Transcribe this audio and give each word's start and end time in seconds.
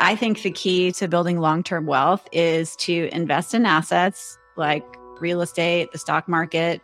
I 0.00 0.14
think 0.14 0.42
the 0.42 0.52
key 0.52 0.92
to 0.92 1.08
building 1.08 1.40
long 1.40 1.64
term 1.64 1.84
wealth 1.84 2.28
is 2.30 2.76
to 2.76 3.08
invest 3.12 3.52
in 3.52 3.66
assets 3.66 4.38
like 4.56 4.84
real 5.18 5.42
estate, 5.42 5.90
the 5.90 5.98
stock 5.98 6.28
market, 6.28 6.80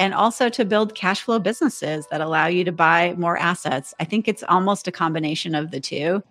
and 0.00 0.12
also 0.12 0.48
to 0.48 0.64
build 0.64 0.96
cash 0.96 1.20
flow 1.20 1.38
businesses 1.38 2.08
that 2.10 2.20
allow 2.20 2.48
you 2.48 2.64
to 2.64 2.72
buy 2.72 3.14
more 3.16 3.38
assets. 3.38 3.94
I 4.00 4.04
think 4.04 4.26
it's 4.26 4.42
almost 4.48 4.88
a 4.88 4.92
combination 4.92 5.54
of 5.54 5.70
the 5.70 5.78
two. 5.78 6.24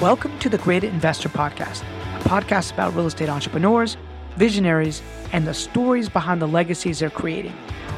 Welcome 0.00 0.38
to 0.38 0.48
the 0.48 0.58
Great 0.58 0.82
Investor 0.82 1.28
Podcast, 1.28 1.82
a 2.16 2.24
podcast 2.24 2.72
about 2.72 2.94
real 2.94 3.06
estate 3.06 3.28
entrepreneurs, 3.28 3.98
visionaries, 4.36 5.02
and 5.30 5.46
the 5.46 5.52
stories 5.52 6.08
behind 6.08 6.40
the 6.40 6.48
legacies 6.48 7.00
they're 7.00 7.10
creating. 7.10 7.52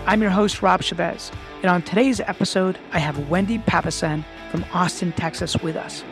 I'm 0.04 0.20
your 0.20 0.32
host, 0.32 0.62
Rob 0.62 0.82
Chavez, 0.82 1.30
and 1.62 1.70
on 1.70 1.82
today's 1.82 2.18
episode, 2.18 2.76
I 2.90 2.98
have 2.98 3.28
Wendy 3.28 3.58
Papasan 3.58 4.24
from 4.50 4.64
Austin, 4.72 5.12
Texas 5.12 5.56
with 5.58 5.76
us. 5.76 6.04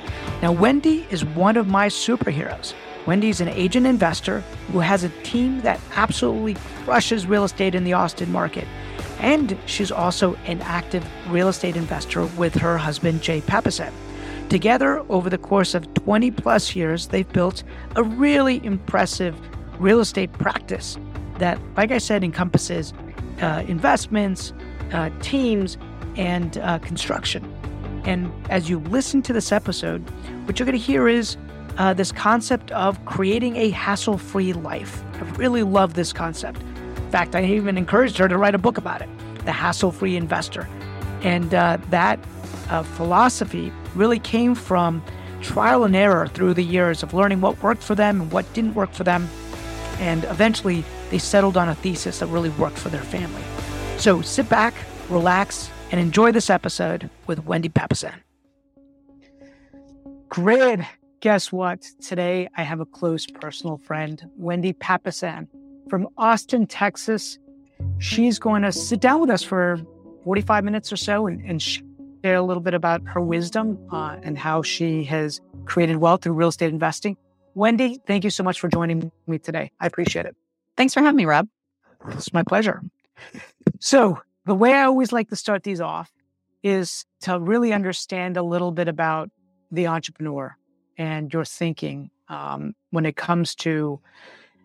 Now, 0.43 0.53
Wendy 0.53 1.07
is 1.11 1.25
one 1.25 1.57
of 1.57 1.67
my 1.67 1.89
superheroes. 1.89 2.75
Wendy's 3.07 3.41
an 3.41 3.49
agent 3.49 3.87
investor 3.87 4.41
who 4.73 4.81
has 4.81 5.03
a 5.03 5.09
team 5.23 5.61
that 5.63 5.81
absolutely 5.95 6.55
crushes 6.85 7.27
real 7.27 7.45
estate 7.45 7.75
in 7.75 7.85
the 7.85 7.95
Austin 7.95 8.31
market. 8.31 8.67
And 9.19 9.59
she's 9.67 9.91
also 9.91 10.35
an 10.47 10.61
active 10.63 11.07
real 11.29 11.49
estate 11.49 11.77
investor 11.77 12.27
with 12.27 12.55
her 12.55 12.79
husband, 12.79 13.23
Jay 13.23 13.41
Papasan. 13.41 13.93
Together, 14.49 15.05
over 15.09 15.29
the 15.29 15.39
course 15.39 15.75
of 15.75 15.93
20 15.95 16.31
plus 16.31 16.77
years, 16.77 17.09
they've 17.09 17.31
built 17.33 17.65
a 17.97 18.03
really 18.03 18.65
impressive 18.65 19.39
real 19.79 20.01
estate 20.01 20.33
practice 20.35 20.99
that, 21.39 21.59
like 21.77 21.91
I 21.91 21.99
said, 21.99 22.25
encompasses 22.25 22.93
uh, 23.41 23.65
investments, 23.69 24.53
uh, 24.93 25.11
teams, 25.21 25.77
and 26.17 26.59
uh, 26.59 26.79
construction. 26.79 27.58
And 28.09 28.33
as 28.49 28.71
you 28.71 28.79
listen 28.79 29.21
to 29.21 29.35
this 29.35 29.53
episode, 29.53 30.01
what 30.47 30.59
you're 30.59 30.65
going 30.65 30.79
to 30.79 30.83
hear 30.83 31.09
is 31.09 31.37
uh, 31.77 31.93
this 31.93 32.11
concept 32.11 32.71
of 32.71 33.05
creating 33.05 33.57
a 33.57 33.69
hassle 33.69 34.17
free 34.17 34.55
life. 34.55 35.03
I 35.17 35.21
really 35.37 35.63
love 35.63 35.93
this 35.93 36.11
concept. 36.11 36.63
In 36.97 37.11
fact, 37.11 37.35
I 37.35 37.45
even 37.45 37.77
encouraged 37.77 38.17
her 38.17 38.27
to 38.27 38.39
write 38.39 38.55
a 38.55 38.59
book 38.59 38.79
about 38.79 39.03
it 39.03 39.11
The 39.45 39.53
Hassle 39.53 39.93
Free 39.93 40.17
Investor. 40.17 40.67
And 41.21 41.53
uh, 41.53 41.77
that 41.91 42.19
uh, 42.71 42.83
philosophy 42.83 43.71
really 43.95 44.19
came 44.19 44.55
from 44.55 45.05
trial 45.43 45.85
and 45.85 45.95
error 45.95 46.29
through 46.29 46.55
the 46.55 46.65
years 46.65 47.03
of 47.03 47.13
learning 47.13 47.43
what 47.43 47.63
worked 47.63 47.83
for 47.83 47.95
them 47.95 48.23
and 48.23 48.33
what 48.33 48.51
didn't 48.55 48.75
work 48.75 48.95
for 48.95 49.05
them. 49.05 49.29
And 49.99 50.25
eventually, 50.25 50.83
they 51.11 51.19
settled 51.19 51.59
on 51.59 51.69
a 51.69 51.75
thesis 51.75 52.21
that 52.21 52.29
really 52.29 52.51
worked 52.51 52.79
for 52.79 52.89
their 52.89 53.03
family. 53.03 53.43
So 53.99 54.23
sit 54.23 54.49
back, 54.49 54.73
relax, 55.11 55.71
and 55.91 56.01
enjoy 56.01 56.33
this 56.33 56.51
episode 56.51 57.09
with 57.27 57.45
Wendy 57.45 57.69
Papasan. 57.69 58.15
Great. 60.29 60.81
Guess 61.21 61.51
what? 61.51 61.83
Today, 62.01 62.49
I 62.57 62.63
have 62.63 62.81
a 62.81 62.87
close 62.87 63.27
personal 63.27 63.79
friend, 63.79 64.23
Wendy 64.37 64.73
Papasan 64.73 65.49
from 65.89 66.09
Austin, 66.17 66.67
Texas. 66.67 67.39
She's 67.99 68.39
going 68.39 68.63
to 68.63 68.73
sit 68.73 69.01
down 69.01 69.21
with 69.21 69.31
us 69.31 69.43
for 69.43 69.79
45 70.25 70.65
minutes 70.65 70.93
or 70.93 70.97
so 70.97 71.27
and, 71.27 71.41
and 71.45 71.63
share 71.63 72.35
a 72.37 72.43
little 72.43 72.63
bit 72.63 72.75
about 72.75 73.03
her 73.07 73.21
wisdom 73.21 73.79
uh, 73.91 74.17
and 74.23 74.39
how 74.39 74.63
she 74.63 75.05
has 75.05 75.41
created 75.65 75.97
wealth 75.97 76.23
through 76.23 76.35
real 76.35 76.49
estate 76.49 76.73
investing. 76.73 77.17
Wendy, 77.55 77.99
thank 78.07 78.25
you 78.25 78.31
so 78.31 78.45
much 78.45 78.61
for 78.61 78.69
joining 78.69 79.11
me 79.27 79.39
today. 79.39 79.73
I 79.81 79.87
appreciate 79.87 80.27
it. 80.27 80.37
Thanks 80.77 80.95
for 80.95 81.01
having 81.01 81.17
me, 81.17 81.25
Rob. 81.25 81.49
It's 82.11 82.33
my 82.33 82.43
pleasure. 82.45 82.83
So, 83.81 84.21
the 84.49 84.55
way 84.55 84.73
I 84.73 84.85
always 84.85 85.13
like 85.13 85.29
to 85.29 85.37
start 85.37 85.63
these 85.63 85.81
off 85.81 86.11
is 86.63 87.05
to 87.21 87.39
really 87.39 87.73
understand 87.73 88.37
a 88.37 88.43
little 88.43 88.73
bit 88.73 88.89
about 88.89 89.31
the 89.71 89.87
entrepreneur 89.87 90.57
and 90.97 91.33
your 91.33 91.45
thinking 91.45 92.11
um, 92.29 92.75
when 92.91 93.07
it 93.07 93.15
comes 93.15 93.55
to 93.57 94.01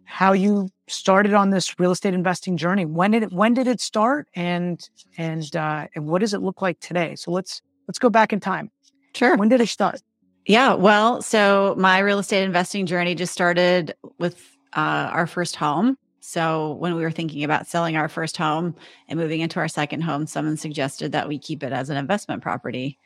how 0.05 0.31
you 0.31 0.69
started 0.87 1.33
on 1.33 1.49
this 1.49 1.77
real 1.79 1.91
estate 1.91 2.13
investing 2.13 2.55
journey. 2.55 2.85
When 2.85 3.11
did 3.11 3.23
it, 3.23 3.33
when 3.33 3.53
did 3.53 3.67
it 3.67 3.81
start, 3.81 4.27
and 4.35 4.81
and 5.17 5.55
uh, 5.55 5.87
and 5.95 6.07
what 6.07 6.21
does 6.21 6.33
it 6.33 6.41
look 6.41 6.61
like 6.61 6.79
today? 6.79 7.15
So 7.15 7.31
let's 7.31 7.61
let's 7.87 7.99
go 7.99 8.09
back 8.09 8.31
in 8.31 8.39
time. 8.39 8.71
Sure. 9.13 9.35
When 9.35 9.49
did 9.49 9.61
it 9.61 9.67
start? 9.67 10.01
Yeah. 10.45 10.73
Well, 10.73 11.21
so 11.21 11.75
my 11.77 11.99
real 11.99 12.19
estate 12.19 12.43
investing 12.43 12.85
journey 12.85 13.15
just 13.15 13.33
started 13.33 13.95
with 14.17 14.57
uh, 14.75 15.09
our 15.11 15.27
first 15.27 15.55
home. 15.57 15.97
So 16.25 16.75
when 16.75 16.95
we 16.95 17.01
were 17.01 17.11
thinking 17.11 17.43
about 17.43 17.67
selling 17.67 17.97
our 17.97 18.07
first 18.07 18.37
home 18.37 18.75
and 19.09 19.19
moving 19.19 19.41
into 19.41 19.59
our 19.59 19.67
second 19.67 20.01
home, 20.01 20.25
someone 20.25 20.55
suggested 20.55 21.11
that 21.11 21.27
we 21.27 21.37
keep 21.37 21.63
it 21.63 21.73
as 21.73 21.89
an 21.89 21.97
investment 21.97 22.41
property. 22.41 22.97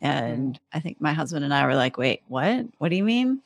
And 0.00 0.58
I 0.72 0.80
think 0.80 1.00
my 1.00 1.12
husband 1.12 1.44
and 1.44 1.54
I 1.54 1.66
were 1.66 1.76
like, 1.76 1.98
wait, 1.98 2.22
what? 2.26 2.66
What 2.78 2.88
do 2.88 2.96
you 2.96 3.04
mean? 3.04 3.42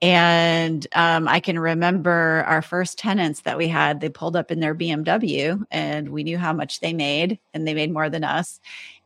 And 0.00 0.86
um, 0.94 1.28
I 1.28 1.38
can 1.38 1.58
remember 1.58 2.44
our 2.46 2.62
first 2.62 2.96
tenants 2.96 3.42
that 3.42 3.58
we 3.58 3.68
had, 3.68 4.00
they 4.00 4.08
pulled 4.08 4.36
up 4.36 4.50
in 4.50 4.60
their 4.60 4.74
BMW 4.74 5.62
and 5.70 6.08
we 6.08 6.24
knew 6.24 6.38
how 6.38 6.54
much 6.54 6.80
they 6.80 6.94
made 6.94 7.38
and 7.52 7.68
they 7.68 7.74
made 7.74 7.92
more 7.92 8.08
than 8.08 8.24
us. 8.24 8.58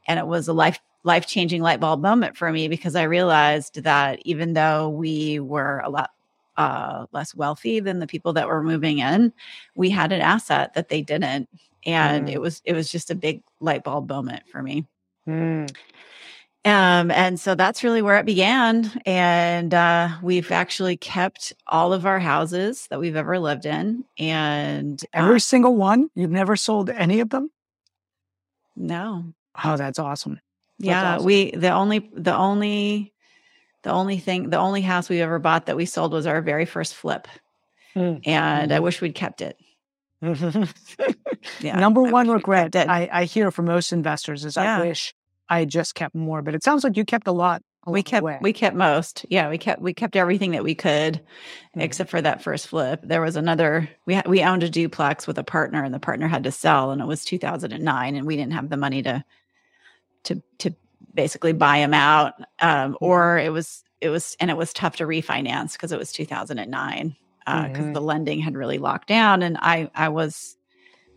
And 0.07 0.21
it 0.21 0.29
was 0.29 0.47
a 0.47 0.53
life 0.53 0.79
life 1.03 1.27
changing 1.27 1.63
light 1.63 1.81
bulb 1.81 2.01
moment 2.01 2.37
for 2.37 2.53
me 2.53 2.69
because 2.69 2.95
I 2.95 3.03
realized 3.03 3.83
that 3.83 4.21
even 4.25 4.55
though 4.55 4.89
we 4.89 5.41
were 5.41 5.81
a 5.85 5.91
lot 5.91 6.11
uh, 6.57 7.07
less 7.13 7.35
wealthy 7.35 7.81
than 7.81 7.99
the 7.99 8.07
people 8.07 8.33
that 8.35 8.49
were 8.49 8.63
moving 8.63 8.99
in, 8.99 9.33
we 9.75 9.91
had 9.91 10.13
an 10.13 10.21
asset 10.21 10.75
that 10.75 10.89
they 10.89 11.03
didn't, 11.03 11.49
and 11.85 12.29
mm. 12.29 12.33
it 12.33 12.41
was 12.41 12.63
it 12.65 12.73
was 12.73 12.91
just 12.91 13.11
a 13.11 13.15
big 13.15 13.43
light 13.61 13.85
bulb 13.85 14.09
moment 14.09 14.43
for 14.49 14.63
me. 14.63 14.87
Mm. 15.29 15.71
Um, 16.65 17.13
and 17.13 17.39
so 17.39 17.55
that's 17.55 17.85
really 17.85 18.03
where 18.03 18.19
it 18.19 18.27
began. 18.27 18.91
And 19.07 19.73
uh, 19.73 20.09
we've 20.21 20.51
actually 20.51 20.97
kept 20.97 21.53
all 21.69 21.93
of 21.93 22.05
our 22.05 22.19
houses 22.19 22.89
that 22.91 22.99
we've 22.99 23.15
ever 23.15 23.39
lived 23.39 23.67
in, 23.67 24.05
and 24.19 25.01
every 25.13 25.37
uh, 25.37 25.41
single 25.41 25.77
one. 25.77 26.11
You've 26.15 26.31
never 26.31 26.57
sold 26.57 26.91
any 26.91 27.21
of 27.21 27.31
them. 27.31 27.51
No. 28.75 29.33
Oh, 29.65 29.77
that's 29.77 29.99
awesome. 29.99 30.41
That's 30.79 30.89
yeah, 30.89 31.15
awesome. 31.15 31.27
we 31.27 31.53
the 31.53 31.71
only 31.71 32.11
the 32.13 32.37
only 32.37 33.15
the 33.87 33.93
only 33.93 34.19
thing, 34.19 34.51
the 34.51 34.59
only 34.59 34.81
house 34.81 35.09
we 35.09 35.21
ever 35.21 35.39
bought 35.39 35.67
that 35.67 35.77
we 35.77 35.87
sold 35.87 36.13
was 36.13 36.27
our 36.27 36.43
very 36.43 36.65
first 36.65 36.93
flip. 36.93 37.29
Mm. 37.95 38.21
And 38.27 38.73
I 38.73 38.75
mm-hmm. 38.75 38.85
wish 38.85 39.01
we'd 39.01 39.15
kept 39.15 39.41
it. 39.41 39.57
yeah, 41.61 41.79
Number 41.79 42.03
one 42.03 42.29
regret 42.29 42.75
I, 42.75 43.09
I 43.13 43.25
hear 43.27 43.53
from 43.53 43.67
most 43.67 43.93
investors 43.93 44.45
is 44.45 44.57
yeah. 44.57 44.79
I 44.79 44.81
wish 44.81 45.15
I 45.49 45.61
had 45.61 45.69
just 45.69 45.95
kept 45.95 46.17
more, 46.17 46.43
but 46.43 46.57
it 46.57 46.65
sounds 46.65 46.83
like 46.83 46.97
you 46.97 47.05
kept 47.05 47.29
a 47.29 47.33
lot. 47.33 47.63
We 47.87 48.03
kept 48.03 48.27
we 48.43 48.53
kept 48.53 48.75
most. 48.75 49.25
Yeah, 49.29 49.49
we 49.49 49.59
kept 49.59 49.81
we 49.81 49.95
kept 49.95 50.17
everything 50.17 50.51
that 50.51 50.65
we 50.65 50.75
could, 50.75 51.21
mm. 51.77 51.81
except 51.81 52.11
for 52.11 52.21
that 52.21 52.43
first 52.43 52.67
flip. 52.67 53.03
There 53.05 53.21
was 53.21 53.37
another. 53.37 53.89
We 54.05 54.15
ha- 54.15 54.25
we 54.27 54.43
owned 54.43 54.65
a 54.65 54.69
duplex 54.69 55.29
with 55.29 55.39
a 55.39 55.45
partner, 55.45 55.85
and 55.85 55.95
the 55.95 56.01
partner 56.01 56.27
had 56.27 56.43
to 56.43 56.51
sell, 56.51 56.91
and 56.91 57.01
it 57.01 57.07
was 57.07 57.25
2009, 57.25 58.17
and 58.17 58.27
we 58.27 58.37
didn't 58.37 58.55
have 58.55 58.69
the 58.69 58.77
money 58.77 59.05
to 59.05 59.23
to 60.25 60.43
to 60.59 60.75
basically 61.17 61.53
buy 61.53 61.79
them 61.79 61.95
out 61.95 62.35
um, 62.61 62.93
mm-hmm. 62.93 63.05
or 63.05 63.39
it 63.39 63.53
was 63.53 63.83
it 64.01 64.11
was 64.11 64.37
and 64.39 64.51
it 64.51 64.57
was 64.57 64.73
tough 64.73 64.97
to 64.97 65.05
refinance 65.05 65.73
because 65.73 65.91
it 65.91 65.99
was 65.99 66.13
2009 66.13 67.17
because 67.39 67.65
uh, 67.65 67.69
mm-hmm. 67.69 67.93
the 67.93 68.01
lending 68.01 68.41
had 68.41 68.55
really 68.55 68.79
locked 68.79 69.09
down 69.09 69.43
and 69.43 69.57
i 69.61 69.91
i 69.95 70.09
was 70.09 70.57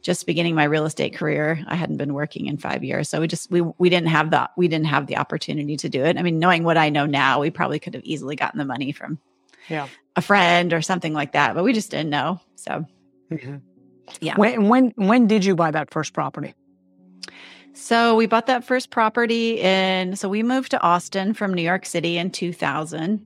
just 0.01 0.25
beginning 0.25 0.55
my 0.55 0.63
real 0.63 0.85
estate 0.85 1.13
career 1.13 1.63
i 1.67 1.75
hadn't 1.75 1.97
been 1.97 2.13
working 2.13 2.47
in 2.47 2.57
five 2.57 2.83
years 2.83 3.09
so 3.09 3.19
we 3.19 3.27
just 3.27 3.51
we 3.51 3.61
we 3.77 3.89
didn't 3.89 4.07
have 4.07 4.31
the 4.31 4.49
we 4.57 4.67
didn't 4.67 4.87
have 4.87 5.07
the 5.07 5.17
opportunity 5.17 5.75
to 5.75 5.89
do 5.89 6.03
it 6.03 6.17
i 6.17 6.21
mean 6.21 6.39
knowing 6.39 6.63
what 6.63 6.77
i 6.77 6.89
know 6.89 7.05
now 7.05 7.41
we 7.41 7.51
probably 7.51 7.79
could 7.79 7.93
have 7.93 8.03
easily 8.03 8.35
gotten 8.35 8.57
the 8.57 8.65
money 8.65 8.91
from 8.91 9.19
yeah 9.67 9.87
a 10.15 10.21
friend 10.21 10.73
or 10.73 10.81
something 10.81 11.13
like 11.13 11.33
that 11.33 11.53
but 11.53 11.63
we 11.63 11.73
just 11.73 11.91
didn't 11.91 12.09
know 12.09 12.39
so 12.55 12.85
mm-hmm. 13.29 13.57
yeah 14.21 14.35
when 14.37 14.69
when 14.69 14.93
when 14.95 15.27
did 15.27 15.43
you 15.43 15.55
buy 15.55 15.69
that 15.69 15.91
first 15.91 16.13
property 16.13 16.53
so 17.73 18.15
we 18.15 18.25
bought 18.25 18.47
that 18.47 18.63
first 18.63 18.89
property 18.89 19.59
in, 19.59 20.15
so 20.15 20.29
we 20.29 20.43
moved 20.43 20.71
to 20.71 20.81
Austin 20.81 21.33
from 21.33 21.53
New 21.53 21.61
York 21.61 21.85
City 21.85 22.17
in 22.17 22.31
2000. 22.31 23.19
Mm-hmm. 23.19 23.23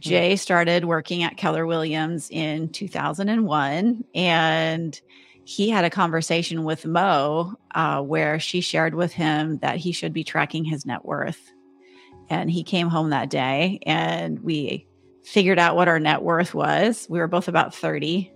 Jay 0.00 0.36
started 0.36 0.84
working 0.84 1.22
at 1.22 1.36
Keller 1.36 1.66
Williams 1.66 2.28
in 2.30 2.68
2001. 2.68 4.04
And 4.14 5.00
he 5.44 5.70
had 5.70 5.84
a 5.84 5.90
conversation 5.90 6.64
with 6.64 6.84
Mo 6.84 7.54
uh, 7.74 8.02
where 8.02 8.38
she 8.38 8.60
shared 8.60 8.94
with 8.94 9.12
him 9.12 9.58
that 9.58 9.76
he 9.76 9.92
should 9.92 10.12
be 10.12 10.22
tracking 10.22 10.64
his 10.64 10.84
net 10.84 11.04
worth. 11.04 11.50
And 12.28 12.50
he 12.50 12.62
came 12.62 12.88
home 12.88 13.10
that 13.10 13.30
day 13.30 13.78
and 13.86 14.40
we 14.40 14.86
figured 15.24 15.58
out 15.58 15.74
what 15.74 15.88
our 15.88 15.98
net 15.98 16.22
worth 16.22 16.54
was. 16.54 17.06
We 17.08 17.18
were 17.18 17.28
both 17.28 17.48
about 17.48 17.74
30 17.74 18.30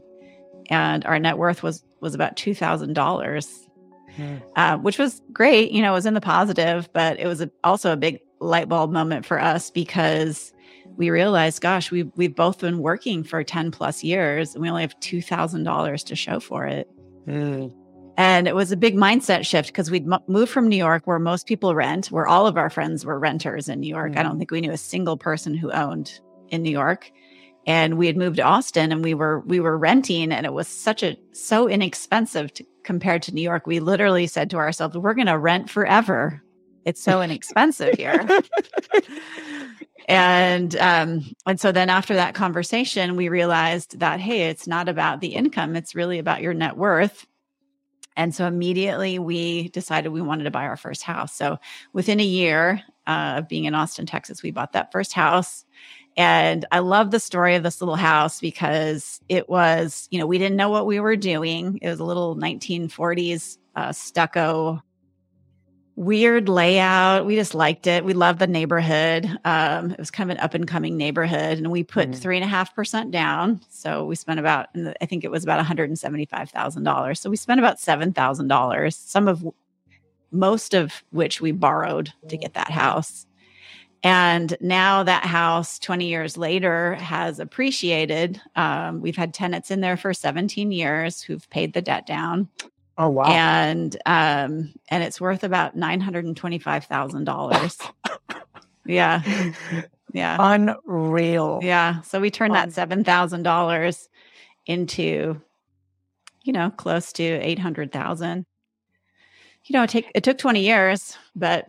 and 0.71 1.05
our 1.05 1.19
net 1.19 1.37
worth 1.37 1.63
was 1.63 1.85
was 2.01 2.15
about 2.15 2.37
$2,000 2.37 3.67
mm. 4.17 4.43
uh, 4.57 4.79
which 4.79 4.99
was 4.99 5.23
great. 5.33 5.71
You 5.71 5.83
know, 5.83 5.93
it 5.93 5.95
was 5.95 6.07
in 6.07 6.15
the 6.15 6.21
positive, 6.21 6.89
but 6.93 7.19
it 7.19 7.27
was 7.27 7.41
a, 7.41 7.51
also 7.65 7.93
a 7.93 7.97
big 7.97 8.21
light 8.41 8.69
bulb 8.69 8.91
moment 8.91 9.25
for 9.25 9.41
us 9.41 9.71
because 9.71 10.53
we 10.97 11.11
realized, 11.11 11.61
gosh, 11.61 11.91
we 11.91 12.05
we've 12.17 12.35
both 12.35 12.59
been 12.59 12.79
working 12.79 13.25
for 13.25 13.43
ten 13.45 13.71
plus 13.71 14.03
years, 14.05 14.55
and 14.55 14.63
we 14.63 14.69
only 14.69 14.83
have 14.83 14.99
two 15.01 15.23
thousand 15.23 15.65
dollars 15.65 16.05
to 16.05 16.17
show 16.17 16.41
for 16.41 16.67
it. 16.67 16.89
Mm. 17.27 17.73
And 18.19 18.47
it 18.47 18.55
was 18.55 18.73
a 18.73 18.77
big 18.77 18.95
mindset 18.95 19.47
shift 19.47 19.69
because 19.69 19.91
we'd 19.91 20.07
m- 20.07 20.21
moved 20.29 20.53
from 20.53 20.69
New 20.69 20.77
York, 20.77 21.07
where 21.07 21.19
most 21.19 21.47
people 21.47 21.75
rent, 21.75 22.09
where 22.09 22.27
all 22.27 22.47
of 22.47 22.59
our 22.59 22.69
friends 22.69 23.07
were 23.07 23.19
renters 23.19 23.69
in 23.69 23.81
New 23.81 23.89
York. 23.89 24.13
Mm. 24.13 24.19
I 24.19 24.23
don't 24.23 24.39
think 24.39 24.51
we 24.51 24.61
knew 24.61 24.73
a 24.73 24.77
single 24.77 25.17
person 25.17 25.55
who 25.55 25.73
owned 25.73 26.21
in 26.49 26.63
New 26.63 26.71
York. 26.71 27.11
And 27.65 27.97
we 27.97 28.09
had 28.09 28.17
moved 28.17 28.37
to 28.37 28.43
Austin, 28.43 28.91
and 28.91 29.05
we 29.05 29.15
were 29.15 29.41
we 29.41 29.61
were 29.61 29.79
renting, 29.79 30.33
and 30.33 30.45
it 30.45 30.53
was 30.53 30.67
such 30.67 31.03
a 31.03 31.17
so 31.33 31.69
inexpensive 31.69 32.53
to, 32.55 32.65
compared 32.85 33.23
to 33.23 33.35
New 33.35 33.43
York. 33.43 33.67
We 33.67 33.81
literally 33.81 34.27
said 34.27 34.51
to 34.51 34.57
ourselves, 34.57 34.97
"We're 34.97 35.15
going 35.15 35.27
to 35.27 35.39
rent 35.39 35.71
forever. 35.71 36.43
It's 36.85 37.03
so 37.03 37.23
inexpensive 37.23 37.95
here." 37.95 38.27
and 40.09 40.77
um, 40.77 41.25
and 41.47 41.61
so 41.61 41.73
then 41.73 41.91
after 41.91 42.15
that 42.15 42.35
conversation, 42.35 43.17
we 43.17 43.29
realized 43.29 44.01
that 44.01 44.21
hey, 44.21 44.49
it's 44.49 44.67
not 44.67 44.89
about 44.89 45.21
the 45.21 45.35
income; 45.35 45.77
it's 45.77 45.95
really 45.95 46.19
about 46.19 46.43
your 46.43 46.55
net 46.55 46.77
worth 46.77 47.27
and 48.17 48.35
so 48.35 48.47
immediately 48.47 49.19
we 49.19 49.69
decided 49.69 50.11
we 50.11 50.21
wanted 50.21 50.45
to 50.45 50.51
buy 50.51 50.65
our 50.65 50.77
first 50.77 51.03
house. 51.03 51.35
So 51.35 51.59
within 51.93 52.21
a 52.21 52.25
year 52.25 52.83
uh, 53.07 53.35
of 53.39 53.49
being 53.49 53.65
in 53.65 53.75
Austin, 53.75 54.07
Texas, 54.07 54.43
we 54.43 54.51
bought 54.51 54.73
that 54.73 54.93
first 54.93 55.13
house. 55.13 55.65
And 56.17 56.65
I 56.71 56.81
love 56.81 57.11
the 57.11 57.21
story 57.21 57.55
of 57.55 57.63
this 57.63 57.81
little 57.81 57.97
house 57.97 58.41
because 58.41 59.21
it 59.29 59.49
was, 59.49 60.09
you 60.11 60.19
know, 60.19 60.27
we 60.27 60.39
didn't 60.39 60.57
know 60.57 60.69
what 60.69 60.87
we 60.87 61.01
were 61.01 61.17
doing. 61.17 61.79
It 61.81 61.89
was 61.89 62.01
a 62.01 62.05
little 62.05 62.37
1940s 62.37 63.59
uh, 63.75 63.93
stucco 63.93 64.83
weird 65.97 66.49
layout. 66.49 67.27
We 67.27 67.37
just 67.37 67.55
liked 67.55 67.87
it. 67.87 68.05
We 68.05 68.15
loved 68.15 68.39
the 68.39 68.47
neighborhood. 68.47 69.29
Um, 69.45 69.91
it 69.93 69.99
was 69.99 70.11
kind 70.11 70.31
of 70.31 70.37
an 70.37 70.43
up 70.43 70.55
and 70.55 70.67
coming 70.67 70.97
neighborhood, 70.97 71.59
and 71.59 71.71
we 71.71 71.85
put 71.85 72.11
mm-hmm. 72.11 72.21
three 72.21 72.37
and 72.37 72.45
a 72.45 72.49
half 72.49 72.75
percent 72.75 73.11
down. 73.11 73.61
So 73.69 74.05
we 74.05 74.15
spent 74.15 74.41
about, 74.41 74.69
I 75.01 75.07
think 75.07 75.25
it 75.25 75.31
was 75.31 75.45
about 75.45 75.57
one 75.57 75.67
hundred 75.67 75.91
and 75.91 75.99
seventy 75.99 76.25
five 76.27 76.51
thousand 76.51 76.85
dollars. 76.85 77.21
So 77.21 77.31
we 77.31 77.37
spent 77.37 77.61
about 77.61 77.79
seven 77.79 78.13
thousand 78.13 78.49
dollars. 78.49 78.97
Some 78.97 79.29
of, 79.29 79.45
most 80.31 80.75
of 80.75 81.03
which 81.11 81.41
we 81.41 81.53
borrowed 81.53 82.13
to 82.29 82.37
get 82.37 82.55
that 82.55 82.71
house. 82.71 83.27
And 84.05 84.57
now 84.61 85.05
that 85.05 85.25
house, 85.25 85.79
20 85.79 86.07
years 86.07 86.37
later, 86.37 86.95
has 86.97 87.39
appreciated. 87.39 88.41
Um, 88.57 89.01
we've 89.01 89.17
had 89.17 89.33
tenants 89.33 89.71
in 89.71 89.81
there 89.81 89.97
for 89.97 90.13
17 90.13 90.73
years 90.73 91.23
who've 91.23 91.49
paid 91.51 91.73
the 91.73 91.83
debt 91.83 92.07
down. 92.07 92.49
Oh 92.99 93.09
wow! 93.09 93.25
And 93.25 93.97
um, 94.05 94.75
and 94.89 95.03
it's 95.03 95.21
worth 95.21 95.45
about 95.45 95.75
nine 95.75 96.01
hundred 96.01 96.27
and 96.27 96.37
twenty 96.37 96.59
five 96.59 96.85
thousand 96.85 97.25
dollars. 97.25 97.79
yeah, 98.87 99.23
yeah, 100.13 100.37
unreal. 100.39 101.61
Yeah, 101.63 102.03
so 102.03 102.21
we 102.21 102.31
turned 102.31 102.55
that 102.55 102.73
seven 102.73 103.03
thousand 103.03 103.45
dollars 103.45 104.11
into, 104.67 105.41
you 106.43 106.53
know, 106.53 106.71
close 106.71 107.15
to 107.15 107.25
eight 107.25 107.59
hundred 107.59 107.93
thousand. 107.93 108.45
You 109.65 109.73
know, 109.73 109.85
it 109.85 109.91
take 109.91 110.11
it 110.15 110.23
took 110.23 110.37
twenty 110.37 110.61
years, 110.61 111.17
but 111.35 111.67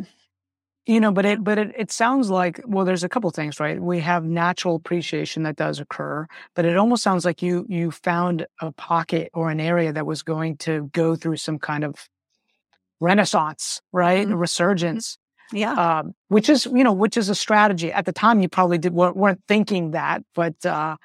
you 0.86 1.00
know 1.00 1.12
but 1.12 1.26
it 1.26 1.44
but 1.44 1.58
it, 1.58 1.72
it 1.78 1.92
sounds 1.92 2.30
like 2.30 2.60
well 2.66 2.86
there's 2.86 3.04
a 3.04 3.10
couple 3.10 3.30
things 3.32 3.60
right? 3.60 3.82
We 3.82 4.00
have 4.00 4.24
natural 4.24 4.76
appreciation 4.76 5.44
that 5.44 5.56
does 5.56 5.80
occur 5.80 6.28
but 6.56 6.66
it 6.66 6.78
almost 6.78 7.04
sounds 7.04 7.26
like 7.26 7.42
you 7.42 7.66
you 7.70 7.92
found 7.92 8.46
a 8.62 8.72
pocket 8.72 9.30
or 9.34 9.50
an 9.50 9.60
area 9.60 9.94
that 9.94 10.06
was 10.06 10.24
going 10.24 10.58
to 10.58 10.90
go 10.94 11.16
through 11.16 11.38
some 11.38 11.60
kind 11.60 11.84
of 11.84 12.10
renaissance 13.00 13.82
right? 13.92 14.28
Mm-hmm. 14.28 14.36
resurgence 14.36 15.18
yeah. 15.52 16.00
um, 16.00 16.16
which 16.30 16.50
is 16.50 16.66
you 16.66 16.84
know 16.84 16.94
which 16.94 17.16
is 17.16 17.30
a 17.30 17.36
strategy. 17.36 17.92
At 17.92 18.06
the 18.06 18.12
time 18.12 18.40
you 18.42 18.50
probably 18.50 18.78
did 18.78 18.94
weren't 18.94 19.42
thinking 19.48 19.92
that 19.92 20.24
but 20.34 20.66
uh 20.66 20.98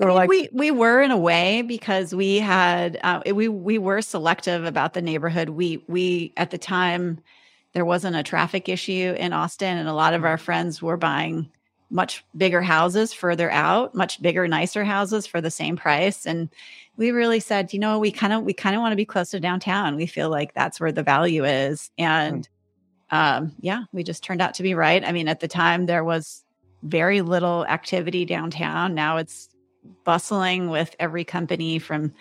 I 0.00 0.04
mean, 0.04 0.14
like, 0.14 0.28
we 0.28 0.48
we 0.52 0.70
were 0.70 1.02
in 1.02 1.10
a 1.10 1.18
way 1.18 1.62
because 1.62 2.14
we 2.14 2.36
had 2.36 2.98
uh, 3.02 3.22
we 3.34 3.48
we 3.48 3.78
were 3.78 4.00
selective 4.00 4.64
about 4.64 4.94
the 4.94 5.02
neighborhood. 5.02 5.48
We 5.50 5.82
we 5.88 6.32
at 6.36 6.50
the 6.50 6.58
time 6.58 7.20
there 7.72 7.84
wasn't 7.84 8.16
a 8.16 8.22
traffic 8.22 8.68
issue 8.68 9.14
in 9.18 9.32
Austin, 9.32 9.78
and 9.78 9.88
a 9.88 9.94
lot 9.94 10.14
of 10.14 10.24
our 10.24 10.36
mm-hmm. 10.36 10.44
friends 10.44 10.82
were 10.82 10.96
buying 10.96 11.50
much 11.90 12.24
bigger 12.36 12.60
houses 12.60 13.12
further 13.12 13.50
out, 13.50 13.94
much 13.94 14.20
bigger, 14.20 14.46
nicer 14.46 14.84
houses 14.84 15.26
for 15.26 15.40
the 15.40 15.50
same 15.50 15.76
price. 15.76 16.26
And 16.26 16.50
we 16.96 17.12
really 17.12 17.40
said, 17.40 17.72
you 17.72 17.78
know, 17.78 17.98
we 17.98 18.10
kind 18.10 18.32
of 18.32 18.42
we 18.42 18.52
kind 18.52 18.76
of 18.76 18.82
want 18.82 18.92
to 18.92 18.96
be 18.96 19.06
close 19.06 19.30
to 19.30 19.40
downtown. 19.40 19.96
We 19.96 20.06
feel 20.06 20.28
like 20.28 20.52
that's 20.54 20.80
where 20.80 20.92
the 20.92 21.02
value 21.02 21.44
is. 21.44 21.90
And 21.96 22.48
um, 23.10 23.52
yeah, 23.60 23.84
we 23.92 24.02
just 24.02 24.22
turned 24.22 24.42
out 24.42 24.54
to 24.54 24.62
be 24.62 24.74
right. 24.74 25.02
I 25.02 25.12
mean, 25.12 25.28
at 25.28 25.40
the 25.40 25.48
time 25.48 25.86
there 25.86 26.04
was 26.04 26.44
very 26.82 27.22
little 27.22 27.64
activity 27.66 28.24
downtown. 28.24 28.94
Now 28.94 29.16
it's 29.16 29.48
bustling 30.04 30.68
with 30.68 30.94
every 30.98 31.24
company 31.24 31.78
from 31.78 32.12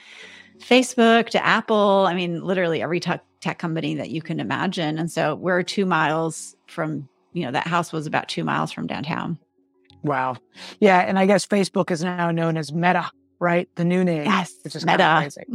Facebook 0.59 1.29
to 1.29 1.45
Apple. 1.45 2.05
I 2.07 2.13
mean, 2.13 2.43
literally 2.43 2.81
every 2.81 2.99
tech, 2.99 3.23
tech 3.47 3.59
company 3.59 3.95
that 3.95 4.09
you 4.09 4.21
can 4.21 4.39
imagine. 4.39 4.97
And 4.97 5.09
so 5.09 5.33
we're 5.35 5.63
two 5.63 5.85
miles 5.85 6.55
from, 6.67 7.07
you 7.31 7.45
know, 7.45 7.51
that 7.51 7.65
house 7.65 7.93
was 7.93 8.05
about 8.05 8.27
two 8.27 8.43
miles 8.43 8.73
from 8.73 8.87
downtown. 8.87 9.39
Wow. 10.03 10.35
Yeah. 10.79 10.99
And 10.99 11.17
I 11.17 11.25
guess 11.25 11.45
Facebook 11.45 11.89
is 11.89 12.03
now 12.03 12.31
known 12.31 12.57
as 12.57 12.73
Meta, 12.73 13.09
right? 13.39 13.69
The 13.75 13.85
new 13.85 14.03
name. 14.03 14.25
Yes. 14.25 14.53
Which 14.63 14.75
is 14.75 14.85
Meta. 14.85 15.31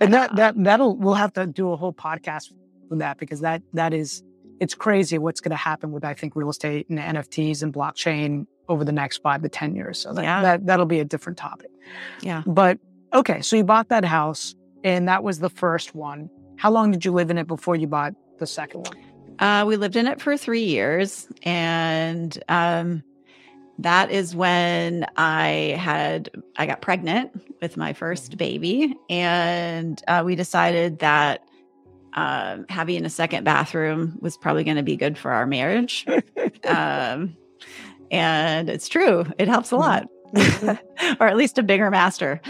and 0.00 0.14
that, 0.14 0.36
that, 0.36 0.54
that'll, 0.56 0.96
we'll 0.96 1.14
have 1.14 1.34
to 1.34 1.46
do 1.46 1.72
a 1.72 1.76
whole 1.76 1.92
podcast 1.92 2.52
on 2.90 2.98
that 2.98 3.18
because 3.18 3.40
that, 3.40 3.62
that 3.74 3.92
is, 3.92 4.22
it's 4.58 4.74
crazy 4.74 5.18
what's 5.18 5.40
going 5.40 5.50
to 5.50 5.56
happen 5.56 5.92
with, 5.92 6.04
I 6.04 6.14
think, 6.14 6.34
real 6.36 6.48
estate 6.48 6.88
and 6.88 6.98
NFTs 6.98 7.62
and 7.62 7.72
blockchain 7.72 8.46
over 8.68 8.84
the 8.84 8.92
next 8.92 9.18
five 9.18 9.42
to 9.42 9.50
10 9.50 9.76
years. 9.76 9.98
So 9.98 10.14
that, 10.14 10.22
yeah. 10.22 10.40
that, 10.40 10.66
that'll 10.66 10.86
be 10.86 11.00
a 11.00 11.04
different 11.04 11.36
topic. 11.36 11.70
Yeah. 12.22 12.42
But 12.46 12.78
Okay, 13.14 13.42
so 13.42 13.56
you 13.56 13.64
bought 13.64 13.90
that 13.90 14.06
house, 14.06 14.54
and 14.82 15.08
that 15.08 15.22
was 15.22 15.38
the 15.38 15.50
first 15.50 15.94
one. 15.94 16.30
How 16.62 16.70
long 16.70 16.92
did 16.92 17.04
you 17.04 17.10
live 17.10 17.28
in 17.28 17.38
it 17.38 17.48
before 17.48 17.74
you 17.74 17.88
bought 17.88 18.14
the 18.38 18.46
second 18.46 18.86
one? 18.86 18.96
Uh, 19.40 19.64
we 19.66 19.74
lived 19.76 19.96
in 19.96 20.06
it 20.06 20.20
for 20.20 20.36
three 20.36 20.62
years, 20.62 21.26
and 21.42 22.40
um, 22.48 23.02
that 23.80 24.12
is 24.12 24.36
when 24.36 25.04
I 25.16 25.76
had 25.76 26.30
I 26.54 26.66
got 26.66 26.80
pregnant 26.80 27.32
with 27.60 27.76
my 27.76 27.94
first 27.94 28.36
baby, 28.36 28.94
and 29.10 30.00
uh, 30.06 30.22
we 30.24 30.36
decided 30.36 31.00
that 31.00 31.44
um, 32.14 32.66
having 32.68 33.04
a 33.04 33.10
second 33.10 33.42
bathroom 33.42 34.16
was 34.20 34.36
probably 34.36 34.62
going 34.62 34.76
to 34.76 34.84
be 34.84 34.94
good 34.94 35.18
for 35.18 35.32
our 35.32 35.48
marriage. 35.48 36.06
um, 36.64 37.36
and 38.12 38.70
it's 38.70 38.88
true; 38.88 39.26
it 39.36 39.48
helps 39.48 39.72
a 39.72 39.76
lot. 39.76 40.06
or 41.20 41.26
at 41.26 41.36
least 41.36 41.58
a 41.58 41.62
bigger 41.62 41.90
master. 41.90 42.40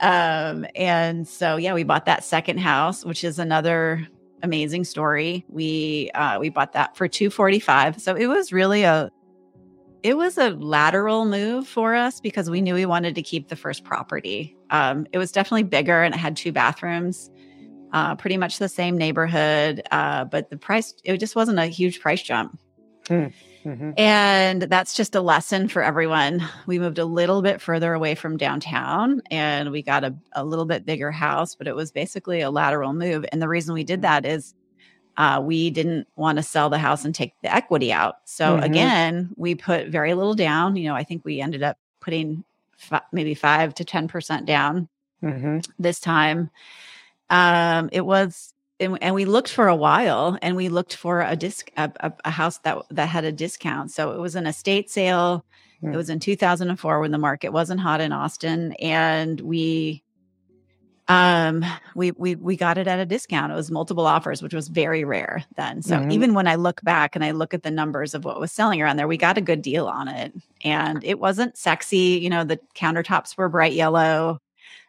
Um, 0.00 0.66
and 0.74 1.26
so, 1.26 1.56
yeah, 1.56 1.74
we 1.74 1.84
bought 1.84 2.06
that 2.06 2.24
second 2.24 2.58
house, 2.58 3.04
which 3.04 3.24
is 3.24 3.38
another 3.38 4.06
amazing 4.42 4.84
story. 4.84 5.44
We 5.48 6.10
uh, 6.14 6.38
we 6.38 6.48
bought 6.48 6.72
that 6.72 6.96
for 6.96 7.08
two 7.08 7.30
forty 7.30 7.58
five. 7.58 8.00
So 8.00 8.14
it 8.14 8.26
was 8.26 8.52
really 8.52 8.82
a 8.82 9.10
it 10.02 10.16
was 10.16 10.38
a 10.38 10.50
lateral 10.50 11.24
move 11.24 11.66
for 11.66 11.94
us 11.94 12.20
because 12.20 12.48
we 12.48 12.60
knew 12.60 12.74
we 12.74 12.86
wanted 12.86 13.14
to 13.16 13.22
keep 13.22 13.48
the 13.48 13.56
first 13.56 13.84
property. 13.84 14.56
Um, 14.70 15.06
it 15.12 15.18
was 15.18 15.32
definitely 15.32 15.64
bigger 15.64 16.02
and 16.02 16.14
it 16.14 16.18
had 16.18 16.36
two 16.36 16.52
bathrooms, 16.52 17.30
uh, 17.92 18.14
pretty 18.14 18.36
much 18.36 18.58
the 18.58 18.68
same 18.68 18.96
neighborhood, 18.96 19.82
uh, 19.90 20.24
but 20.24 20.48
the 20.50 20.56
price 20.56 20.94
it 21.04 21.18
just 21.18 21.34
wasn't 21.34 21.58
a 21.58 21.66
huge 21.66 22.00
price 22.00 22.22
jump. 22.22 22.58
Hmm. 23.08 23.26
Mm-hmm. 23.66 23.90
And 23.96 24.62
that's 24.62 24.94
just 24.94 25.16
a 25.16 25.20
lesson 25.20 25.66
for 25.66 25.82
everyone. 25.82 26.48
We 26.66 26.78
moved 26.78 26.98
a 26.98 27.04
little 27.04 27.42
bit 27.42 27.60
further 27.60 27.92
away 27.94 28.14
from 28.14 28.36
downtown 28.36 29.22
and 29.28 29.72
we 29.72 29.82
got 29.82 30.04
a, 30.04 30.14
a 30.32 30.44
little 30.44 30.66
bit 30.66 30.86
bigger 30.86 31.10
house, 31.10 31.56
but 31.56 31.66
it 31.66 31.74
was 31.74 31.90
basically 31.90 32.42
a 32.42 32.50
lateral 32.50 32.92
move. 32.92 33.26
And 33.32 33.42
the 33.42 33.48
reason 33.48 33.74
we 33.74 33.82
did 33.82 34.02
that 34.02 34.24
is 34.24 34.54
uh, 35.16 35.42
we 35.42 35.70
didn't 35.70 36.06
want 36.14 36.36
to 36.36 36.42
sell 36.44 36.70
the 36.70 36.78
house 36.78 37.04
and 37.04 37.14
take 37.14 37.34
the 37.42 37.52
equity 37.52 37.92
out. 37.92 38.16
So 38.24 38.54
mm-hmm. 38.54 38.62
again, 38.62 39.30
we 39.36 39.56
put 39.56 39.88
very 39.88 40.14
little 40.14 40.34
down. 40.34 40.76
You 40.76 40.88
know, 40.88 40.94
I 40.94 41.02
think 41.02 41.24
we 41.24 41.40
ended 41.40 41.64
up 41.64 41.76
putting 42.00 42.44
f- 42.90 43.02
maybe 43.12 43.34
five 43.34 43.74
to 43.74 43.84
10% 43.84 44.46
down 44.46 44.88
mm-hmm. 45.22 45.58
this 45.78 45.98
time. 45.98 46.50
Um, 47.30 47.88
it 47.90 48.02
was 48.02 48.54
and, 48.78 48.98
and, 49.02 49.14
we 49.14 49.24
looked 49.24 49.50
for 49.50 49.68
a 49.68 49.76
while 49.76 50.38
and 50.42 50.56
we 50.56 50.68
looked 50.68 50.94
for 50.94 51.20
a 51.20 51.36
disc 51.36 51.70
a, 51.76 51.90
a, 52.00 52.12
a, 52.24 52.30
house 52.30 52.58
that 52.58 52.78
that 52.90 53.08
had 53.08 53.24
a 53.24 53.32
discount. 53.32 53.90
So 53.90 54.12
it 54.12 54.20
was 54.20 54.34
an 54.34 54.46
estate 54.46 54.90
sale. 54.90 55.44
It 55.82 55.88
hmm. 55.88 55.96
was 55.96 56.10
in 56.10 56.20
2004 56.20 57.00
when 57.00 57.10
the 57.10 57.18
market 57.18 57.52
wasn't 57.52 57.80
hot 57.80 58.00
in 58.00 58.12
austin 58.12 58.72
and 58.74 59.40
we 59.40 60.02
um 61.08 61.64
we 61.94 62.10
we 62.12 62.34
we 62.34 62.56
got 62.56 62.78
it 62.78 62.86
at 62.86 62.98
a 62.98 63.06
discount. 63.06 63.52
It 63.52 63.56
was 63.56 63.70
multiple 63.70 64.06
offers 64.06 64.42
which 64.42 64.54
was 64.54 64.68
very 64.68 65.04
rare 65.04 65.44
then. 65.56 65.82
So 65.82 65.96
mm-hmm. 65.96 66.10
even 66.10 66.34
when 66.34 66.48
i 66.48 66.56
look 66.56 66.82
back 66.82 67.14
and 67.14 67.24
i 67.24 67.30
look 67.30 67.54
at 67.54 67.62
the 67.62 67.70
numbers 67.70 68.14
of 68.14 68.24
what 68.24 68.40
was 68.40 68.52
selling 68.52 68.82
around 68.82 68.96
there 68.96 69.08
we 69.08 69.16
got 69.16 69.38
a 69.38 69.42
good 69.42 69.62
deal 69.62 69.86
on 69.86 70.08
it. 70.08 70.34
And 70.64 71.02
it 71.04 71.18
wasn't 71.18 71.56
sexy. 71.56 72.18
You 72.20 72.30
know 72.30 72.44
the 72.44 72.60
countertops 72.74 73.36
were 73.36 73.48
bright 73.48 73.72
yellow 73.72 74.40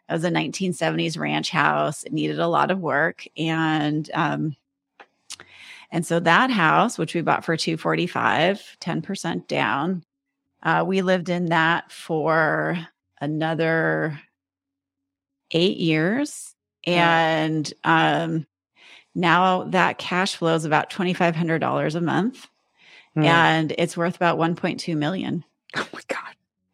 it 0.08 0.12
was 0.12 0.24
a 0.24 0.30
1970s 0.30 1.18
ranch 1.18 1.50
house. 1.50 2.04
It 2.04 2.12
needed 2.12 2.38
a 2.38 2.48
lot 2.48 2.70
of 2.70 2.80
work. 2.80 3.26
And 3.36 4.10
um, 4.14 4.56
and 5.90 6.04
so 6.06 6.20
that 6.20 6.50
house, 6.50 6.98
which 6.98 7.14
we 7.14 7.22
bought 7.22 7.44
for 7.44 7.56
245, 7.56 8.76
10% 8.80 9.46
down, 9.48 10.04
uh, 10.62 10.84
we 10.86 11.00
lived 11.02 11.28
in 11.30 11.46
that 11.46 11.90
for 11.90 12.78
another 13.20 14.20
eight 15.50 15.78
years. 15.78 16.54
And 16.86 17.72
um, 17.84 18.46
now 19.14 19.64
that 19.64 19.98
cash 19.98 20.36
flow 20.36 20.54
is 20.54 20.64
about 20.64 20.90
$2,500 20.90 21.94
a 21.94 22.00
month 22.00 22.46
Mm. 23.16 23.24
and 23.24 23.74
it's 23.78 23.96
worth 23.96 24.16
about 24.16 24.38
1.2 24.38 24.96
million. 24.96 25.44
Oh 25.76 25.88
my 25.92 26.00
God. 26.08 26.27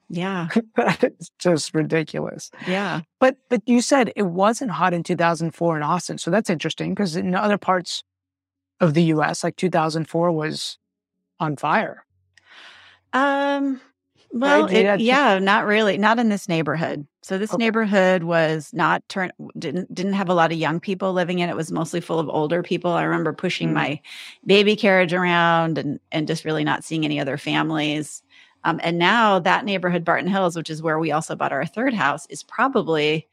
Yeah. 0.09 0.49
That's 0.77 1.31
just 1.39 1.75
ridiculous. 1.75 2.51
Yeah. 2.67 3.01
But 3.21 3.37
but 3.49 3.63
you 3.67 3.81
said 3.81 4.13
it 4.17 4.23
wasn't 4.25 4.71
hot 4.73 4.93
in 4.95 5.03
2004 5.03 5.77
in 5.77 5.83
Austin. 5.83 6.19
So 6.19 6.31
that's 6.31 6.51
interesting 6.51 6.93
because 6.95 7.17
in 7.17 7.35
other 7.35 7.59
parts 7.59 8.05
of 8.81 8.95
the 8.95 9.03
US, 9.05 9.43
like 9.45 9.57
2004 9.57 10.31
was 10.33 10.79
on 11.41 11.57
fire. 11.57 12.05
Um, 13.13 13.81
well, 14.33 14.71
you 14.71 14.79
it- 14.79 15.01
yeah, 15.01 15.39
not 15.39 15.65
really, 15.67 15.97
not 15.97 16.19
in 16.19 16.29
this 16.29 16.49
neighborhood. 16.49 17.07
So 17.23 17.39
this 17.39 17.55
Okay. 17.55 17.65
neighborhood 17.65 18.25
was 18.25 18.71
not 18.75 19.09
turn 19.09 19.31
didn't 19.59 19.95
didn't 19.95 20.13
have 20.15 20.29
a 20.29 20.35
lot 20.35 20.53
of 20.53 20.59
young 20.59 20.81
people 20.81 21.13
living 21.13 21.39
in 21.39 21.49
it. 21.49 21.53
It 21.53 21.57
was 21.57 21.73
mostly 21.73 22.01
full 22.01 22.19
of 22.19 22.29
older 22.29 22.63
people. 22.63 22.91
I 22.93 23.05
remember 23.05 23.33
pushing 23.33 23.71
Mm. 23.71 23.75
my 23.75 24.01
baby 24.45 24.77
carriage 24.77 25.15
around 25.15 25.79
and 25.79 26.01
and 26.13 26.27
just 26.27 26.45
really 26.45 26.65
not 26.65 26.85
seeing 26.85 27.05
any 27.05 27.19
other 27.21 27.39
families. 27.39 28.23
Um, 28.65 28.81
and 28.83 28.99
now 28.99 29.39
that 29.41 29.65
neighborhood, 29.65 30.05
Barton 30.05 30.29
Hills, 30.29 30.57
which 30.57 30.71
is 30.71 30.83
where 30.83 30.99
we 30.99 31.13
also 31.13 31.37
bought 31.37 31.53
our 31.53 31.67
third 31.67 31.95
house, 31.95 32.27
is 32.31 32.43
probably 32.43 33.29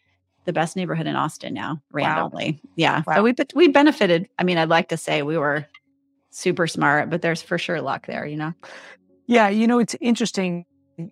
the 0.46 0.54
best 0.54 0.76
neighborhood 0.76 1.08
in 1.08 1.16
Austin 1.16 1.54
now. 1.54 1.82
Randomly, 1.92 2.60
yeah. 2.76 3.04
Wow. 3.08 3.16
So 3.16 3.24
we 3.24 3.34
we 3.56 3.68
benefited. 3.70 4.28
I 4.40 4.44
mean, 4.44 4.58
I'd 4.58 4.70
like 4.70 4.90
to 4.90 4.98
say 4.98 5.22
we 5.22 5.38
were 5.38 5.66
super 6.32 6.68
smart, 6.68 7.10
but 7.10 7.22
there's 7.22 7.42
for 7.42 7.58
sure 7.58 7.82
luck 7.82 8.08
there. 8.08 8.26
You 8.26 8.38
know. 8.38 8.54
Yeah, 9.28 9.50
you 9.50 9.68
know, 9.68 9.80
it's 9.80 9.96
interesting. 10.02 10.66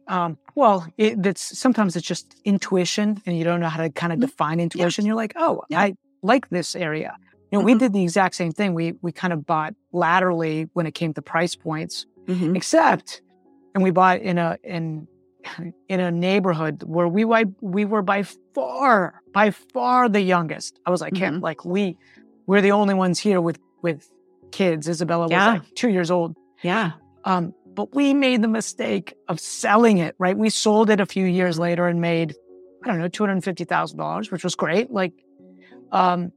Um, 0.07 0.37
well, 0.55 0.85
it, 0.97 1.21
that's 1.23 1.57
sometimes 1.57 1.95
it's 1.95 2.05
just 2.05 2.35
intuition, 2.43 3.21
and 3.25 3.37
you 3.37 3.43
don't 3.43 3.59
know 3.59 3.69
how 3.69 3.81
to 3.81 3.89
kind 3.89 4.11
of 4.11 4.19
Mhm. 4.19 4.23
define 4.23 4.59
intuition. 4.59 5.05
You're 5.05 5.15
like, 5.15 5.33
oh, 5.35 5.63
Yeah. 5.69 5.79
I 5.81 5.93
like 6.21 6.49
this 6.49 6.75
area. 6.75 7.15
You 7.51 7.57
know, 7.59 7.63
we 7.65 7.73
Mhm. 7.73 7.79
did 7.79 7.93
the 7.93 8.03
exact 8.03 8.35
same 8.35 8.51
thing. 8.51 8.73
We 8.73 8.93
we 9.01 9.11
kind 9.11 9.31
of 9.31 9.45
bought 9.45 9.73
laterally 9.93 10.69
when 10.73 10.85
it 10.85 10.93
came 10.93 11.13
to 11.13 11.21
price 11.21 11.55
points, 11.55 12.05
Mhm. 12.27 12.55
except, 12.55 13.21
and 13.79 13.83
we 13.85 13.91
bought 13.91 14.19
in 14.19 14.37
a 14.37 14.57
in 14.63 15.07
in 15.87 15.99
a 16.01 16.11
neighborhood 16.11 16.83
where 16.83 17.07
we 17.07 17.23
we 17.61 17.85
were 17.85 18.01
by 18.01 18.23
far 18.53 19.21
by 19.33 19.51
far 19.51 20.09
the 20.09 20.19
youngest. 20.21 20.79
I 20.85 20.91
was 20.91 20.99
like, 21.01 21.13
"Can't- 21.13 21.37
Mhm. 21.37 21.41
like 21.41 21.63
we 21.63 21.97
we're 22.45 22.61
the 22.61 22.71
only 22.73 22.93
ones 22.93 23.19
here 23.19 23.39
with 23.39 23.57
with 23.81 24.09
kids. 24.51 24.89
Isabella 24.89 25.23
was 25.23 25.31
Yeah. 25.31 25.47
like 25.53 25.73
two 25.75 25.89
years 25.89 26.11
old. 26.11 26.35
Yeah. 26.61 26.91
Um, 27.23 27.53
but 27.73 27.95
we 27.95 28.13
made 28.13 28.41
the 28.41 28.47
mistake 28.49 29.13
of 29.29 29.39
selling 29.39 29.99
it, 29.99 30.15
right? 30.19 30.37
We 30.37 30.49
sold 30.49 30.89
it 30.89 30.99
a 30.99 31.05
few 31.05 31.25
years 31.25 31.57
later 31.57 31.87
and 31.87 32.01
made, 32.01 32.35
I 32.83 32.87
don't 32.87 32.99
know, 32.99 33.07
two 33.07 33.23
hundred 33.25 33.43
fifty 33.45 33.63
thousand 33.63 33.97
dollars, 33.99 34.29
which 34.31 34.43
was 34.43 34.55
great. 34.55 34.91
Like, 34.91 35.13
um, 35.91 36.31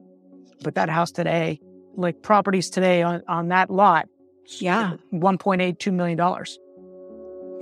but 0.63 0.75
that 0.75 0.89
house 0.89 1.11
today, 1.11 1.59
like 1.95 2.21
properties 2.21 2.69
today 2.69 3.01
on 3.01 3.21
on 3.27 3.49
that 3.49 3.69
lot, 3.69 4.07
Yeah. 4.59 4.93
one 5.09 5.37
point 5.37 5.61
eight 5.61 5.79
two 5.79 5.91
million 5.91 6.17
dollars. 6.17 6.57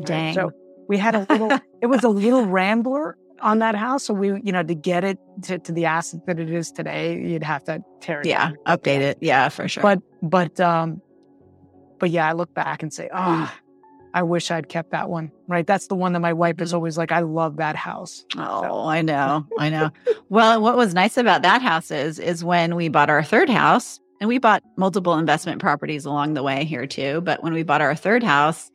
Dang. 0.05 0.33
So 0.33 0.51
we 0.87 0.97
had 0.97 1.15
a 1.15 1.25
little. 1.29 1.51
it 1.81 1.87
was 1.87 2.03
a 2.03 2.09
little 2.09 2.45
rambler 2.45 3.17
on 3.41 3.59
that 3.59 3.75
house, 3.75 4.03
so 4.03 4.13
we, 4.13 4.27
you 4.43 4.51
know, 4.51 4.63
to 4.63 4.75
get 4.75 5.03
it 5.03 5.17
to, 5.43 5.59
to 5.59 5.71
the 5.71 5.85
asset 5.85 6.25
that 6.27 6.39
it 6.39 6.51
is 6.51 6.71
today, 6.71 7.19
you'd 7.19 7.43
have 7.43 7.63
to 7.65 7.83
tear 7.99 8.21
it 8.21 8.27
yeah. 8.27 8.49
down. 8.49 8.57
Update 8.67 8.99
it. 9.01 9.17
Yeah, 9.21 9.49
for 9.49 9.67
sure. 9.67 9.81
But 9.81 9.99
but 10.21 10.59
um 10.59 11.01
but 11.99 12.09
yeah, 12.09 12.27
I 12.27 12.33
look 12.33 12.53
back 12.53 12.81
and 12.81 12.91
say, 12.93 13.09
oh, 13.13 13.53
I 14.13 14.23
wish 14.23 14.51
I'd 14.51 14.67
kept 14.67 14.91
that 14.91 15.09
one. 15.09 15.31
Right. 15.47 15.65
That's 15.65 15.87
the 15.87 15.95
one 15.95 16.13
that 16.13 16.19
my 16.19 16.33
wife 16.33 16.59
is 16.59 16.73
always 16.73 16.97
like, 16.97 17.11
I 17.11 17.19
love 17.19 17.57
that 17.57 17.75
house. 17.75 18.25
oh, 18.37 18.87
I 18.87 19.01
know. 19.01 19.45
I 19.59 19.69
know. 19.69 19.91
well, 20.29 20.61
what 20.61 20.75
was 20.75 20.93
nice 20.93 21.15
about 21.17 21.43
that 21.43 21.61
house 21.61 21.91
is 21.91 22.19
is 22.19 22.43
when 22.43 22.75
we 22.75 22.89
bought 22.89 23.09
our 23.09 23.23
third 23.23 23.49
house, 23.49 23.99
and 24.19 24.27
we 24.27 24.37
bought 24.37 24.63
multiple 24.77 25.17
investment 25.17 25.59
properties 25.59 26.05
along 26.05 26.35
the 26.35 26.43
way 26.43 26.63
here 26.63 26.85
too, 26.85 27.21
but 27.21 27.43
when 27.43 27.53
we 27.53 27.63
bought 27.63 27.81
our 27.81 27.95
third 27.95 28.23
house, 28.23 28.69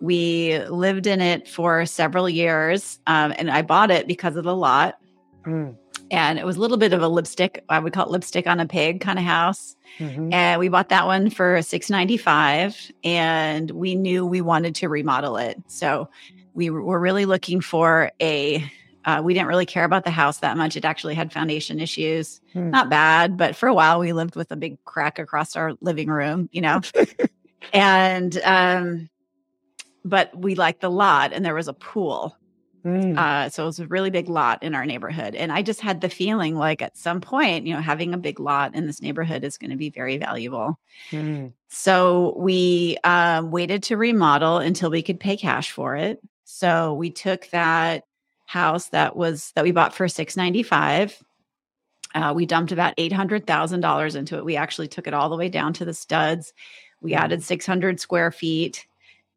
we 0.00 0.58
lived 0.66 1.06
in 1.06 1.20
it 1.20 1.48
for 1.48 1.84
several 1.86 2.28
years. 2.28 2.98
Um, 3.06 3.34
and 3.36 3.50
I 3.50 3.62
bought 3.62 3.90
it 3.90 4.06
because 4.06 4.36
of 4.36 4.44
the 4.44 4.56
lot. 4.56 4.98
Mm. 5.44 5.76
And 6.10 6.38
it 6.38 6.44
was 6.46 6.56
a 6.56 6.60
little 6.60 6.76
bit 6.76 6.92
of 6.92 7.02
a 7.02 7.08
lipstick, 7.08 7.64
I 7.68 7.78
would 7.78 7.92
call 7.92 8.06
it 8.06 8.10
lipstick 8.10 8.46
on 8.46 8.58
a 8.58 8.66
pig 8.66 9.00
kind 9.00 9.18
of 9.18 9.24
house. 9.24 9.76
Mhm. 9.98 10.32
And 10.32 10.58
we 10.58 10.68
bought 10.68 10.88
that 10.88 11.06
one 11.06 11.30
for 11.30 11.62
695 11.62 12.90
and 13.04 13.70
we 13.70 13.94
knew 13.94 14.26
we 14.26 14.40
wanted 14.40 14.74
to 14.76 14.88
remodel 14.88 15.36
it. 15.36 15.58
So 15.68 16.08
we 16.54 16.70
were 16.70 16.98
really 16.98 17.26
looking 17.26 17.60
for 17.60 18.10
a 18.20 18.70
uh, 19.04 19.22
we 19.24 19.32
didn't 19.32 19.48
really 19.48 19.64
care 19.64 19.84
about 19.84 20.04
the 20.04 20.10
house 20.10 20.38
that 20.38 20.58
much. 20.58 20.76
It 20.76 20.84
actually 20.84 21.14
had 21.14 21.32
foundation 21.32 21.80
issues. 21.80 22.40
Hmm. 22.52 22.68
Not 22.68 22.90
bad, 22.90 23.38
but 23.38 23.56
for 23.56 23.66
a 23.66 23.72
while 23.72 23.98
we 23.98 24.12
lived 24.12 24.36
with 24.36 24.52
a 24.52 24.56
big 24.56 24.82
crack 24.84 25.18
across 25.18 25.56
our 25.56 25.72
living 25.80 26.08
room, 26.08 26.48
you 26.52 26.60
know. 26.60 26.80
and 27.72 28.40
um 28.44 29.09
but 30.04 30.36
we 30.36 30.54
liked 30.54 30.80
the 30.80 30.90
lot 30.90 31.32
and 31.32 31.44
there 31.44 31.54
was 31.54 31.68
a 31.68 31.72
pool. 31.72 32.36
Mm. 32.84 33.18
Uh, 33.18 33.50
so 33.50 33.64
it 33.64 33.66
was 33.66 33.80
a 33.80 33.86
really 33.86 34.08
big 34.08 34.30
lot 34.30 34.62
in 34.62 34.74
our 34.74 34.86
neighborhood. 34.86 35.34
And 35.34 35.52
I 35.52 35.60
just 35.60 35.82
had 35.82 36.00
the 36.00 36.08
feeling 36.08 36.56
like 36.56 36.80
at 36.80 36.96
some 36.96 37.20
point, 37.20 37.66
you 37.66 37.74
know, 37.74 37.80
having 37.80 38.14
a 38.14 38.18
big 38.18 38.40
lot 38.40 38.74
in 38.74 38.86
this 38.86 39.02
neighborhood 39.02 39.44
is 39.44 39.58
going 39.58 39.70
to 39.70 39.76
be 39.76 39.90
very 39.90 40.16
valuable. 40.16 40.78
Mm. 41.10 41.52
So 41.68 42.34
we 42.38 42.96
um, 43.04 43.50
waited 43.50 43.82
to 43.84 43.98
remodel 43.98 44.56
until 44.56 44.90
we 44.90 45.02
could 45.02 45.20
pay 45.20 45.36
cash 45.36 45.70
for 45.70 45.94
it. 45.94 46.20
So 46.44 46.94
we 46.94 47.10
took 47.10 47.48
that 47.50 48.04
house 48.46 48.88
that 48.88 49.14
was 49.14 49.52
that 49.54 49.64
we 49.64 49.70
bought 49.70 49.94
for 49.94 50.08
six 50.08 50.36
ninety 50.36 50.62
five. 50.62 51.22
Uh, 52.14 52.32
we 52.34 52.46
dumped 52.46 52.72
about 52.72 52.94
eight 52.96 53.12
hundred 53.12 53.46
thousand 53.46 53.80
dollars 53.80 54.16
into 54.16 54.36
it. 54.38 54.44
We 54.44 54.56
actually 54.56 54.88
took 54.88 55.06
it 55.06 55.14
all 55.14 55.28
the 55.28 55.36
way 55.36 55.48
down 55.48 55.74
to 55.74 55.84
the 55.84 55.94
studs. 55.94 56.52
We 57.00 57.14
added 57.14 57.42
six 57.42 57.66
hundred 57.66 58.00
square 58.00 58.32
feet, 58.32 58.86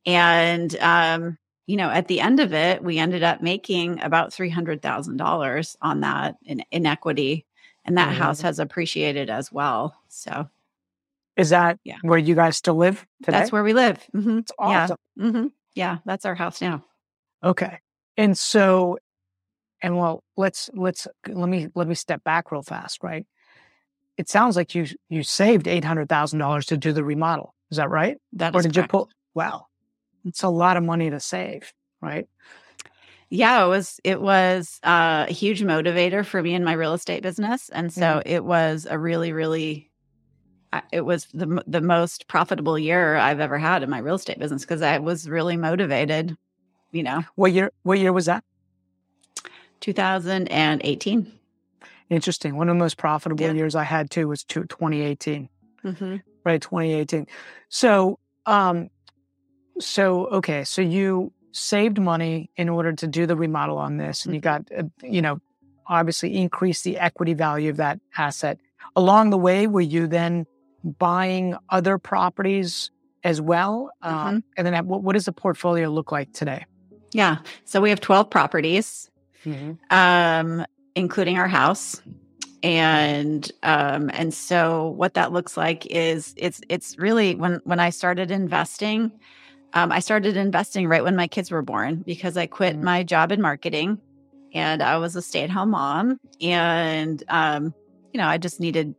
and 0.05 0.75
um, 0.79 1.37
you 1.65 1.77
know, 1.77 1.89
at 1.89 2.07
the 2.07 2.19
end 2.19 2.39
of 2.39 2.53
it, 2.53 2.83
we 2.83 2.97
ended 2.99 3.23
up 3.23 3.41
making 3.41 4.01
about 4.01 4.33
three 4.33 4.49
hundred 4.49 4.81
thousand 4.81 5.17
dollars 5.17 5.77
on 5.81 6.01
that 6.01 6.35
in, 6.43 6.63
in 6.71 6.85
equity, 6.85 7.45
and 7.85 7.97
that 7.97 8.13
Mhm. 8.13 8.17
house 8.17 8.41
has 8.41 8.59
appreciated 8.59 9.29
as 9.29 9.51
well. 9.51 9.95
So 10.09 10.49
Is 11.37 11.49
that 11.49 11.79
Yeah. 11.83 11.97
where 12.01 12.19
you 12.19 12.35
guys 12.35 12.57
still 12.57 12.75
live 12.75 13.05
today? 13.23 13.37
that's 13.39 13.51
where 13.51 13.63
we 13.63 13.73
live. 13.73 13.97
hmm 14.11 14.39
It's 14.39 14.51
awesome. 14.59 14.97
Yeah. 15.15 15.31
hmm 15.31 15.47
Yeah, 15.73 15.97
that's 16.05 16.25
our 16.25 16.35
house 16.35 16.61
now. 16.61 16.85
Okay. 17.43 17.79
And 18.17 18.37
so, 18.37 18.99
and 19.81 19.97
well, 19.97 20.23
let's 20.37 20.69
let's 20.73 21.07
let 21.27 21.49
me 21.49 21.69
let 21.75 21.87
me 21.87 21.95
step 21.95 22.23
back 22.23 22.51
real 22.51 22.61
fast, 22.61 23.03
right? 23.03 23.25
It 24.17 24.29
sounds 24.29 24.55
like 24.55 24.75
you 24.75 24.85
you 25.09 25.23
saved 25.23 25.67
eight 25.67 25.83
hundred 25.83 26.07
thousand 26.09 26.39
dollars 26.39 26.67
to 26.67 26.77
do 26.77 26.93
the 26.93 27.03
remodel. 27.03 27.55
Is 27.71 27.77
that 27.77 27.89
right? 27.89 28.17
That 28.33 28.53
or 28.53 28.59
is 28.59 28.65
did 28.67 28.75
you 28.75 28.83
pull? 28.83 29.09
Wow, 29.33 29.65
it's 30.25 30.43
a 30.43 30.49
lot 30.49 30.77
of 30.77 30.83
money 30.83 31.09
to 31.09 31.19
save, 31.19 31.73
right? 32.01 32.27
Yeah, 33.29 33.65
it 33.65 33.67
was 33.67 33.99
it 34.03 34.21
was 34.21 34.79
uh, 34.83 35.25
a 35.27 35.33
huge 35.33 35.61
motivator 35.63 36.23
for 36.25 36.41
me 36.41 36.53
in 36.53 36.63
my 36.63 36.73
real 36.73 36.93
estate 36.93 37.23
business, 37.23 37.69
and 37.69 37.91
so 37.91 38.01
Mm. 38.01 38.21
it 38.25 38.43
was 38.45 38.85
a 38.89 38.97
really, 38.99 39.31
really, 39.31 39.89
it 40.91 41.01
was 41.01 41.25
the 41.33 41.63
the 41.65 41.81
most 41.81 42.27
profitable 42.27 42.77
year 42.77 43.15
I've 43.15 43.39
ever 43.39 43.57
had 43.57 43.81
in 43.81 43.89
my 43.89 43.97
real 43.99 44.15
estate 44.15 44.37
business 44.39 44.61
because 44.61 44.81
I 44.83 44.99
was 44.99 45.27
really 45.27 45.57
motivated. 45.57 46.37
You 46.91 47.01
know, 47.01 47.23
What 47.35 47.53
year? 47.53 47.71
What 47.81 47.97
year 47.97 48.13
was 48.13 48.27
that? 48.27 48.43
2018. 49.79 51.31
Interesting. 52.09 52.55
One 52.55 52.69
of 52.69 52.75
the 52.75 52.79
most 52.79 52.97
profitable 52.97 53.43
Yeah. 53.43 53.53
years 53.53 53.73
I 53.75 53.83
had 53.83 54.11
too 54.11 54.27
was 54.27 54.43
two- 54.43 54.65
2018. 54.65 55.49
Mm-hmm. 55.83 56.17
right 56.45 56.61
2018 56.61 57.27
so 57.67 58.17
um 58.45 58.89
so 59.79 60.27
okay 60.27 60.63
so 60.63 60.81
you 60.81 61.31
saved 61.51 61.99
money 61.99 62.49
in 62.57 62.69
order 62.69 62.93
to 62.93 63.07
do 63.07 63.25
the 63.25 63.35
remodel 63.35 63.77
on 63.77 63.97
this 63.97 64.25
and 64.25 64.33
you 64.33 64.41
got 64.41 64.63
uh, 64.77 64.83
you 65.01 65.21
know 65.21 65.39
obviously 65.87 66.35
increased 66.35 66.83
the 66.83 66.97
equity 66.97 67.33
value 67.33 67.69
of 67.69 67.77
that 67.77 67.99
asset 68.17 68.57
along 68.95 69.29
the 69.29 69.37
way 69.37 69.67
were 69.67 69.81
you 69.81 70.07
then 70.07 70.45
buying 70.83 71.55
other 71.69 71.97
properties 71.97 72.91
as 73.23 73.39
well 73.39 73.91
um, 74.01 74.43
and 74.57 74.67
then 74.67 74.87
what, 74.87 75.01
what 75.01 75.13
does 75.13 75.25
the 75.25 75.31
portfolio 75.31 75.89
look 75.89 76.11
like 76.11 76.31
today 76.33 76.65
Yeah, 77.13 77.37
so 77.65 77.79
we 77.79 77.89
have 77.89 78.01
12 78.01 78.29
properties. 78.29 79.09
Mm-hmm. 79.45 79.73
um, 79.89 80.65
including 80.95 81.37
our 81.37 81.47
house. 81.47 82.01
And 82.61 83.51
um, 83.61 84.09
and 84.13 84.33
so 84.33 84.87
what 84.89 85.15
that 85.15 85.33
looks 85.33 85.57
like 85.57 85.85
is 85.87 86.33
it's 86.37 86.61
it's 86.69 86.97
really 86.97 87.35
when 87.35 87.59
when 87.65 87.81
I 87.81 87.89
started 87.89 88.31
investing, 88.31 89.11
um, 89.73 89.91
I 89.91 89.99
started 89.99 90.37
investing 90.37 90.87
right 90.87 91.03
when 91.03 91.15
my 91.15 91.27
kids 91.27 91.51
were 91.51 91.61
born 91.61 92.03
because 92.05 92.37
I 92.37 92.45
quit 92.45 92.75
Mhm. 92.77 92.83
my 92.83 93.03
job 93.03 93.31
in 93.31 93.41
marketing 93.41 93.99
and 94.53 94.83
I 94.83 94.97
was 94.97 95.15
a 95.15 95.21
stay 95.21 95.43
at 95.43 95.49
home 95.49 95.71
mom 95.71 96.19
and 96.41 97.23
um, 97.29 97.73
you 98.13 98.19
know 98.19 98.27
I 98.27 98.37
just 98.37 98.59
needed 98.59 98.95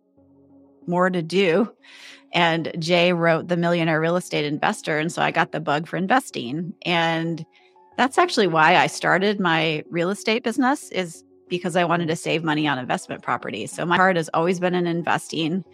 more 0.86 1.10
to 1.10 1.22
do. 1.22 1.72
And 2.32 2.72
Jay 2.78 3.12
wrote 3.12 3.48
The 3.48 3.56
Millionaire 3.56 4.00
Real 4.00 4.16
Estate 4.16 4.44
Investor. 4.44 4.98
And 4.98 5.10
so 5.12 5.22
I 5.22 5.30
got 5.30 5.52
the 5.52 5.60
bug 5.60 5.86
for 5.86 5.96
investing. 5.96 6.74
And 6.84 7.44
that's 7.96 8.18
actually 8.18 8.48
why 8.48 8.76
I 8.76 8.88
started 8.88 9.38
my 9.38 9.84
real 9.88 10.10
estate 10.10 10.42
business 10.42 10.90
is 10.90 11.22
because 11.48 11.76
I 11.76 11.84
wanted 11.84 12.08
to 12.08 12.16
save 12.16 12.42
money 12.42 12.66
on 12.66 12.78
investment 12.78 13.22
properties. 13.22 13.70
So 13.70 13.86
my 13.86 13.96
heart 13.96 14.16
has 14.16 14.28
always 14.34 14.58
been 14.58 14.74
in 14.74 14.86
investing. 14.86 15.64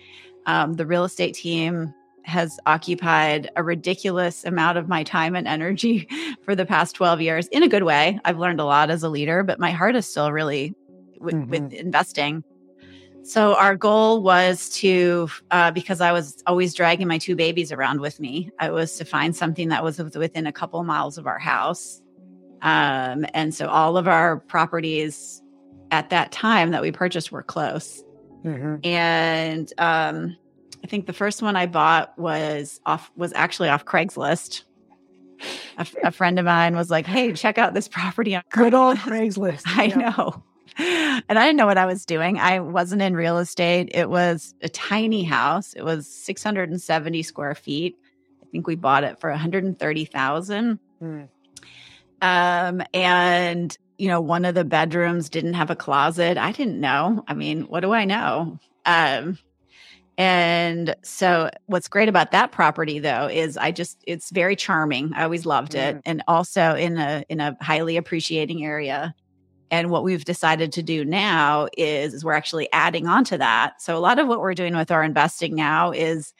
Um, 0.46 0.74
the 0.74 0.86
real 0.86 1.04
estate 1.04 1.34
team 1.34 1.94
has 2.24 2.58
occupied 2.66 3.50
a 3.56 3.62
ridiculous 3.62 4.44
amount 4.44 4.78
of 4.78 4.88
my 4.88 5.02
time 5.02 5.34
and 5.34 5.48
energy 5.48 6.08
for 6.42 6.54
the 6.54 6.66
past 6.66 6.94
12 6.94 7.20
years 7.20 7.46
in 7.48 7.62
a 7.62 7.68
good 7.68 7.82
way. 7.82 8.18
I've 8.24 8.38
learned 8.38 8.60
a 8.60 8.64
lot 8.64 8.90
as 8.90 9.02
a 9.02 9.08
leader, 9.08 9.42
but 9.42 9.58
my 9.58 9.70
heart 9.70 9.96
is 9.96 10.06
still 10.06 10.32
really 10.32 10.74
with, 11.18 11.34
mm-hmm. 11.34 11.50
with 11.50 11.72
investing. 11.72 12.44
So 13.22 13.54
our 13.54 13.76
goal 13.76 14.22
was 14.22 14.70
to, 14.80 15.28
uh, 15.50 15.70
because 15.70 16.00
I 16.00 16.12
was 16.12 16.42
always 16.46 16.74
dragging 16.74 17.06
my 17.06 17.18
two 17.18 17.36
babies 17.36 17.70
around 17.70 18.00
with 18.00 18.18
me, 18.18 18.50
I 18.58 18.70
was 18.70 18.96
to 18.96 19.04
find 19.04 19.36
something 19.36 19.68
that 19.68 19.84
was 19.84 19.98
within 19.98 20.46
a 20.46 20.52
couple 20.52 20.82
miles 20.84 21.18
of 21.18 21.26
our 21.26 21.38
house. 21.38 22.00
Um, 22.62 23.26
and 23.34 23.54
so 23.54 23.68
all 23.68 23.96
of 23.96 24.08
our 24.08 24.38
properties 24.38 25.42
at 25.90 26.10
that 26.10 26.32
time 26.32 26.70
that 26.70 26.82
we 26.82 26.92
purchased 26.92 27.30
were 27.30 27.42
close. 27.42 28.02
Mm-hmm. 28.44 28.86
And 28.86 29.72
um, 29.78 30.36
think 30.90 31.06
the 31.06 31.12
first 31.12 31.40
one 31.40 31.56
I 31.56 31.66
bought 31.66 32.18
was 32.18 32.80
off 32.84 33.10
was 33.16 33.32
actually 33.34 33.68
off 33.68 33.84
Craigslist. 33.84 34.64
A, 35.78 35.86
a 36.04 36.10
friend 36.10 36.38
of 36.38 36.44
mine 36.44 36.76
was 36.76 36.90
like, 36.90 37.06
"Hey, 37.06 37.32
check 37.32 37.56
out 37.56 37.72
this 37.72 37.88
property 37.88 38.34
on 38.34 38.42
good 38.50 38.74
old 38.74 38.98
Craigslist." 38.98 39.62
I 39.66 39.84
yeah. 39.84 39.96
know, 39.96 40.42
and 40.76 41.38
I 41.38 41.46
didn't 41.46 41.56
know 41.56 41.66
what 41.66 41.78
I 41.78 41.86
was 41.86 42.04
doing. 42.04 42.38
I 42.38 42.58
wasn't 42.60 43.00
in 43.00 43.14
real 43.14 43.38
estate. 43.38 43.90
It 43.94 44.10
was 44.10 44.54
a 44.60 44.68
tiny 44.68 45.22
house. 45.22 45.72
It 45.72 45.82
was 45.82 46.06
670 46.06 47.22
square 47.22 47.54
feet. 47.54 47.96
I 48.42 48.46
think 48.50 48.66
we 48.66 48.74
bought 48.74 49.04
it 49.04 49.20
for 49.20 49.30
130,000. 49.30 50.78
Mm. 51.00 51.28
Um, 52.20 52.82
and 52.92 53.78
you 53.96 54.08
know, 54.08 54.20
one 54.20 54.44
of 54.44 54.54
the 54.54 54.64
bedrooms 54.64 55.28
didn't 55.28 55.54
have 55.54 55.70
a 55.70 55.76
closet. 55.76 56.36
I 56.36 56.52
didn't 56.52 56.80
know. 56.80 57.24
I 57.28 57.34
mean, 57.34 57.62
what 57.62 57.80
do 57.80 57.92
I 57.92 58.06
know? 58.06 58.58
Um, 58.86 59.38
and 60.20 60.94
so 61.02 61.48
what's 61.64 61.88
great 61.88 62.10
about 62.10 62.30
that 62.32 62.52
property 62.52 62.98
though 62.98 63.26
is 63.26 63.56
I 63.56 63.70
just 63.70 64.04
it's 64.06 64.28
very 64.28 64.54
charming. 64.54 65.14
I 65.14 65.24
always 65.24 65.46
loved 65.46 65.74
it. 65.74 65.96
Mm. 65.96 66.02
And 66.04 66.22
also 66.28 66.74
in 66.74 66.98
a 66.98 67.24
in 67.30 67.40
a 67.40 67.56
highly 67.62 67.96
appreciating 67.96 68.62
area. 68.62 69.14
And 69.70 69.88
what 69.88 70.04
we've 70.04 70.26
decided 70.26 70.72
to 70.72 70.82
do 70.82 71.06
now 71.06 71.68
is, 71.74 72.12
is 72.12 72.22
we're 72.22 72.34
actually 72.34 72.68
adding 72.70 73.06
on 73.06 73.24
to 73.24 73.38
that. 73.38 73.80
So 73.80 73.96
a 73.96 73.98
lot 73.98 74.18
of 74.18 74.28
what 74.28 74.40
we're 74.40 74.52
doing 74.52 74.76
with 74.76 74.90
our 74.90 75.02
investing 75.02 75.54
now 75.54 75.90
is 75.92 76.34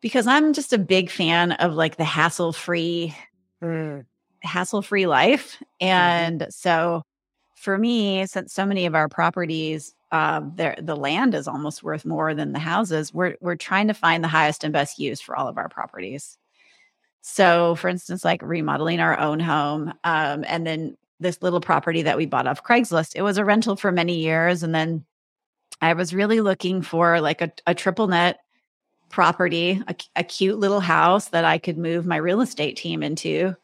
because 0.00 0.26
I'm 0.26 0.52
just 0.52 0.72
a 0.72 0.78
big 0.78 1.08
fan 1.08 1.52
of 1.52 1.74
like 1.74 1.98
the 1.98 2.04
hassle-free 2.04 3.14
mm. 3.62 4.04
hassle-free 4.42 5.06
life. 5.06 5.54
Mm-hmm. 5.54 5.86
And 5.86 6.40
mm-hmm. 6.40 6.50
so 6.50 7.02
for 7.54 7.78
me, 7.78 8.26
since 8.26 8.52
so 8.52 8.66
many 8.66 8.86
of 8.86 8.96
our 8.96 9.08
properties 9.08 9.94
uh, 10.10 10.40
the 10.80 10.96
land 10.96 11.34
is 11.34 11.48
almost 11.48 11.82
worth 11.82 12.04
more 12.04 12.34
than 12.34 12.52
the 12.52 12.58
houses. 12.58 13.12
We're 13.12 13.36
we're 13.40 13.56
trying 13.56 13.88
to 13.88 13.94
find 13.94 14.24
the 14.24 14.28
highest 14.28 14.64
and 14.64 14.72
best 14.72 14.98
use 14.98 15.20
for 15.20 15.36
all 15.36 15.48
of 15.48 15.58
our 15.58 15.68
properties. 15.68 16.38
So, 17.20 17.74
for 17.74 17.88
instance, 17.88 18.24
like 18.24 18.40
remodeling 18.42 19.00
our 19.00 19.18
own 19.18 19.40
home, 19.40 19.92
um, 20.04 20.44
and 20.46 20.66
then 20.66 20.96
this 21.20 21.42
little 21.42 21.60
property 21.60 22.02
that 22.02 22.16
we 22.16 22.26
bought 22.26 22.46
off 22.46 22.62
Craigslist. 22.62 23.12
It 23.16 23.22
was 23.22 23.38
a 23.38 23.44
rental 23.44 23.76
for 23.76 23.92
many 23.92 24.18
years, 24.20 24.62
and 24.62 24.74
then 24.74 25.04
I 25.80 25.92
was 25.94 26.14
really 26.14 26.40
looking 26.40 26.82
for 26.82 27.20
like 27.20 27.42
a, 27.42 27.52
a 27.66 27.74
triple 27.74 28.08
net 28.08 28.38
property, 29.10 29.82
a, 29.88 29.94
a 30.16 30.24
cute 30.24 30.58
little 30.58 30.80
house 30.80 31.28
that 31.28 31.44
I 31.44 31.58
could 31.58 31.78
move 31.78 32.06
my 32.06 32.16
real 32.16 32.40
estate 32.40 32.76
team 32.76 33.02
into. 33.02 33.56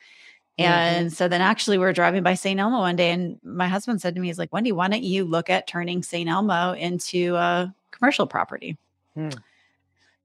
And 0.57 1.07
mm-hmm. 1.07 1.15
so 1.15 1.27
then 1.27 1.41
actually 1.41 1.79
we 1.79 1.85
are 1.85 1.93
driving 1.93 2.23
by 2.23 2.35
St. 2.35 2.61
Elmo 2.61 2.79
one 2.79 2.97
day 2.97 3.11
and 3.11 3.39
my 3.43 3.67
husband 3.67 4.01
said 4.01 4.15
to 4.15 4.21
me, 4.21 4.29
he's 4.29 4.39
like, 4.39 4.53
Wendy, 4.53 4.73
why 4.73 4.89
don't 4.89 5.03
you 5.03 5.25
look 5.25 5.51
at 5.51 5.67
turning 5.67 6.03
St. 6.03 6.29
Elmo 6.29 6.73
into 6.75 7.35
a 7.35 7.75
commercial 7.91 8.27
property? 8.27 8.77
Mm. 9.17 9.37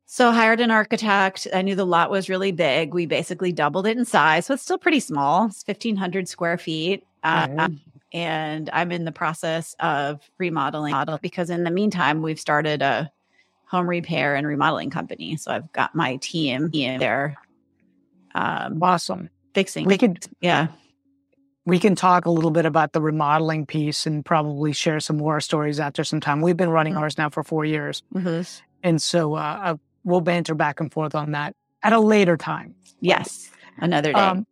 So 0.05 0.31
hired 0.31 0.59
an 0.59 0.71
architect. 0.71 1.47
I 1.53 1.61
knew 1.61 1.75
the 1.75 1.85
lot 1.85 2.11
was 2.11 2.29
really 2.29 2.51
big. 2.51 2.93
We 2.93 3.05
basically 3.05 3.51
doubled 3.51 3.87
it 3.87 3.97
in 3.97 4.05
size. 4.05 4.45
So 4.45 4.53
it's 4.53 4.63
still 4.63 4.77
pretty 4.77 4.99
small. 4.99 5.45
It's 5.45 5.63
1500 5.65 6.27
square 6.27 6.57
feet. 6.57 7.05
Uh, 7.23 7.69
and 8.11 8.69
I'm 8.71 8.91
in 8.91 9.05
the 9.05 9.11
process 9.11 9.75
of 9.79 10.21
remodeling 10.37 10.95
because 11.21 11.49
in 11.49 11.63
the 11.63 11.71
meantime, 11.71 12.21
we've 12.21 12.39
started 12.39 12.81
a 12.81 13.11
home 13.65 13.87
repair 13.87 14.35
and 14.35 14.47
remodeling 14.47 14.89
company. 14.89 15.37
So 15.37 15.51
I've 15.51 15.71
got 15.73 15.93
my 15.93 16.15
team 16.17 16.69
there. 16.71 17.37
Um, 18.33 18.81
awesome 18.81 19.29
fixing. 19.59 19.85
We 19.85 19.97
could, 19.97 20.25
yeah. 20.41 20.67
We 21.65 21.77
can 21.79 21.95
talk 21.95 22.25
a 22.25 22.31
little 22.31 22.51
bit 22.51 22.65
about 22.65 22.93
the 22.93 23.01
remodeling 23.01 23.65
piece 23.65 24.07
and 24.07 24.25
probably 24.25 24.73
share 24.73 24.99
some 24.99 25.17
more 25.17 25.39
stories 25.41 25.79
after 25.79 26.03
some 26.03 26.19
time. 26.19 26.41
We've 26.41 26.57
been 26.57 26.69
running 26.69 26.93
mm-hmm. 26.93 27.03
ours 27.03 27.17
now 27.17 27.29
for 27.29 27.43
four 27.43 27.65
years. 27.65 28.01
Mm-hmm. 28.15 28.41
And 28.81 29.01
so 29.01 29.35
uh, 29.35 29.75
we'll 30.03 30.21
banter 30.21 30.55
back 30.55 30.79
and 30.79 30.91
forth 30.91 31.13
on 31.13 31.31
that 31.31 31.55
at 31.83 31.93
a 31.93 31.99
later 31.99 32.37
time. 32.37 32.75
Yes. 33.01 33.51
Another 33.77 34.13
day. 34.13 34.19
Um, 34.19 34.47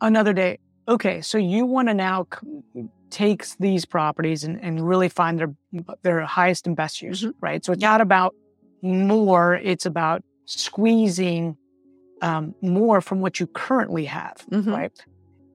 another 0.00 0.32
day. 0.32 0.58
Okay. 0.86 1.22
So 1.22 1.38
you 1.38 1.64
want 1.64 1.88
to 1.88 1.94
now 1.94 2.26
c- 2.34 2.88
take 3.10 3.46
these 3.58 3.86
properties 3.86 4.44
and, 4.44 4.60
and 4.62 4.86
really 4.86 5.08
find 5.08 5.38
their, 5.38 5.54
their 6.02 6.20
highest 6.26 6.66
and 6.66 6.76
best 6.76 7.00
use, 7.00 7.22
mm-hmm. 7.22 7.38
right? 7.40 7.64
So 7.64 7.72
it's 7.72 7.82
not 7.82 8.00
about 8.00 8.34
more, 8.82 9.54
it's 9.54 9.86
about 9.86 10.22
squeezing 10.44 11.56
um, 12.22 12.54
more 12.62 13.00
from 13.00 13.20
what 13.20 13.40
you 13.40 13.46
currently 13.46 14.04
have, 14.06 14.44
mm-hmm. 14.50 14.70
right? 14.70 15.04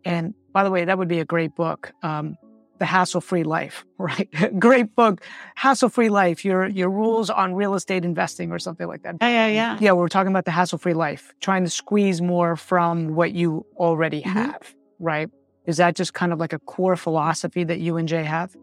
And 0.06 0.34
by 0.52 0.64
the 0.64 0.72
way, 0.72 0.86
that 0.86 0.98
would 0.98 1.08
be 1.08 1.20
a 1.20 1.26
great 1.26 1.56
book, 1.56 1.92
um, 2.04 2.38
The 2.80 2.86
Hassle 2.86 3.22
Free 3.22 3.44
Life, 3.44 3.86
right? 3.98 4.30
great 4.60 4.96
book, 4.96 5.22
Hassle 5.56 5.90
Free 5.90 6.10
Life, 6.10 6.44
your, 6.46 6.68
your 6.68 6.90
rules 6.90 7.30
on 7.30 7.54
real 7.54 7.74
estate 7.74 8.06
investing 8.06 8.52
or 8.52 8.60
something 8.60 8.88
like 8.88 9.04
that. 9.04 9.16
Yeah, 9.22 9.30
yeah, 9.30 9.48
yeah. 9.48 9.78
Yeah, 9.80 9.92
we're 9.94 10.08
talking 10.08 10.32
about 10.32 10.46
the 10.46 10.52
hassle 10.52 10.78
free 10.78 10.94
life, 10.94 11.34
trying 11.42 11.64
to 11.64 11.70
squeeze 11.70 12.22
more 12.22 12.56
from 12.56 13.16
what 13.16 13.34
you 13.34 13.66
already 13.78 14.22
mm-hmm. 14.22 14.32
have, 14.32 14.74
right? 15.00 15.30
Is 15.66 15.78
that 15.78 15.96
just 15.96 16.14
kind 16.14 16.34
of 16.34 16.40
like 16.40 16.54
a 16.54 16.60
core 16.60 16.98
philosophy 16.98 17.64
that 17.64 17.80
you 17.80 17.98
and 17.98 18.08
Jay 18.08 18.24
have? 18.24 18.56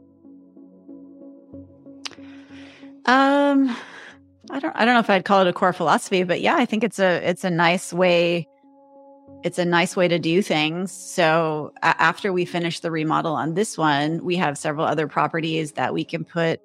Um, 3.06 3.74
I 4.48 4.58
don't 4.58 4.74
I 4.74 4.84
don't 4.84 4.94
know 4.94 5.00
if 5.00 5.10
I'd 5.10 5.24
call 5.24 5.42
it 5.42 5.48
a 5.48 5.52
core 5.52 5.72
philosophy, 5.72 6.22
but 6.22 6.40
yeah, 6.40 6.56
I 6.56 6.64
think 6.64 6.84
it's 6.84 6.98
a 6.98 7.28
it's 7.28 7.44
a 7.44 7.50
nice 7.50 7.92
way 7.92 8.48
it's 9.42 9.58
a 9.58 9.64
nice 9.64 9.96
way 9.96 10.08
to 10.08 10.18
do 10.18 10.42
things. 10.42 10.92
So 10.92 11.72
after 11.82 12.32
we 12.32 12.44
finish 12.44 12.80
the 12.80 12.90
remodel 12.90 13.34
on 13.34 13.54
this 13.54 13.78
one, 13.78 14.22
we 14.22 14.36
have 14.36 14.58
several 14.58 14.84
other 14.84 15.08
properties 15.08 15.72
that 15.72 15.94
we 15.94 16.04
can 16.04 16.24
put 16.24 16.60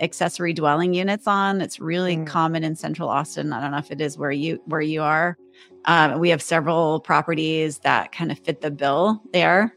accessory 0.00 0.52
dwelling 0.52 0.94
units 0.94 1.26
on. 1.26 1.60
It's 1.60 1.80
really 1.80 2.16
mm. 2.16 2.26
common 2.26 2.64
in 2.64 2.76
Central 2.76 3.08
Austin. 3.08 3.52
I 3.52 3.60
don't 3.60 3.72
know 3.72 3.78
if 3.78 3.90
it 3.90 4.00
is 4.00 4.18
where 4.18 4.30
you 4.30 4.60
where 4.66 4.80
you 4.80 5.02
are. 5.02 5.36
Um, 5.84 6.18
we 6.18 6.30
have 6.30 6.42
several 6.42 7.00
properties 7.00 7.78
that 7.78 8.12
kind 8.12 8.30
of 8.30 8.38
fit 8.38 8.60
the 8.60 8.70
bill 8.70 9.22
there, 9.32 9.74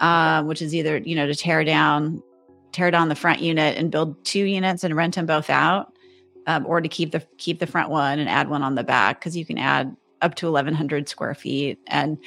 um, 0.00 0.46
which 0.46 0.62
is 0.62 0.74
either 0.74 0.98
you 0.98 1.16
know 1.16 1.26
to 1.26 1.34
tear 1.34 1.64
down 1.64 2.22
tear 2.72 2.90
down 2.90 3.08
the 3.08 3.14
front 3.14 3.40
unit 3.40 3.78
and 3.78 3.90
build 3.90 4.22
two 4.24 4.44
units 4.44 4.84
and 4.84 4.94
rent 4.94 5.14
them 5.14 5.24
both 5.24 5.48
out 5.48 5.95
um, 6.46 6.66
or 6.66 6.80
to 6.80 6.88
keep 6.88 7.12
the 7.12 7.20
keep 7.38 7.58
the 7.58 7.66
front 7.66 7.90
one 7.90 8.18
and 8.18 8.28
add 8.28 8.48
one 8.48 8.62
on 8.62 8.74
the 8.74 8.84
back 8.84 9.20
because 9.20 9.36
you 9.36 9.44
can 9.44 9.58
add 9.58 9.96
up 10.22 10.34
to 10.36 10.46
1100 10.46 11.08
square 11.08 11.34
feet 11.34 11.78
and 11.86 12.18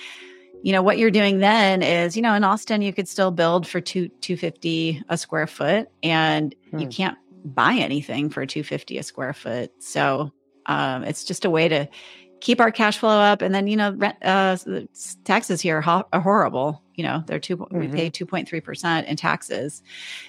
you 0.62 0.72
know 0.72 0.82
what 0.82 0.98
you're 0.98 1.12
doing 1.12 1.40
then 1.40 1.82
is 1.82 2.16
you 2.16 2.22
know 2.22 2.34
in 2.34 2.44
austin 2.44 2.82
you 2.82 2.94
could 2.94 3.08
still 3.08 3.32
build 3.32 3.68
for 3.68 3.82
two 3.82 4.10
250 4.22 5.04
a 5.10 5.18
square 5.18 5.48
foot 5.48 5.90
and 6.04 6.54
hmm. 6.70 6.80
you 6.80 6.88
can't 6.88 7.18
buy 7.46 7.74
anything 7.74 8.30
for 8.30 8.46
250 8.46 8.98
a 8.98 9.04
square 9.04 9.34
foot 9.34 9.72
so 9.80 10.32
um, 10.66 11.04
it's 11.04 11.24
just 11.24 11.46
a 11.46 11.50
way 11.50 11.68
to 11.68 11.90
keep 12.42 12.60
our 12.60 12.72
cash 12.72 12.98
flow 12.98 13.20
up. 13.20 13.42
And 13.42 13.54
then 13.54 13.68
you 13.68 13.76
know 13.76 13.94
rent, 13.94 14.18
uh, 14.22 14.58
taxes 15.24 15.62
here 15.62 15.82
are, 15.82 16.06
are 16.12 16.22
horrible. 16.22 16.82
You 16.96 17.04
know 17.04 17.24
they're 17.26 17.40
2 17.40 17.58
mm-hmm. 17.58 17.80
we 17.80 17.88
pay 17.88 18.10
2.3% 18.10 19.06
in 19.06 19.16
taxes. 19.16 19.82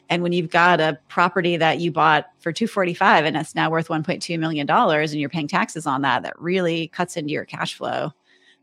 And 0.09 0.23
when 0.23 0.33
you've 0.33 0.51
got 0.51 0.81
a 0.81 0.99
property 1.09 1.57
that 1.57 1.81
you 1.81 1.91
bought 1.93 2.27
for 2.39 2.53
245 2.53 3.25
and 3.25 3.37
it's 3.37 3.55
now 3.55 3.71
worth 3.71 3.89
1.2 3.89 4.39
million 4.39 4.67
dollars 4.67 5.13
and 5.13 5.21
you're 5.21 5.31
paying 5.31 5.49
taxes 5.49 5.87
on 5.87 6.03
that 6.03 6.23
that 6.23 6.41
really 6.41 6.89
cuts 6.89 7.17
into 7.17 7.33
your 7.33 7.45
cash 7.45 7.75
flow. 7.75 8.13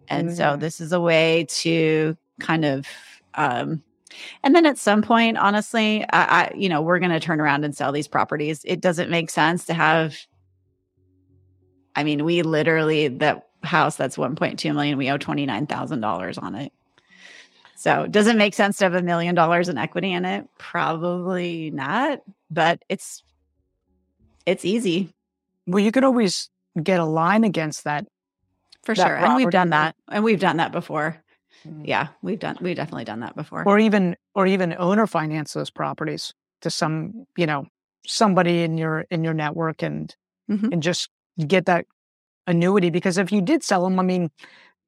And 0.08 0.30
mm-hmm. 0.30 0.38
so 0.38 0.56
this 0.58 0.80
is 0.80 0.94
a 0.94 1.02
way 1.02 1.46
to 1.50 2.16
kind 2.40 2.66
of 2.66 2.88
um, 3.34 3.84
and 4.44 4.56
then 4.56 4.66
at 4.66 4.78
some 4.78 5.02
point 5.02 5.38
honestly 5.38 6.04
I, 6.12 6.24
I 6.24 6.52
you 6.56 6.70
know 6.70 6.82
we're 6.82 7.00
going 7.00 7.12
to 7.12 7.20
turn 7.20 7.42
around 7.42 7.66
and 7.66 7.76
sell 7.76 7.92
these 7.92 8.08
properties. 8.08 8.62
It 8.66 8.82
doesn't 8.82 9.10
make 9.10 9.30
sense 9.30 9.66
to 9.66 9.74
have 9.74 10.16
i 11.98 12.04
mean 12.04 12.24
we 12.24 12.42
literally 12.44 13.10
that 13.10 13.48
house 13.64 13.98
that's 13.98 14.16
1.2 14.16 14.74
million 14.74 14.98
we 14.98 15.10
owe 15.10 15.18
$29000 15.18 16.42
on 16.42 16.56
it 16.56 16.72
so, 17.80 18.08
does 18.08 18.26
it 18.26 18.36
make 18.36 18.56
sense 18.56 18.80
to 18.80 18.86
have 18.86 18.96
a 18.96 19.04
million 19.04 19.36
dollars 19.36 19.70
in 19.70 19.78
equity 19.78 20.12
in 20.12 20.26
it? 20.26 20.48
Probably 20.58 21.70
not, 21.70 22.22
but 22.50 22.82
it's 22.90 23.22
it's 24.48 24.66
easy. 24.66 25.14
Well, 25.68 25.84
you 25.84 25.92
could 25.92 26.04
always 26.04 26.50
get 26.82 27.00
a 27.00 27.06
line 27.06 27.44
against 27.44 27.84
that. 27.84 28.08
For 28.84 28.96
that 28.96 29.08
sure. 29.08 29.18
And 29.18 29.36
we've 29.36 29.52
done 29.52 29.70
that. 29.70 29.96
And 30.10 30.24
we've 30.24 30.40
done 30.40 30.58
that 30.58 30.72
before. 30.72 31.18
Mm. 31.68 31.86
Yeah, 31.86 32.08
we've 32.24 32.40
done 32.40 32.58
we've 32.62 32.76
definitely 32.76 33.06
done 33.06 33.20
that 33.20 33.36
before. 33.36 33.64
Or 33.68 33.78
even 33.78 34.16
or 34.34 34.48
even 34.48 34.76
owner 34.80 35.06
finance 35.06 35.54
those 35.54 35.70
properties. 35.70 36.34
to 36.62 36.72
some, 36.72 37.28
you 37.38 37.46
know, 37.46 37.68
somebody 38.08 38.64
in 38.64 38.80
your 38.80 39.06
in 39.12 39.24
your 39.24 39.36
network 39.36 39.84
and 39.84 40.16
Mhm. 40.50 40.74
and 40.74 40.82
just 40.82 41.10
get 41.46 41.66
that 41.66 41.86
annuity 42.48 42.90
because 42.90 43.18
if 43.18 43.32
you 43.32 43.42
did 43.42 43.64
sell 43.64 43.84
them, 43.84 44.00
I 44.00 44.04
mean, 44.04 44.32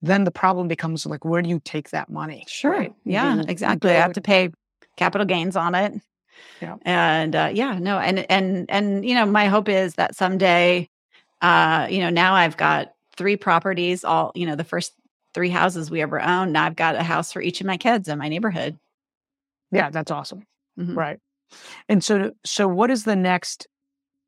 then 0.02 0.24
the 0.24 0.32
problem 0.32 0.68
becomes 0.68 1.06
like 1.06 1.26
where 1.26 1.42
do 1.42 1.50
you 1.50 1.62
take 1.64 1.90
that 1.90 2.10
money? 2.10 2.46
Sure. 2.48 2.72
right? 2.72 2.94
Yeah, 3.06 3.36
can 3.36 3.50
exactly. 3.50 3.92
I 3.92 3.96
have 3.96 4.14
to 4.14 4.22
pay 4.22 4.52
capital 4.96 5.26
gains 5.26 5.56
on 5.56 5.76
it. 5.76 5.94
Yeah. 6.62 6.76
And 6.84 7.36
uh, 7.36 7.52
yeah, 7.54 7.80
no, 7.80 8.00
and 8.00 8.26
and 8.32 8.66
and 8.70 9.06
you 9.06 9.16
know, 9.16 9.26
my 9.26 9.48
hope 9.48 9.70
is 9.70 9.96
that 9.96 10.16
someday, 10.16 10.90
uh, 11.42 11.88
you 11.90 12.00
know, 12.00 12.10
now 12.10 12.34
I've 12.34 12.58
got 12.58 12.94
three 13.18 13.36
properties, 13.36 14.04
all 14.04 14.32
you 14.36 14.46
know, 14.46 14.56
the 14.56 14.64
first 14.64 14.94
three 15.34 15.50
houses 15.50 15.92
we 15.92 16.02
ever 16.02 16.22
owned. 16.22 16.54
Now 16.54 16.66
I've 16.66 16.76
got 16.76 16.96
a 16.96 17.04
house 17.04 17.32
for 17.32 17.42
each 17.42 17.62
of 17.62 17.68
my 17.68 17.78
kids 17.78 18.08
in 18.08 18.18
my 18.18 18.30
neighborhood. 18.30 18.78
Yeah, 19.72 19.90
that's 19.90 20.12
awesome. 20.12 20.46
Mhm. 20.80 20.96
Right. 20.96 21.20
And 21.88 22.04
so 22.04 22.32
so 22.46 22.68
what 22.68 22.90
is 22.90 23.04
the 23.04 23.16
next, 23.16 23.68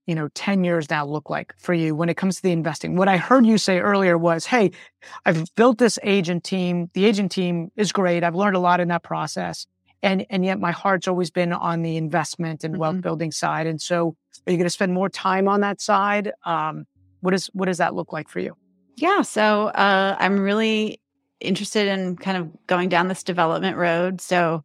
you 0.08 0.16
know, 0.16 0.28
10 0.34 0.64
years 0.64 0.90
now 0.90 1.06
look 1.06 1.30
like 1.30 1.54
for 1.58 1.74
you 1.74 1.96
when 1.96 2.10
it 2.10 2.18
comes 2.18 2.38
to 2.38 2.42
the 2.42 2.52
investing? 2.52 2.96
What 2.96 3.08
I 3.08 3.18
heard 3.18 3.46
you 3.46 3.58
say 3.58 3.80
earlier 3.80 4.18
was, 4.18 4.46
"Hey, 4.46 4.72
I've 5.26 5.46
built 5.56 5.78
this 5.78 6.00
agent 6.04 6.44
team. 6.44 6.90
The 6.94 7.06
agent 7.06 7.32
team 7.32 7.72
is 7.76 7.92
great. 7.92 8.24
I've 8.24 8.36
learned 8.36 8.56
a 8.56 8.60
lot 8.60 8.80
in 8.80 8.88
that 8.90 9.04
process." 9.04 9.66
And 10.04 10.26
and 10.30 10.44
yet 10.44 10.60
my 10.60 10.72
heart's 10.72 11.08
always 11.08 11.30
been 11.30 11.54
on 11.54 11.84
the 11.84 11.96
investment 11.98 12.64
and 12.64 12.78
wealth 12.78 12.96
Mhm. 12.98 13.02
building 13.02 13.32
side. 13.32 13.68
And 13.68 13.80
so 13.82 14.16
are 14.48 14.52
you 14.52 14.58
going 14.58 14.66
to 14.66 14.70
spend 14.72 14.94
more 14.94 15.10
time 15.10 15.48
on 15.48 15.62
that 15.62 15.80
side? 15.80 16.32
Um 16.46 16.86
what 17.20 17.34
is 17.36 17.52
what 17.54 17.68
does 17.68 17.78
that 17.78 17.94
look 17.94 18.12
like 18.12 18.28
for 18.28 18.40
you? 18.40 18.56
Yeah. 18.98 19.22
So 19.22 19.68
uh, 19.68 20.16
I'm 20.20 20.40
really 20.40 21.00
interested 21.40 21.88
in 21.88 22.16
kind 22.18 22.38
of 22.38 22.50
going 22.68 22.90
down 22.90 23.08
this 23.08 23.24
development 23.24 23.78
road. 23.78 24.22
So 24.22 24.64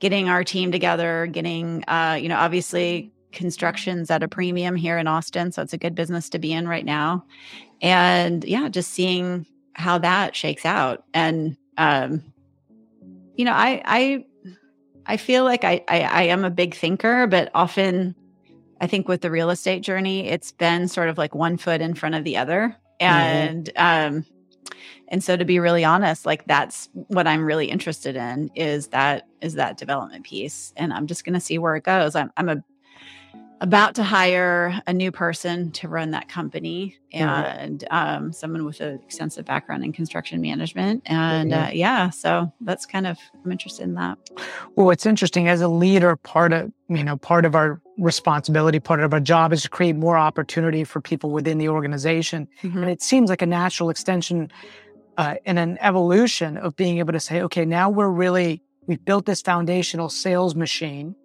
getting 0.00 0.28
our 0.28 0.44
team 0.44 0.70
together, 0.72 1.26
getting, 1.26 1.84
uh, 1.88 2.16
you 2.20 2.28
know, 2.28 2.36
obviously 2.36 3.12
construction's 3.38 4.10
at 4.10 4.24
a 4.24 4.28
premium 4.28 4.74
here 4.74 4.98
in 4.98 5.06
Austin. 5.06 5.52
So 5.52 5.62
it's 5.62 5.72
a 5.72 5.78
good 5.78 5.94
business 5.94 6.28
to 6.30 6.38
be 6.40 6.52
in 6.52 6.66
right 6.66 6.84
now. 6.84 7.24
And 7.80 8.44
yeah, 8.44 8.68
just 8.68 8.90
seeing 8.90 9.46
how 9.74 9.98
that 9.98 10.34
shakes 10.34 10.66
out. 10.66 11.04
And, 11.14 11.56
um, 11.76 12.22
you 13.36 13.44
know, 13.44 13.52
I, 13.52 13.80
I, 13.84 14.24
I 15.06 15.16
feel 15.16 15.44
like 15.44 15.62
I, 15.62 15.84
I, 15.88 16.00
I 16.02 16.22
am 16.24 16.44
a 16.44 16.50
big 16.50 16.74
thinker, 16.74 17.28
but 17.28 17.52
often 17.54 18.16
I 18.80 18.88
think 18.88 19.06
with 19.06 19.20
the 19.20 19.30
real 19.30 19.50
estate 19.50 19.82
journey, 19.82 20.26
it's 20.26 20.50
been 20.50 20.88
sort 20.88 21.08
of 21.08 21.16
like 21.16 21.34
one 21.34 21.56
foot 21.56 21.80
in 21.80 21.94
front 21.94 22.16
of 22.16 22.24
the 22.24 22.36
other. 22.36 22.76
And 22.98 23.70
um 23.76 24.26
and 25.10 25.22
so 25.24 25.36
to 25.36 25.44
be 25.44 25.60
really 25.60 25.84
honest, 25.84 26.26
like 26.26 26.44
that's 26.46 26.88
what 26.92 27.26
I'm 27.26 27.44
really 27.44 27.66
interested 27.70 28.16
in 28.16 28.50
is 28.56 28.88
that 28.88 29.28
is 29.40 29.54
that 29.54 29.78
development 29.78 30.24
piece. 30.24 30.72
And 30.76 30.92
I'm 30.92 31.06
just 31.06 31.24
gonna 31.24 31.40
see 31.40 31.58
where 31.58 31.76
it 31.76 31.84
goes. 31.84 32.16
I'm 32.16 32.32
I'm 32.36 32.48
a 32.48 32.64
about 33.60 33.94
to 33.96 34.02
hire 34.04 34.80
a 34.86 34.92
new 34.92 35.10
person 35.10 35.72
to 35.72 35.88
run 35.88 36.12
that 36.12 36.28
company 36.28 36.96
and 37.12 37.84
um, 37.90 38.32
someone 38.32 38.64
with 38.64 38.80
an 38.80 39.00
extensive 39.04 39.44
background 39.44 39.84
in 39.84 39.92
construction 39.92 40.40
management. 40.40 41.02
And 41.06 41.50
Mhm. 41.52 41.68
uh, 41.68 41.70
yeah 41.72 42.10
so 42.10 42.52
that's 42.60 42.86
kind 42.86 43.06
of 43.06 43.18
i'm 43.44 43.50
interested 43.52 43.82
in 43.84 43.94
that. 43.94 44.18
Well, 44.76 44.90
it's 44.90 45.06
interesting 45.06 45.48
as 45.48 45.60
a 45.60 45.68
leader, 45.68 46.14
part 46.16 46.52
of 46.52 46.70
you 46.88 47.02
know 47.02 47.16
part 47.16 47.44
of 47.44 47.54
our 47.56 47.80
responsibility, 47.98 48.78
part 48.78 49.00
of 49.00 49.12
our 49.12 49.20
job 49.20 49.52
is 49.52 49.62
to 49.62 49.68
create 49.68 49.96
more 49.96 50.16
opportunity 50.16 50.84
for 50.84 51.00
people 51.00 51.30
within 51.30 51.58
the 51.58 51.68
organization, 51.68 52.46
Mhm. 52.62 52.82
and 52.82 52.90
it 52.90 53.02
seems 53.02 53.28
like 53.28 53.42
a 53.42 53.46
natural 53.46 53.90
extension 53.90 54.50
uh, 55.16 55.34
and 55.44 55.58
an 55.58 55.78
evolution 55.80 56.56
of 56.56 56.76
being 56.76 56.98
able 56.98 57.12
to 57.12 57.18
say, 57.20 57.42
okay, 57.42 57.64
now 57.64 57.90
we're 57.90 58.08
really 58.08 58.62
we've 58.86 59.04
built 59.04 59.26
this 59.26 59.42
foundational 59.42 60.08
sales 60.08 60.54
machine, 60.54 61.16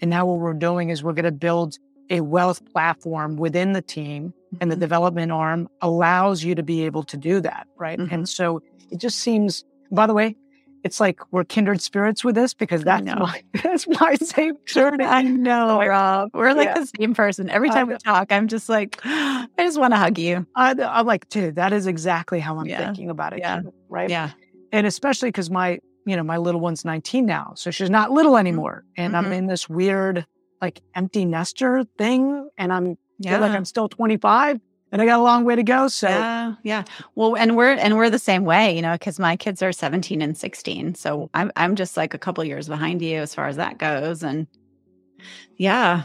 and 0.00 0.10
now 0.10 0.26
what 0.26 0.38
we're 0.38 0.54
doing 0.54 0.90
is 0.90 1.02
we're 1.02 1.12
going 1.12 1.24
to 1.24 1.32
build 1.32 1.76
a 2.10 2.20
wealth 2.20 2.64
platform 2.72 3.36
within 3.36 3.72
the 3.72 3.82
team, 3.82 4.32
and 4.60 4.70
the 4.72 4.76
Mhm. 4.76 4.80
development 4.80 5.30
arm 5.32 5.68
allows 5.82 6.42
you 6.42 6.54
to 6.54 6.62
be 6.62 6.84
able 6.84 7.02
to 7.04 7.16
do 7.16 7.40
that, 7.40 7.66
right? 7.76 7.98
Mhm. 7.98 8.10
And 8.12 8.28
so 8.28 8.62
it 8.90 8.98
just 8.98 9.18
seems. 9.18 9.64
By 9.90 10.06
the 10.06 10.14
way, 10.14 10.36
it's 10.84 11.00
like 11.00 11.20
we're 11.32 11.44
kindred 11.44 11.80
spirits 11.82 12.22
with 12.24 12.34
this 12.34 12.54
because 12.54 12.82
that's 12.84 13.04
my 13.18 13.42
that's 13.62 13.86
my 14.00 14.14
same 14.16 14.54
journey. 14.66 15.04
I 15.04 15.22
know, 15.22 15.84
Rob. 15.84 16.30
We're 16.32 16.54
like 16.54 16.68
Yeah. 16.68 16.80
the 16.80 16.90
same 16.98 17.14
person. 17.14 17.50
Every 17.50 17.68
time 17.68 17.88
we 17.88 17.96
talk, 17.96 18.30
I'm 18.32 18.48
just 18.48 18.68
like, 18.68 18.98
I 19.04 19.46
just 19.58 19.78
want 19.78 19.92
to 19.92 19.98
hug 19.98 20.18
you. 20.18 20.46
I, 20.54 20.74
I'm 20.80 21.04
like, 21.06 21.28
dude, 21.28 21.56
that 21.56 21.72
is 21.72 21.86
exactly 21.86 22.38
how 22.40 22.58
I'm 22.58 22.66
Yeah. 22.66 22.84
thinking 22.86 23.10
about 23.10 23.32
it. 23.34 23.40
Yeah. 23.40 23.60
right. 23.88 24.08
Yeah. 24.08 24.30
And 24.72 24.86
especially 24.86 25.28
because 25.28 25.50
my, 25.50 25.78
you 26.08 26.16
know, 26.16 26.22
my 26.22 26.36
little 26.38 26.60
one's 26.60 26.84
19 26.84 27.26
now, 27.26 27.52
so 27.54 27.70
she's 27.70 27.90
not 27.90 28.10
little 28.10 28.36
anymore, 28.36 28.84
and 28.96 29.16
I'm 29.16 29.26
Mhm. 29.26 29.36
in 29.38 29.46
this 29.46 29.68
weird 29.68 30.26
like 30.60 30.80
empty 30.94 31.24
nester 31.24 31.84
thing, 31.98 32.48
and 32.58 32.72
I'm 32.72 32.98
Yeah. 33.18 33.32
feel 33.32 33.40
like 33.40 33.52
I'm 33.52 33.64
still 33.64 33.88
25, 33.88 34.60
and 34.90 35.02
I 35.02 35.04
got 35.06 35.20
a 35.20 35.22
long 35.22 35.44
way 35.44 35.54
to 35.54 35.62
go. 35.62 35.86
So 35.88 36.08
yeah. 36.08 36.54
Yeah. 36.62 36.84
Well, 37.14 37.36
and 37.36 37.56
we're 37.56 37.72
and 37.72 37.96
we're 37.96 38.10
the 38.10 38.18
same 38.18 38.44
way, 38.44 38.74
you 38.74 38.82
know, 38.82 38.92
because 38.94 39.18
my 39.20 39.36
kids 39.36 39.62
are 39.62 39.70
17 39.72 40.22
and 40.22 40.36
16. 40.36 40.94
So 40.94 41.30
I'm 41.34 41.52
I'm 41.56 41.76
just 41.76 41.96
like 41.96 42.14
a 42.14 42.18
couple 42.18 42.42
years 42.44 42.68
behind 42.68 43.02
you 43.02 43.18
as 43.18 43.34
far 43.34 43.46
as 43.48 43.56
that 43.56 43.78
goes. 43.78 44.22
And 44.22 44.46
yeah. 45.56 46.02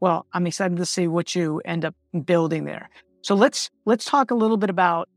well, 0.00 0.26
I'm 0.32 0.46
excited 0.46 0.76
to 0.78 0.86
see 0.86 1.06
what 1.08 1.34
you 1.34 1.62
end 1.64 1.84
up 1.84 1.94
building 2.26 2.64
there. 2.64 2.90
So 3.22 3.34
let's 3.34 3.70
let's 3.86 4.04
talk 4.04 4.30
a 4.30 4.34
little 4.34 4.56
bit 4.58 4.68
about 4.70 5.08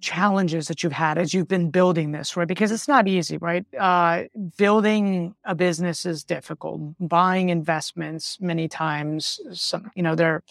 challenges 0.00 0.68
that 0.68 0.82
you've 0.82 0.92
had 0.92 1.18
as 1.18 1.34
you've 1.34 1.48
been 1.48 1.70
building 1.70 2.12
this, 2.12 2.36
right? 2.36 2.48
Because 2.48 2.70
it's 2.70 2.88
not 2.88 3.08
easy, 3.08 3.36
right? 3.38 3.64
Uh, 3.78 4.24
building 4.56 5.34
a 5.44 5.54
business 5.54 6.06
is 6.06 6.24
difficult. 6.24 6.80
Buying 7.00 7.48
investments 7.48 8.38
many 8.40 8.68
times, 8.68 9.40
some 9.52 9.90
you 9.94 10.02
know, 10.02 10.14
they're 10.14 10.42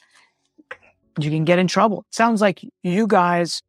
you 1.19 1.31
can 1.31 1.45
get 1.45 1.59
in 1.59 1.67
trouble. 1.67 2.05
It 2.09 2.15
sounds 2.15 2.41
like 2.41 2.61
you 2.83 3.07
guys 3.07 3.61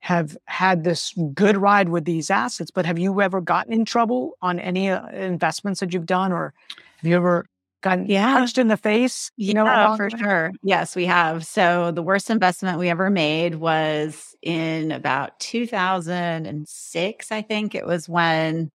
have 0.00 0.36
had 0.46 0.84
this 0.84 1.12
good 1.34 1.56
ride 1.56 1.88
with 1.88 2.04
these 2.04 2.30
assets, 2.30 2.70
but 2.70 2.86
have 2.86 2.98
you 2.98 3.20
ever 3.20 3.40
gotten 3.40 3.72
in 3.72 3.84
trouble 3.84 4.32
on 4.42 4.58
any 4.58 4.90
uh, 4.90 5.06
investments 5.08 5.80
that 5.80 5.92
you've 5.92 6.06
done, 6.06 6.32
or 6.32 6.54
have 6.96 7.08
you 7.08 7.16
ever 7.16 7.46
gotten 7.82 8.06
Yeah. 8.06 8.34
punched 8.34 8.58
in 8.58 8.68
the 8.68 8.76
face? 8.76 9.30
You 9.36 9.54
know, 9.54 9.64
Yeah, 9.64 9.86
along 9.86 9.96
for 9.96 10.08
way? 10.10 10.18
sure. 10.18 10.52
Yes, 10.62 10.96
we 10.96 11.06
have. 11.06 11.46
So 11.46 11.90
the 11.92 12.02
worst 12.02 12.30
investment 12.30 12.78
we 12.78 12.88
ever 12.90 13.10
made 13.10 13.56
was 13.56 14.34
in 14.42 14.92
about 14.92 15.38
2006, 15.40 17.32
I 17.32 17.42
think. 17.42 17.74
It 17.74 17.86
was 17.86 18.08
when 18.08 18.70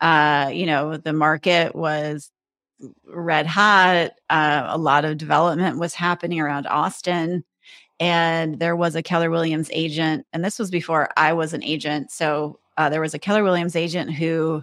uh, 0.00 0.50
you 0.54 0.66
know, 0.66 0.96
the 0.96 1.12
market 1.12 1.74
was 1.74 2.30
red 3.06 3.46
hot. 3.46 4.12
Uh, 4.30 4.66
a 4.68 4.78
lot 4.78 5.04
of 5.04 5.18
development 5.18 5.78
was 5.78 5.94
happening 5.94 6.40
around 6.40 6.66
Austin. 6.68 7.44
And 8.00 8.58
there 8.60 8.76
was 8.76 8.94
a 8.96 9.02
Keller 9.02 9.30
Williams 9.30 9.70
agent, 9.72 10.26
and 10.32 10.44
this 10.44 10.58
was 10.58 10.70
before 10.70 11.10
I 11.16 11.32
was 11.32 11.52
an 11.54 11.64
agent. 11.64 12.12
So 12.12 12.60
uh, 12.76 12.88
there 12.90 13.00
was 13.00 13.14
a 13.14 13.18
Keller 13.18 13.42
Williams 13.42 13.76
agent 13.76 14.12
who 14.14 14.62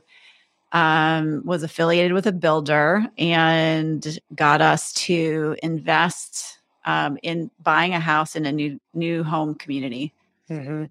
um, 0.75 1.41
was 1.45 1.63
affiliated 1.63 2.11
with 2.11 2.27
a 2.27 2.33
builder 2.33 3.07
and 3.17 4.19
got 4.35 4.61
us 4.61 4.91
to 4.91 5.55
invest 5.63 6.59
um, 6.85 7.17
in 7.23 7.49
buying 7.63 7.93
a 7.93 7.99
house 7.99 8.35
in 8.35 8.45
a 8.45 8.51
new 8.51 8.77
new 8.93 9.23
home 9.23 9.55
community. 9.55 10.13
Mhm. 10.49 10.89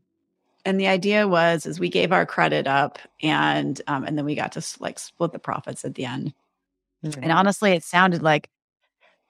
And 0.64 0.80
the 0.80 0.86
idea 0.88 1.28
was 1.28 1.66
is 1.66 1.78
we 1.78 1.90
gave 1.90 2.12
our 2.12 2.24
credit 2.24 2.66
up 2.66 2.98
and 3.22 3.80
um, 3.86 4.04
and 4.04 4.16
then 4.16 4.24
we 4.24 4.34
got 4.34 4.52
to 4.52 4.64
like 4.80 4.98
split 4.98 5.32
the 5.32 5.38
profits 5.38 5.84
at 5.84 5.96
the 5.96 6.06
end. 6.06 6.32
Mhm. 7.04 7.22
And 7.22 7.30
honestly, 7.30 7.72
it 7.72 7.84
sounded 7.84 8.22
like 8.22 8.48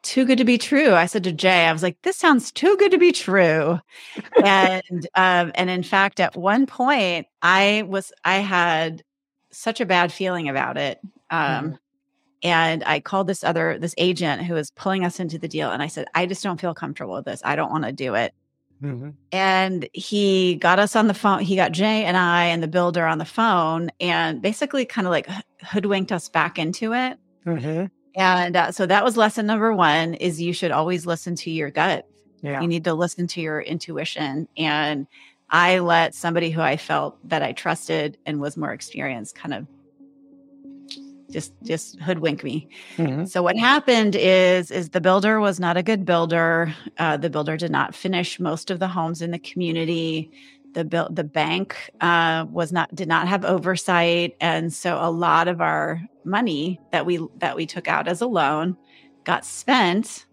too 0.02 0.24
good 0.24 0.38
to 0.38 0.44
be 0.44 0.56
true. 0.56 0.94
I 0.94 1.06
said 1.06 1.24
to 1.24 1.32
Jay, 1.32 1.66
I 1.66 1.72
was 1.72 1.82
like, 1.82 2.00
this 2.02 2.16
sounds 2.16 2.52
too 2.52 2.76
good 2.76 2.92
to 2.92 2.98
be 2.98 3.10
true. 3.10 3.80
and 4.44 5.08
um, 5.16 5.50
and 5.56 5.68
in 5.68 5.82
fact, 5.82 6.20
at 6.20 6.36
one 6.36 6.66
point, 6.66 7.26
I 7.42 7.82
was 7.88 8.12
I 8.24 8.36
had 8.36 9.02
such 9.56 9.80
a 9.80 9.86
bad 9.86 10.12
feeling 10.12 10.48
about 10.48 10.76
it. 10.76 11.00
Um, 11.30 11.78
And 12.42 12.84
I 12.84 13.00
called 13.00 13.26
this 13.26 13.42
other 13.42 13.78
this 13.78 13.94
agent 13.96 14.42
who 14.42 14.52
was 14.52 14.70
pulling 14.70 15.02
us 15.02 15.18
into 15.18 15.38
the 15.38 15.48
deal, 15.48 15.70
and 15.70 15.82
I 15.82 15.86
said, 15.86 16.06
I 16.14 16.26
just 16.26 16.42
don't 16.42 16.60
feel 16.60 16.74
comfortable 16.74 17.14
with 17.14 17.24
this. 17.24 17.40
I 17.42 17.56
don't 17.56 17.70
want 17.70 17.84
to 17.84 17.92
do 17.92 18.14
it. 18.14 18.34
Mhm. 18.82 19.14
And 19.32 19.88
he 19.94 20.56
got 20.56 20.78
us 20.78 20.94
on 20.94 21.06
the 21.06 21.14
phone. 21.14 21.40
He 21.40 21.56
got 21.56 21.72
Jay 21.72 22.04
and 22.04 22.18
I 22.18 22.44
and 22.46 22.62
the 22.62 22.68
builder 22.68 23.06
on 23.06 23.16
the 23.16 23.24
phone, 23.24 23.90
and 23.98 24.42
basically 24.42 24.84
kind 24.84 25.06
of 25.06 25.10
like 25.10 25.26
hoodwinked 25.62 26.12
us 26.12 26.28
back 26.28 26.58
into 26.58 26.92
it. 26.92 27.16
Mhm. 27.46 27.90
And 28.14 28.56
uh, 28.56 28.72
so 28.72 28.84
that 28.84 29.04
was 29.04 29.16
lesson 29.16 29.46
number 29.46 29.72
one 29.72 30.12
is 30.14 30.42
you 30.42 30.52
should 30.52 30.70
always 30.70 31.06
listen 31.06 31.34
to 31.36 31.50
your 31.50 31.70
gut. 31.70 32.06
Yeah. 32.42 32.60
You 32.60 32.68
need 32.68 32.84
to 32.84 32.92
listen 32.92 33.26
to 33.28 33.40
your 33.40 33.62
intuition. 33.62 34.48
And 34.58 35.06
I 35.54 35.78
let 35.78 36.16
somebody 36.16 36.50
who 36.50 36.60
I 36.60 36.76
felt 36.76 37.16
that 37.28 37.42
I 37.42 37.52
trusted 37.52 38.18
and 38.26 38.40
was 38.40 38.56
more 38.56 38.72
experienced 38.72 39.36
kind 39.36 39.54
of 39.54 39.66
just 41.30 41.52
just 41.64 41.98
hoodwink 42.00 42.44
me. 42.44 42.68
Mhm. 42.96 43.28
So 43.28 43.42
what 43.42 43.56
happened 43.56 44.16
is 44.16 44.70
is 44.72 44.90
the 44.90 45.00
builder 45.00 45.40
was 45.40 45.60
not 45.60 45.76
a 45.76 45.82
good 45.82 46.04
builder. 46.04 46.74
Uh, 46.98 47.16
the 47.16 47.30
builder 47.30 47.56
did 47.56 47.70
not 47.70 47.94
finish 47.94 48.40
most 48.40 48.70
of 48.70 48.80
the 48.80 48.88
homes 48.88 49.22
in 49.22 49.30
the 49.30 49.38
community. 49.38 50.30
the 50.74 50.84
bill 50.84 51.08
the 51.12 51.22
bank 51.22 51.76
uh, 52.00 52.46
was 52.50 52.72
not 52.72 52.92
did 52.94 53.06
not 53.06 53.28
have 53.28 53.44
oversight 53.44 54.34
and 54.40 54.72
so 54.72 54.98
a 55.00 55.08
lot 55.08 55.46
of 55.46 55.60
our 55.60 56.02
money 56.24 56.80
that 56.90 57.06
we 57.06 57.20
that 57.38 57.54
we 57.54 57.64
took 57.64 57.86
out 57.86 58.08
as 58.08 58.20
a 58.20 58.26
loan 58.26 58.76
got 59.22 59.44
spent 59.44 60.26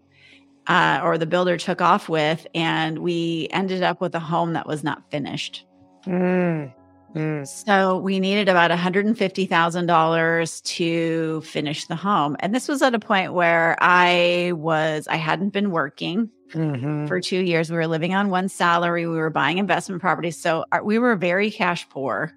uh, 0.66 1.00
or 1.02 1.18
the 1.18 1.26
builder 1.26 1.56
took 1.56 1.80
off 1.80 2.08
with 2.08 2.46
and 2.54 2.98
we 2.98 3.48
ended 3.50 3.82
up 3.82 4.00
with 4.00 4.14
a 4.14 4.20
home 4.20 4.52
that 4.54 4.66
was 4.66 4.82
not 4.84 5.02
finished 5.10 5.66
Mm. 6.06 6.72
Mm. 7.14 7.46
so 7.46 7.98
we 7.98 8.18
needed 8.18 8.48
about 8.48 8.70
$150,000 8.70 10.62
to 10.64 11.40
finish 11.42 11.86
the 11.86 11.94
home. 11.96 12.36
And 12.40 12.54
this 12.54 12.68
was 12.68 12.82
at 12.82 12.94
a 12.94 12.98
point 12.98 13.32
where 13.34 13.76
I 13.80 14.52
was, 14.56 15.06
I 15.08 15.16
hadn't 15.16 15.50
been 15.50 15.70
working 15.70 16.30
Mhm. 16.54 17.06
for 17.08 17.20
two 17.20 17.38
years. 17.40 17.70
We 17.70 17.76
were 17.76 17.86
living 17.86 18.14
on 18.14 18.30
one 18.30 18.48
salary. 18.48 19.06
We 19.06 19.16
were 19.16 19.30
buying 19.30 19.58
investment 19.58 20.00
properties. 20.00 20.36
So 20.40 20.64
our, 20.72 20.82
we 20.84 20.98
were 20.98 21.16
very 21.16 21.50
cash 21.50 21.88
poor. 21.88 22.32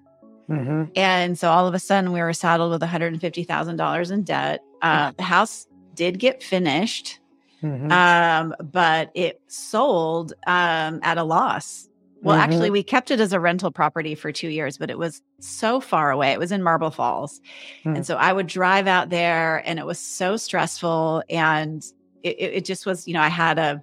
Mhm. 0.48 0.90
And 0.96 1.38
so 1.38 1.50
all 1.50 1.66
of 1.66 1.74
a 1.74 1.78
sudden 1.78 2.12
we 2.12 2.20
were 2.20 2.32
saddled 2.32 2.70
with 2.70 2.82
$150,000 2.82 4.10
in 4.10 4.22
debt. 4.22 4.60
Uh, 4.82 5.10
the 5.16 5.22
house 5.24 5.66
did 5.94 6.18
get 6.18 6.42
finished, 6.42 7.18
Mhm. 7.62 7.90
um, 7.90 8.54
but 8.72 9.10
it 9.14 9.40
sold 9.48 10.32
um, 10.46 11.00
at 11.02 11.18
a 11.18 11.24
loss. 11.24 11.88
Well, 12.22 12.36
Mhm. 12.36 12.40
actually, 12.40 12.70
we 12.70 12.82
kept 12.82 13.10
it 13.10 13.20
as 13.20 13.32
a 13.32 13.40
rental 13.40 13.70
property 13.70 14.14
for 14.14 14.32
two 14.32 14.48
years, 14.48 14.78
but 14.78 14.90
it 14.90 14.98
was 14.98 15.22
so 15.40 15.80
far 15.80 16.10
away. 16.10 16.32
It 16.32 16.38
was 16.38 16.50
in 16.52 16.62
Marble 16.62 16.90
Falls. 16.90 17.40
Mm. 17.84 17.96
And 17.96 18.06
so 18.06 18.16
I 18.16 18.32
would 18.32 18.46
drive 18.46 18.86
out 18.86 19.10
there 19.10 19.62
and 19.66 19.78
it 19.78 19.86
was 19.86 19.98
so 19.98 20.36
stressful. 20.36 21.22
And 21.30 21.84
it, 22.22 22.36
it, 22.40 22.64
just 22.64 22.84
was, 22.86 23.06
you 23.06 23.14
know, 23.14 23.20
I 23.20 23.28
had 23.28 23.58
a, 23.58 23.82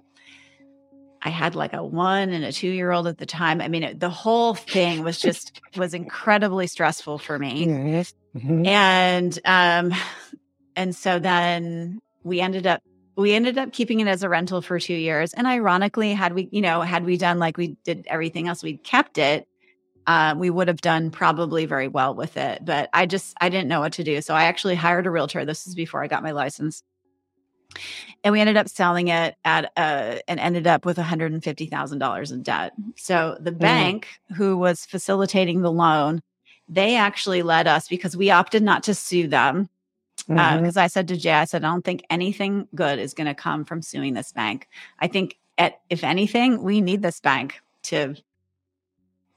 I 1.22 1.30
had 1.30 1.54
like 1.54 1.72
a 1.72 1.82
one 1.82 2.30
and 2.30 2.44
a 2.44 2.52
two 2.52 2.68
year 2.68 2.90
old 2.92 3.06
at 3.06 3.16
the 3.18 3.24
time. 3.24 3.62
I 3.62 3.68
mean, 3.68 3.82
it, 3.82 4.00
the 4.00 4.10
whole 4.10 4.54
thing 4.54 5.02
was 5.04 5.18
just, 5.18 5.60
was 5.76 5.94
incredibly 5.94 6.66
stressful 6.66 7.18
for 7.18 7.38
me 7.38 7.66
Mhm. 7.66 8.12
Mhm. 8.36 8.66
and 8.66 9.38
um 9.44 9.92
and 10.76 10.94
so 10.94 11.18
then 11.20 12.00
we 12.24 12.40
ended 12.40 12.66
up 12.66 12.82
we 13.16 13.32
ended 13.32 13.58
up 13.58 13.72
keeping 13.72 14.00
it 14.00 14.08
as 14.08 14.22
a 14.22 14.28
rental 14.28 14.60
for 14.60 14.78
two 14.78 14.94
years. 14.94 15.32
And 15.34 15.46
ironically 15.46 16.12
had 16.12 16.34
we 16.34 16.48
you 16.50 16.60
know 16.60 16.80
had 16.82 17.04
we 17.04 17.16
done 17.16 17.38
like 17.38 17.56
we 17.56 17.76
did 17.84 18.06
everything 18.08 18.48
else 18.48 18.62
we'd 18.62 18.84
kept 18.84 19.18
it 19.18 19.48
uh, 20.06 20.34
we 20.36 20.50
would 20.50 20.68
have 20.68 20.82
done 20.82 21.10
probably 21.10 21.64
very 21.64 21.88
well 21.88 22.14
with 22.14 22.36
it. 22.36 22.64
But 22.64 22.90
i 22.92 23.06
just 23.06 23.34
i 23.40 23.48
didn't 23.48 23.68
know 23.68 23.80
what 23.80 23.94
to 23.94 24.04
do. 24.04 24.20
So 24.20 24.34
i 24.34 24.44
actually 24.44 24.74
hired 24.74 25.06
a 25.06 25.10
realtor. 25.10 25.44
This 25.44 25.66
is 25.66 25.74
before 25.74 26.02
i 26.02 26.08
got 26.08 26.22
my 26.22 26.32
license. 26.32 26.82
And 28.22 28.32
we 28.32 28.40
ended 28.40 28.56
up 28.56 28.68
selling 28.68 29.08
it 29.08 29.36
at 29.44 29.72
uh 29.76 30.16
and 30.28 30.40
ended 30.40 30.66
up 30.66 30.84
with 30.84 30.96
$150000 30.96 32.32
in 32.32 32.42
debt. 32.42 32.72
So 32.96 33.36
the 33.40 33.52
bank 33.52 34.08
who 34.36 34.56
was 34.56 34.84
facilitating 34.84 35.62
the 35.62 35.72
loan 35.72 36.22
they 36.68 36.96
actually 36.96 37.42
let 37.42 37.66
us 37.66 37.88
because 37.88 38.16
we 38.16 38.30
opted 38.30 38.62
not 38.62 38.84
to 38.84 38.94
sue 38.94 39.28
them 39.28 39.68
Because 40.26 40.76
I 40.76 40.86
said 40.86 41.08
to 41.08 41.16
Jay, 41.16 41.32
I 41.32 41.44
said, 41.44 41.64
I 41.64 41.68
don't 41.70 41.84
think 41.84 42.02
anything 42.10 42.66
good 42.74 42.98
is 42.98 43.14
going 43.14 43.26
to 43.26 43.34
come 43.34 43.64
from 43.64 43.82
suing 43.82 44.14
this 44.14 44.32
bank. 44.32 44.68
I 44.98 45.06
think, 45.06 45.36
at, 45.58 45.80
if 45.90 46.02
anything, 46.04 46.62
we 46.62 46.80
need 46.80 47.02
this 47.02 47.20
bank 47.20 47.60
to 47.84 48.14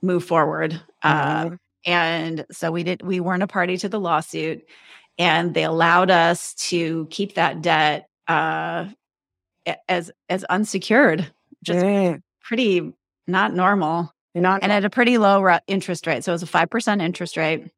move 0.01 0.23
forward. 0.23 0.81
Uh, 1.03 1.45
Mhm. 1.45 1.59
and 1.85 2.45
so 2.51 2.71
we 2.71 2.83
did. 2.83 3.01
We 3.01 3.19
weren't 3.19 3.43
a 3.43 3.47
party 3.47 3.77
to 3.77 3.89
the 3.89 3.99
lawsuit, 3.99 4.63
and 5.19 5.53
they 5.53 5.63
allowed 5.63 6.09
us 6.11 6.53
to 6.69 7.07
keep 7.09 7.35
that 7.35 7.61
debt 7.61 8.07
uh, 8.27 8.85
as 9.89 10.11
as 10.29 10.43
unsecured, 10.45 11.31
just 11.63 11.79
Mm. 11.79 12.21
pretty 12.41 12.93
not 13.27 13.53
normal 13.53 14.13
not 14.35 14.61
and 14.63 14.71
at 14.71 14.85
a 14.85 14.89
pretty 14.89 15.17
low 15.17 15.41
ru- 15.41 15.57
interest 15.67 16.05
rate. 16.07 16.23
So 16.23 16.31
it 16.31 16.35
was 16.35 16.43
a 16.43 16.47
5% 16.47 17.01
interest 17.01 17.35
rate. 17.37 17.69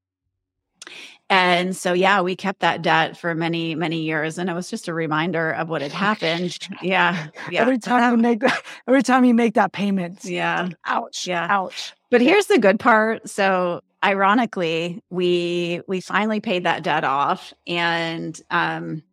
And 1.29 1.75
so, 1.75 1.93
yeah, 1.93 2.21
we 2.21 2.35
kept 2.35 2.61
that 2.61 2.81
debt 2.81 3.15
for 3.15 3.35
many, 3.35 3.75
many 3.75 4.01
years. 4.01 4.37
And 4.39 4.49
it 4.49 4.53
was 4.53 4.69
just 4.69 4.87
a 4.87 4.93
reminder 4.93 5.51
of 5.51 5.69
what 5.69 5.81
had 5.81 5.91
happened. 5.91 6.57
Yeah. 6.81 7.27
Yeah. 7.51 7.61
every 7.61 7.79
time 7.79 8.11
you 8.11 8.17
make 8.21 8.39
that 8.41 8.61
every 8.87 9.01
time 9.03 9.25
you 9.25 9.33
make 9.33 9.53
that 9.55 9.71
payment. 9.71 10.25
Yeah. 10.25 10.69
ouch. 10.85 11.27
Yeah. 11.27 11.47
Ouch. 11.49 11.93
But 12.11 12.21
here's 12.21 12.47
the 12.47 12.59
good 12.59 12.79
part. 12.79 13.27
So 13.29 13.81
ironically, 14.03 15.03
we 15.09 15.81
we 15.87 16.01
finally 16.01 16.39
paid 16.39 16.63
that 16.65 16.83
debt 16.83 17.03
off. 17.03 17.53
And 17.67 18.39
um 18.51 19.03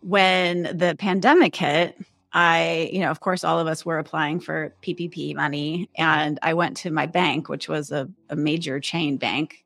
when 0.00 0.62
the 0.76 0.94
pandemic 0.98 1.56
hit, 1.56 1.96
I, 2.32 2.90
you 2.92 3.00
know, 3.00 3.10
of 3.10 3.20
course, 3.20 3.44
all 3.44 3.58
of 3.58 3.66
us 3.66 3.84
were 3.84 3.98
applying 3.98 4.40
for 4.40 4.74
PPP 4.82 5.34
money. 5.34 5.88
And 5.96 6.38
I 6.42 6.54
went 6.54 6.76
to 6.78 6.90
my 6.90 7.06
bank, 7.06 7.48
which 7.48 7.68
was 7.68 7.90
a, 7.90 8.08
a 8.28 8.36
major 8.36 8.78
chain 8.78 9.16
bank, 9.16 9.64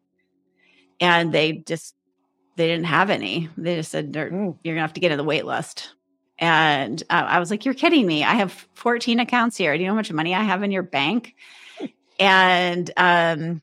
and 1.00 1.32
they 1.32 1.52
just 1.66 1.94
they 2.56 2.66
didn't 2.66 2.86
have 2.86 3.10
any. 3.10 3.48
They 3.56 3.76
just 3.76 3.90
said 3.90 4.12
"They're- 4.12 4.30
Mm. 4.30 4.58
you're 4.62 4.74
gonna 4.74 4.82
have 4.82 4.92
to 4.94 5.00
get 5.00 5.12
in 5.12 5.18
the 5.18 5.24
wait 5.24 5.46
list. 5.46 5.94
And 6.38 7.02
uh, 7.10 7.24
I 7.26 7.38
was 7.38 7.50
like, 7.50 7.64
"You're 7.64 7.74
kidding 7.74 8.06
me! 8.06 8.24
I 8.24 8.34
have 8.34 8.66
14 8.74 9.20
accounts 9.20 9.56
here. 9.56 9.74
Do 9.76 9.80
you 9.82 9.86
know 9.86 9.92
how 9.92 9.96
much 9.96 10.12
money 10.12 10.34
I 10.34 10.42
have 10.42 10.62
in 10.62 10.70
your 10.70 10.82
bank?" 10.82 11.34
and 12.18 12.90
um, 12.96 13.62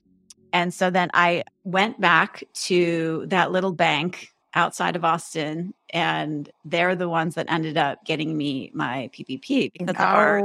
and 0.53 0.73
so 0.73 0.89
then 0.89 1.09
I 1.13 1.43
went 1.63 1.99
back 1.99 2.43
to 2.65 3.25
that 3.27 3.51
little 3.51 3.71
bank 3.73 4.29
outside 4.53 4.95
of 4.95 5.03
Austin, 5.05 5.73
and 5.91 6.49
they're 6.65 6.95
the 6.95 7.09
ones 7.09 7.35
that 7.35 7.45
ended 7.51 7.77
up 7.77 8.03
getting 8.05 8.35
me 8.35 8.71
my 8.73 9.09
PPP 9.13 9.71
because 9.73 9.95
our 9.97 10.41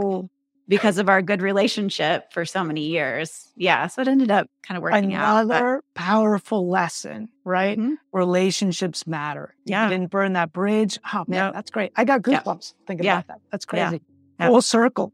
because 0.76 0.96
of 0.98 1.08
our 1.08 1.20
good 1.22 1.42
relationship 1.42 2.32
for 2.32 2.44
so 2.46 2.64
many 2.64 2.86
years. 2.86 3.52
Yeah, 3.56 3.86
so 3.88 4.00
it 4.02 4.08
ended 4.08 4.30
up 4.30 4.46
kind 4.62 4.76
of 4.76 4.82
working 4.82 5.12
out. 5.14 5.46
but- 5.48 5.56
another 5.56 5.82
powerful 5.94 6.68
lesson, 6.68 7.28
right? 7.44 7.78
Mhm. 7.78 7.96
Relationships 8.12 9.06
matter. 9.06 9.54
Yeah. 9.66 9.84
You 9.84 9.90
didn't 9.90 10.10
burn 10.10 10.32
that 10.32 10.52
bridge. 10.52 10.98
Oh 11.12 11.24
man, 11.28 11.52
that's 11.52 11.70
great. 11.70 11.92
I 11.94 12.04
got 12.04 12.22
goosebumps 12.22 12.74
thinking 12.86 13.04
Yeah. 13.04 13.18
about 13.18 13.26
that. 13.28 13.40
That's 13.50 13.66
Yeah. 13.72 13.88
crazy. 13.90 14.02
Yep. 14.40 14.48
Full 14.48 14.62
circle. 14.62 15.12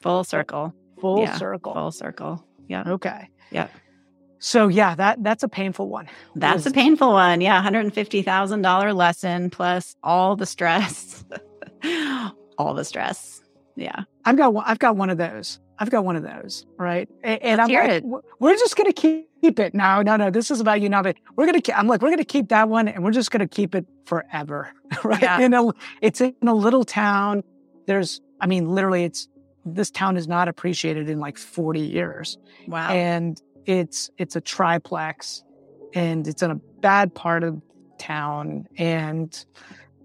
full 0.00 0.24
circle, 0.24 0.72
Full 1.00 1.20
Yeah. 1.20 1.36
circle. 1.36 1.74
full 1.74 1.90
circle. 1.92 2.44
Yeah, 2.68 2.84
Okay. 2.86 3.28
Yeah. 3.50 3.66
So 4.38 4.66
yeah, 4.68 4.94
that 4.96 5.22
that's 5.22 5.42
a 5.42 5.48
painful 5.48 5.88
one. 5.88 6.08
that's 6.34 6.64
a 6.66 6.70
painful 6.70 7.12
one. 7.12 7.40
Yeah, 7.40 7.60
hundred 7.62 7.92
fifty 7.92 8.22
thousand 8.22 8.62
dollar 8.62 8.92
lesson 8.92 9.50
plus 9.50 9.94
all 10.02 10.34
the 10.36 10.46
stress, 10.46 11.24
all 12.58 12.74
the 12.74 12.84
stress. 12.84 13.41
Yeah, 13.76 14.04
I've 14.24 14.36
got 14.36 14.54
one, 14.54 14.64
I've 14.66 14.78
got 14.78 14.96
one 14.96 15.10
of 15.10 15.18
those. 15.18 15.60
I've 15.78 15.90
got 15.90 16.04
one 16.04 16.14
of 16.14 16.22
those, 16.22 16.64
right? 16.76 17.08
And, 17.24 17.60
I'm 17.60 17.68
like. 17.68 18.04
We're 18.38 18.54
just 18.54 18.76
gonna 18.76 18.92
keep 18.92 19.26
it. 19.42 19.74
No, 19.74 20.00
no, 20.02 20.16
no. 20.16 20.30
This 20.30 20.50
is 20.52 20.60
about 20.60 20.80
you 20.80 20.88
now. 20.88 21.02
But 21.02 21.16
we're 21.34 21.46
gonna. 21.46 21.60
Keep, 21.60 21.76
I'm 21.76 21.88
like, 21.88 22.02
we're 22.02 22.10
gonna 22.10 22.24
keep 22.24 22.50
that 22.50 22.68
one, 22.68 22.86
and 22.86 23.02
we're 23.02 23.10
just 23.10 23.32
gonna 23.32 23.48
keep 23.48 23.74
it 23.74 23.84
forever, 24.04 24.72
right? 25.04 25.20
Yeah. 25.20 25.40
You 25.40 25.48
know, 25.48 25.72
it's 26.00 26.20
in 26.20 26.34
a 26.46 26.54
little 26.54 26.84
town. 26.84 27.42
There's, 27.86 28.20
I 28.40 28.46
mean, 28.46 28.68
literally, 28.68 29.02
it's 29.02 29.28
this 29.64 29.90
town 29.90 30.16
is 30.16 30.28
not 30.28 30.46
appreciated 30.46 31.08
in 31.08 31.18
like 31.18 31.36
40 31.36 31.80
years, 31.80 32.38
wow. 32.68 32.90
and 32.90 33.42
it's 33.66 34.08
it's 34.18 34.36
a 34.36 34.40
triplex, 34.40 35.42
and 35.94 36.28
it's 36.28 36.42
in 36.42 36.52
a 36.52 36.56
bad 36.80 37.12
part 37.12 37.42
of 37.42 37.60
town, 37.98 38.68
and 38.78 39.44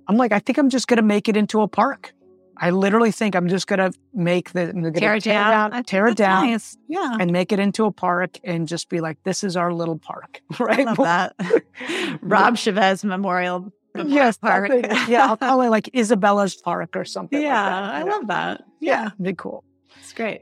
I'm 0.07 0.17
like, 0.17 0.31
I 0.31 0.39
think 0.39 0.57
I'm 0.57 0.69
just 0.69 0.87
gonna 0.87 1.03
make 1.03 1.29
it 1.29 1.37
into 1.37 1.61
a 1.61 1.67
park. 1.67 2.13
I 2.59 2.71
literally 2.71 3.11
think 3.11 3.35
I'm 3.35 3.47
just 3.47 3.67
gonna 3.67 3.91
make 4.13 4.51
the 4.51 4.73
gonna 4.73 4.91
tear 4.91 5.15
it 5.15 5.23
down. 5.23 5.73
I- 5.73 5.81
tear 5.83 6.07
it 6.07 6.17
down, 6.17 6.47
nice. 6.51 6.77
Yeah, 6.87 7.17
and 7.19 7.31
make 7.31 7.51
it 7.51 7.59
into 7.59 7.85
a 7.85 7.91
park, 7.91 8.39
and 8.43 8.67
just 8.67 8.89
be 8.89 8.99
like, 9.01 9.21
this 9.23 9.43
is 9.43 9.55
our 9.55 9.71
little 9.73 9.97
park, 9.97 10.41
I 10.59 10.83
love 10.83 10.97
that. 10.97 11.35
Rob 12.21 12.57
Chavez 12.57 13.03
Memorial. 13.03 13.71
Yes, 13.95 14.37
Park. 14.37 14.69
Yeah, 15.07 15.25
I'll 15.27 15.37
call 15.37 15.61
it 15.61 15.69
like 15.69 15.89
Isabella's 15.93 16.55
Park 16.55 16.95
or 16.95 17.03
something. 17.03 17.39
like 17.39 17.43
yeah, 17.45 17.63
that, 17.69 17.83
I 17.95 18.03
love 18.03 18.27
that. 18.27 18.63
Yeah, 18.79 19.03
Yeah, 19.05 19.09
be 19.19 19.33
cool. 19.33 19.63
it's 19.99 20.13
great. 20.13 20.41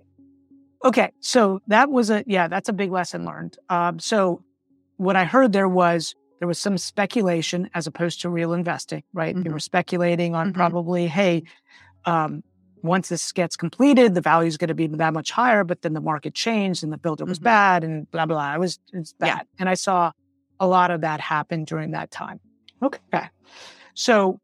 Okay, 0.84 1.12
so 1.21 1.62
that 1.67 1.89
was 1.89 2.10
a 2.10 2.23
yeah, 2.28 2.47
that's 2.49 2.67
a 2.69 2.73
big 2.73 2.91
lesson 2.91 3.25
learned. 3.25 3.58
Um, 3.69 3.99
so 3.99 4.43
what 4.97 5.15
I 5.15 5.23
heard 5.23 5.54
there 5.54 5.69
was 5.69 6.15
there 6.39 6.47
was 6.49 6.60
some 6.60 6.78
speculation 6.78 7.69
as 7.73 7.88
opposed 7.88 8.21
to 8.21 8.30
real 8.30 8.51
investing, 8.54 9.04
right? 9.13 9.34
You 9.36 9.43
Mhm. 9.43 9.54
were 9.54 9.60
speculating 9.60 10.36
on 10.36 10.51
Mhm. 10.51 10.54
probably, 10.54 11.08
hey, 11.08 11.43
um, 12.05 12.43
once 12.83 13.09
this 13.09 13.31
gets 13.31 13.55
completed, 13.55 14.13
the 14.13 14.21
value 14.21 14.47
is 14.47 14.57
going 14.57 14.67
to 14.67 14.73
be 14.75 14.87
that 14.87 15.13
much 15.13 15.31
higher, 15.31 15.63
but 15.63 15.81
then 15.81 15.93
the 15.93 16.01
market 16.01 16.33
changed 16.35 16.83
and 16.83 16.93
the 16.93 16.97
builder 16.97 17.25
was 17.25 17.39
Mhm. 17.39 17.43
bad 17.43 17.83
and 17.83 18.09
blah 18.11 18.25
blah. 18.25 18.53
It 18.53 18.59
was 18.59 18.79
it's 18.93 19.13
bad, 19.13 19.27
Yeah. 19.27 19.41
and 19.59 19.67
I 19.69 19.73
saw 19.73 20.11
a 20.59 20.67
lot 20.67 20.91
of 20.91 21.01
that 21.01 21.19
happen 21.19 21.63
during 21.65 21.91
that 21.91 22.11
time. 22.11 22.39
Okay, 22.83 23.29
so 23.95 24.39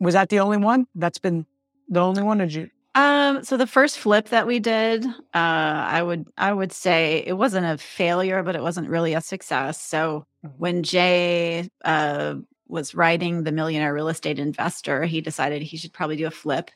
was 0.00 0.14
that 0.14 0.28
the 0.28 0.40
only 0.40 0.58
one? 0.58 0.86
That's 0.94 1.18
been 1.18 1.46
the 1.88 2.00
only 2.00 2.22
one, 2.22 2.38
did 2.38 2.52
you? 2.52 2.68
Um, 2.94 3.44
so 3.44 3.56
the 3.56 3.66
first 3.66 3.98
flip 3.98 4.28
that 4.30 4.46
we 4.46 4.58
did, 4.58 5.04
uh, 5.06 5.10
I 5.34 6.02
would 6.02 6.26
I 6.38 6.52
would 6.52 6.72
say 6.72 7.22
it 7.26 7.34
wasn't 7.34 7.66
a 7.66 7.78
failure, 7.78 8.42
but 8.42 8.56
it 8.56 8.62
wasn't 8.62 8.88
really 8.88 9.14
a 9.14 9.20
success. 9.20 9.80
So 9.82 10.26
Mhm. 10.44 10.52
when 10.58 10.82
Jay 10.82 11.68
uh, 11.84 12.36
was 12.68 12.94
writing 12.94 13.44
the 13.44 13.52
Millionaire 13.52 13.92
Real 13.94 14.08
Estate 14.08 14.38
Investor, 14.38 15.04
he 15.04 15.20
decided 15.20 15.62
he 15.62 15.76
should 15.76 15.92
probably 15.92 16.16
do 16.16 16.26
a 16.26 16.30
flip. 16.30 16.70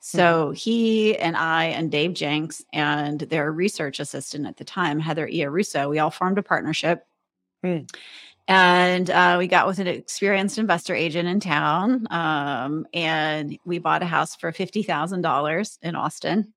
So 0.00 0.52
he 0.52 1.18
and 1.18 1.36
I 1.36 1.66
and 1.66 1.90
Dave 1.90 2.14
Jenks 2.14 2.64
and 2.72 3.20
their 3.20 3.50
research 3.50 3.98
assistant 3.98 4.46
at 4.46 4.56
the 4.56 4.64
time, 4.64 5.00
Heather 5.00 5.28
Russo, 5.50 5.88
we 5.88 5.98
all 5.98 6.10
formed 6.10 6.38
a 6.38 6.42
partnership. 6.42 7.04
Mm. 7.64 7.92
And 8.48 9.10
uh, 9.10 9.36
we 9.38 9.48
got 9.48 9.66
with 9.66 9.80
an 9.80 9.88
experienced 9.88 10.58
investor 10.58 10.94
agent 10.94 11.28
in 11.28 11.40
town, 11.40 12.06
um, 12.10 12.86
and 12.94 13.58
we 13.64 13.78
bought 13.78 14.04
a 14.04 14.06
house 14.06 14.36
for 14.36 14.52
fifty 14.52 14.84
thousand 14.84 15.22
dollars 15.22 15.80
in 15.82 15.96
Austin, 15.96 16.54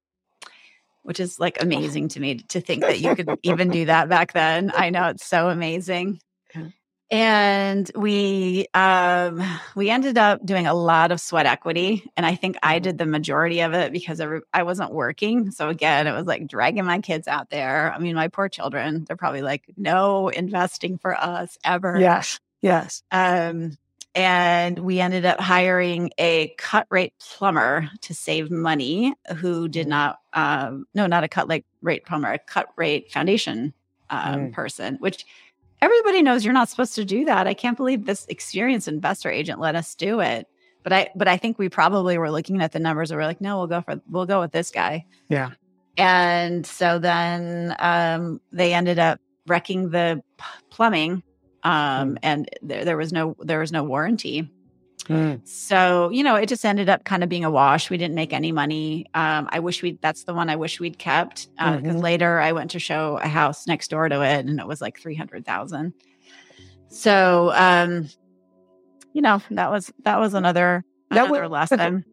which 1.01 1.19
is 1.19 1.39
like 1.39 1.59
amazing 1.59 2.09
to 2.09 2.19
me 2.19 2.35
to 2.49 2.61
think 2.61 2.83
that 2.83 2.99
you 2.99 3.15
could 3.15 3.29
even 3.43 3.69
do 3.69 3.85
that 3.85 4.07
back 4.07 4.33
then. 4.33 4.71
I 4.75 4.91
know 4.91 5.07
it's 5.07 5.25
so 5.25 5.49
amazing 5.49 6.19
and 7.11 7.89
we 7.95 8.67
um 8.73 9.43
we 9.75 9.89
ended 9.89 10.17
up 10.17 10.45
doing 10.45 10.67
a 10.67 10.73
lot 10.73 11.11
of 11.11 11.19
sweat 11.19 11.47
equity 11.47 12.03
and 12.15 12.25
i 12.25 12.35
think 12.35 12.55
i 12.61 12.77
did 12.77 12.97
the 12.97 13.05
majority 13.05 13.61
of 13.61 13.73
it 13.73 13.91
because 13.91 14.21
i 14.53 14.63
wasn't 14.63 14.91
working. 14.91 15.51
So 15.51 15.69
again 15.69 16.07
it 16.07 16.11
was 16.13 16.25
like 16.25 16.47
dragging 16.47 16.85
my 16.85 16.99
kids 16.99 17.27
out 17.27 17.49
there. 17.49 17.91
I 17.93 17.99
mean 17.99 18.15
my 18.15 18.27
poor 18.27 18.49
children 18.49 19.05
they're 19.05 19.17
probably 19.17 19.41
like 19.41 19.63
no 19.77 20.29
investing 20.29 20.97
for 20.97 21.15
us 21.15 21.57
ever. 21.63 21.99
Yes 21.99 22.39
yes. 22.61 23.03
Um 23.11 23.77
and 24.15 24.79
we 24.79 24.99
ended 24.99 25.25
up 25.25 25.39
hiring 25.39 26.11
a 26.17 26.53
cut 26.57 26.87
rate 26.89 27.13
plumber 27.19 27.89
to 28.01 28.13
save 28.13 28.49
money 28.49 29.13
who 29.37 29.67
did 29.67 29.85
mm. 29.85 29.91
not 29.91 30.19
um 30.33 30.85
no 30.93 31.07
not 31.07 31.23
a 31.23 31.27
cut 31.27 31.47
like 31.47 31.65
rate 31.81 32.05
plumber 32.05 32.31
a 32.31 32.39
cut 32.39 32.67
rate 32.75 33.11
foundation 33.11 33.73
um, 34.09 34.39
mm. 34.39 34.53
person 34.53 34.97
which 34.99 35.25
everybody 35.81 36.21
knows 36.21 36.43
you're 36.43 36.53
not 36.53 36.69
supposed 36.69 36.95
to 36.95 37.05
do 37.05 37.25
that. 37.25 37.47
I 37.47 37.53
can't 37.53 37.77
believe 37.77 38.05
this 38.05 38.25
experienced 38.29 38.87
investor 38.87 39.29
agent 39.29 39.59
let 39.59 39.75
us 39.75 39.95
do 39.95 40.19
it. 40.19 40.47
But 40.83 40.93
I 40.93 41.09
but 41.15 41.27
I 41.27 41.37
think 41.37 41.59
we 41.59 41.69
probably 41.69 42.17
were 42.17 42.31
looking 42.31 42.61
at 42.61 42.71
the 42.71 42.79
numbers 42.79 43.11
and 43.11 43.19
we're 43.19 43.25
like, 43.25 43.41
no, 43.41 43.57
we'll 43.57 43.67
go 43.67 43.81
for 43.81 44.01
we'll 44.09 44.25
go 44.25 44.39
with 44.39 44.51
this 44.51 44.71
guy. 44.71 45.05
Yeah. 45.27 45.51
And 45.97 46.65
so 46.65 46.99
then 46.99 47.75
um, 47.79 48.39
they 48.51 48.73
ended 48.73 48.99
up 48.99 49.19
wrecking 49.45 49.89
the 49.89 50.23
plumbing, 50.69 51.23
um, 51.63 52.15
mm. 52.15 52.17
and 52.23 52.49
there, 52.61 52.85
there 52.85 52.97
was 52.97 53.11
no 53.11 53.35
there 53.41 53.59
was 53.59 53.73
no 53.73 53.83
warranty. 53.83 54.49
Mm. 55.09 55.45
So, 55.47 56.09
you 56.11 56.23
know, 56.23 56.35
it 56.35 56.47
just 56.47 56.63
ended 56.63 56.87
up 56.87 57.03
kind 57.03 57.23
of 57.23 57.29
being 57.29 57.43
a 57.43 57.49
wash. 57.49 57.89
We 57.89 57.97
didn't 57.97 58.15
make 58.15 58.31
any 58.31 58.51
money. 58.51 59.07
Um, 59.15 59.49
I 59.51 59.59
wish 59.59 59.81
we'd, 59.81 59.99
that's 60.01 60.23
the 60.23 60.33
one 60.33 60.49
I 60.49 60.55
wish 60.55 60.79
we'd 60.79 60.99
kept. 60.99 61.49
Because 61.57 61.75
uh, 61.75 61.77
mm-hmm. 61.79 61.97
later 61.97 62.39
I 62.39 62.51
went 62.51 62.71
to 62.71 62.79
show 62.79 63.17
a 63.21 63.27
house 63.27 63.65
next 63.65 63.89
door 63.89 64.07
to 64.07 64.21
it 64.21 64.45
and 64.45 64.59
it 64.59 64.67
was 64.67 64.81
like 64.81 64.99
300,000. 64.99 65.93
So, 66.89 67.51
um, 67.55 68.09
you 69.13 69.21
know, 69.21 69.41
that 69.51 69.71
was, 69.71 69.91
that 70.03 70.19
was 70.19 70.35
another, 70.35 70.85
that 71.09 71.25
another 71.25 71.49
was, 71.49 71.71
lesson. 71.71 72.05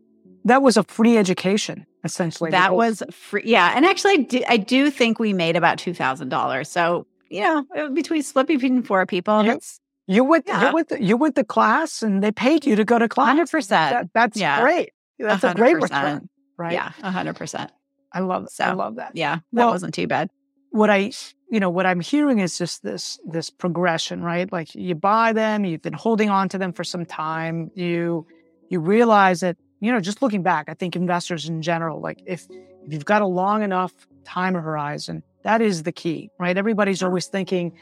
That 0.47 0.63
was 0.63 0.79
a 0.79 0.83
free 0.85 1.19
education, 1.19 1.87
essentially. 2.03 2.51
That 2.51 2.75
was 2.75 3.03
free. 3.11 3.43
Yeah. 3.45 3.73
And 3.77 3.85
actually, 3.85 4.13
I 4.13 4.17
do, 4.17 4.43
I 4.49 4.57
do 4.57 4.91
think 4.91 5.19
we 5.19 5.35
made 5.35 5.57
about 5.57 5.77
$2,000. 5.77 6.67
So, 6.67 7.07
you 7.29 7.43
know, 7.43 7.91
between 7.91 8.23
split 8.23 8.47
between 8.47 8.83
four 8.83 9.05
people, 9.05 9.43
yep. 9.43 9.55
that's, 9.55 9.81
you 10.07 10.25
went, 10.25 10.45
yeah. 10.47 10.69
you 10.69 10.75
went, 10.75 10.92
you 11.01 11.16
went 11.16 11.35
to 11.37 11.45
class, 11.45 12.03
and 12.03 12.23
they 12.23 12.33
paid 12.33 12.64
you 12.64 12.77
to 12.77 12.85
go 12.85 12.99
to 12.99 13.09
class. 13.09 13.29
Hundred 13.29 13.51
percent. 13.51 13.92
That, 13.92 14.11
that's 14.14 14.38
yeah. 14.38 14.61
great. 14.61 14.92
That's 15.19 15.45
100%. 15.45 15.51
a 15.51 15.55
great 15.55 15.77
return, 15.77 16.29
right? 16.57 16.73
Yeah, 16.73 16.90
hundred 17.03 17.37
percent. 17.37 17.71
I 18.12 18.21
love. 18.21 18.49
So, 18.51 18.64
I 18.64 18.73
love 18.73 18.97
that. 18.97 19.12
Yeah, 19.14 19.37
that 19.37 19.42
well, 19.53 19.71
wasn't 19.71 19.95
too 19.95 20.07
bad. 20.07 20.31
What 20.71 20.90
I, 20.90 21.11
you 21.51 21.59
know, 21.59 21.71
what 21.71 21.87
I'm 21.87 22.01
hearing 22.01 22.38
is 22.38 22.57
just 22.59 22.83
this 22.83 23.19
this 23.27 23.51
progression, 23.51 24.23
right? 24.23 24.51
Like 24.51 24.75
you 24.75 24.95
buy 24.95 25.33
them, 25.33 25.64
you've 25.64 25.83
been 25.83 25.92
holding 25.92 26.31
on 26.31 26.49
to 26.51 26.59
them 26.59 26.73
for 26.73 26.85
some 26.85 27.05
time. 27.05 27.71
You 27.75 28.27
you 28.69 28.81
realize 28.81 29.40
that, 29.40 29.57
you 29.81 29.90
know, 29.90 30.01
just 30.01 30.23
looking 30.23 30.42
back, 30.42 30.69
I 30.69 30.75
think 30.75 30.97
investors 30.97 31.49
in 31.49 31.62
general, 31.62 32.01
like 32.01 32.23
if 32.27 32.47
if 32.51 32.92
you've 32.92 33.05
got 33.05 33.23
a 33.23 33.27
long 33.27 33.62
enough 33.62 33.92
time 34.25 34.55
horizon, 34.55 35.23
that 35.42 35.61
is 35.61 35.85
the 35.85 35.92
key, 35.92 36.31
right? 36.38 36.57
Everybody's 36.57 37.03
always 37.03 37.27
thinking, 37.27 37.73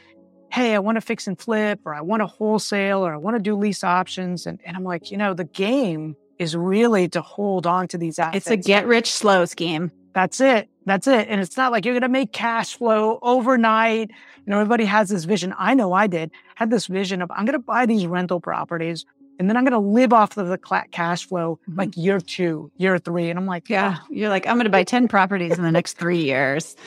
hey, 0.55 0.73
I 0.73 0.79
want 0.79 0.95
to 0.95 1.01
fix 1.01 1.27
and 1.27 1.37
flip, 1.37 1.81
or 1.83 1.93
I 1.93 1.99
want 1.99 2.21
to 2.21 2.27
wholesale, 2.27 3.05
or 3.05 3.13
I 3.13 3.17
want 3.17 3.35
to 3.35 3.41
do 3.41 3.57
lease 3.57 3.83
options. 3.83 4.45
And, 4.45 4.61
and 4.63 4.77
I'm 4.77 4.85
like, 4.85 5.11
you 5.11 5.17
know, 5.17 5.33
the 5.33 5.43
game 5.43 6.15
is 6.39 6.55
really 6.55 7.09
to 7.09 7.21
hold 7.21 7.67
on 7.67 7.89
to 7.89 7.97
these 7.97 8.19
assets. 8.19 8.47
It's 8.47 8.51
a 8.51 8.55
get 8.55 8.87
rich 8.87 9.11
slow 9.11 9.43
scheme. 9.43 9.91
That's 10.13 10.39
it. 10.39 10.69
That's 10.85 11.07
it. 11.07 11.27
And 11.27 11.41
it's 11.41 11.57
not 11.57 11.73
like 11.73 11.83
you're 11.83 11.93
going 11.93 12.03
to 12.03 12.07
make 12.07 12.31
cash 12.31 12.77
flow 12.77 13.19
overnight. 13.21 14.11
You 14.11 14.51
know, 14.51 14.59
everybody 14.59 14.85
has 14.85 15.09
this 15.09 15.25
vision. 15.25 15.53
I 15.57 15.73
know 15.73 15.91
I 15.91 16.07
did, 16.07 16.31
had 16.55 16.71
this 16.71 16.87
vision 16.87 17.21
of 17.21 17.29
I'm 17.31 17.43
going 17.43 17.59
to 17.59 17.59
buy 17.59 17.85
these 17.85 18.07
rental 18.07 18.39
properties 18.39 19.05
and 19.39 19.49
then 19.49 19.57
I'm 19.57 19.65
going 19.65 19.73
to 19.73 19.79
live 19.79 20.13
off 20.13 20.37
of 20.37 20.47
the 20.47 20.57
cash 20.91 21.27
flow 21.27 21.59
mm-hmm. 21.63 21.79
like 21.79 21.97
year 21.97 22.21
two, 22.21 22.71
year 22.77 22.97
three. 22.97 23.29
And 23.29 23.37
I'm 23.37 23.45
like, 23.45 23.69
yeah, 23.69 23.97
oh. 23.99 24.05
you're 24.09 24.29
like, 24.29 24.47
I'm 24.47 24.55
going 24.55 24.65
to 24.65 24.69
buy 24.69 24.83
10 24.83 25.09
properties 25.09 25.57
in 25.57 25.63
the 25.63 25.71
next 25.71 25.97
three 25.97 26.23
years. 26.23 26.77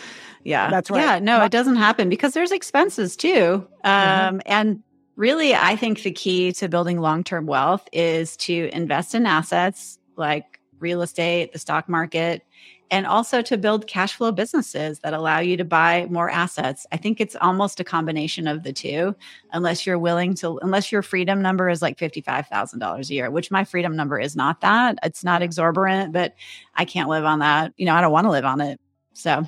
Yeah. 0.44 0.70
That's 0.70 0.90
right. 0.90 1.00
Yeah. 1.00 1.18
No, 1.18 1.42
it 1.44 1.52
doesn't 1.52 1.76
happen 1.76 2.08
because 2.08 2.34
there's 2.34 2.52
expenses 2.52 3.16
too. 3.16 3.66
Mm-hmm. 3.84 3.86
Um, 3.86 4.38
mm-hmm. 4.38 4.38
And 4.46 4.82
really, 5.16 5.54
I 5.54 5.76
think 5.76 6.02
the 6.02 6.12
key 6.12 6.52
to 6.52 6.68
building 6.68 7.00
long 7.00 7.24
term 7.24 7.46
wealth 7.46 7.88
is 7.92 8.36
to 8.38 8.70
invest 8.72 9.14
in 9.14 9.26
assets 9.26 9.98
like 10.16 10.60
real 10.80 11.02
estate, 11.02 11.52
the 11.52 11.58
stock 11.58 11.88
market, 11.88 12.42
and 12.90 13.06
also 13.06 13.42
to 13.42 13.58
build 13.58 13.86
cash 13.86 14.14
flow 14.14 14.32
businesses 14.32 15.00
that 15.00 15.12
allow 15.12 15.38
you 15.40 15.56
to 15.56 15.64
buy 15.64 16.06
more 16.10 16.30
assets. 16.30 16.86
I 16.92 16.96
think 16.96 17.20
it's 17.20 17.36
almost 17.36 17.80
a 17.80 17.84
combination 17.84 18.46
of 18.46 18.62
the 18.62 18.72
two, 18.72 19.14
unless 19.52 19.86
you're 19.86 19.98
willing 19.98 20.34
to, 20.36 20.58
unless 20.62 20.90
your 20.90 21.02
freedom 21.02 21.42
number 21.42 21.68
is 21.68 21.82
like 21.82 21.98
$55,000 21.98 23.10
a 23.10 23.14
year, 23.14 23.30
which 23.30 23.50
my 23.50 23.64
freedom 23.64 23.94
number 23.96 24.18
is 24.18 24.34
not 24.34 24.60
that. 24.62 24.98
It's 25.02 25.24
not 25.24 25.42
exorbitant, 25.42 26.12
but 26.12 26.34
I 26.74 26.84
can't 26.84 27.08
live 27.08 27.24
on 27.24 27.40
that. 27.40 27.72
You 27.76 27.86
know, 27.86 27.94
I 27.94 28.00
don't 28.00 28.12
want 28.12 28.26
to 28.26 28.30
live 28.30 28.44
on 28.44 28.60
it. 28.60 28.80
So 29.12 29.46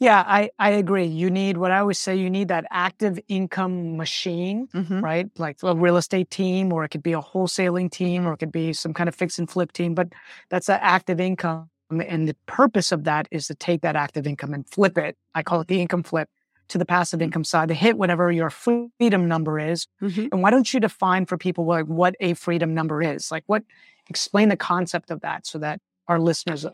yeah, 0.00 0.24
I, 0.26 0.48
I 0.58 0.70
agree. 0.70 1.04
You 1.04 1.30
need 1.30 1.58
what 1.58 1.70
I 1.70 1.78
always 1.78 1.98
say, 1.98 2.16
you 2.16 2.30
need 2.30 2.48
that 2.48 2.64
active 2.70 3.20
income 3.28 3.98
machine, 3.98 4.66
mm-hmm. 4.74 5.00
right? 5.04 5.28
Like 5.36 5.58
a 5.62 5.76
real 5.76 5.98
estate 5.98 6.30
team, 6.30 6.72
or 6.72 6.84
it 6.84 6.88
could 6.88 7.02
be 7.02 7.12
a 7.12 7.20
wholesaling 7.20 7.90
team, 7.90 8.26
or 8.26 8.32
it 8.32 8.38
could 8.38 8.50
be 8.50 8.72
some 8.72 8.94
kind 8.94 9.10
of 9.10 9.14
fix 9.14 9.38
and 9.38 9.48
flip 9.48 9.72
team, 9.72 9.94
but 9.94 10.08
that's 10.48 10.70
an 10.70 10.78
active 10.80 11.20
income. 11.20 11.68
And 11.90 12.26
the 12.26 12.34
purpose 12.46 12.92
of 12.92 13.04
that 13.04 13.28
is 13.30 13.46
to 13.48 13.54
take 13.54 13.82
that 13.82 13.94
active 13.94 14.26
income 14.26 14.54
and 14.54 14.66
flip 14.66 14.96
it. 14.96 15.18
I 15.34 15.42
call 15.42 15.60
it 15.60 15.68
the 15.68 15.82
income 15.82 16.02
flip 16.02 16.30
to 16.68 16.78
the 16.78 16.86
passive 16.86 17.18
mm-hmm. 17.18 17.24
income 17.24 17.44
side 17.44 17.68
to 17.68 17.74
hit 17.74 17.98
whatever 17.98 18.32
your 18.32 18.48
freedom 18.48 19.28
number 19.28 19.60
is. 19.60 19.86
Mm-hmm. 20.00 20.28
And 20.32 20.42
why 20.42 20.50
don't 20.50 20.72
you 20.72 20.80
define 20.80 21.26
for 21.26 21.36
people 21.36 21.66
like 21.66 21.84
what 21.86 22.14
a 22.20 22.32
freedom 22.34 22.72
number 22.72 23.02
is? 23.02 23.30
Like 23.30 23.44
what 23.48 23.64
explain 24.08 24.48
the 24.48 24.56
concept 24.56 25.10
of 25.10 25.20
that 25.20 25.46
so 25.46 25.58
that 25.58 25.80
our 26.08 26.18
listeners 26.18 26.64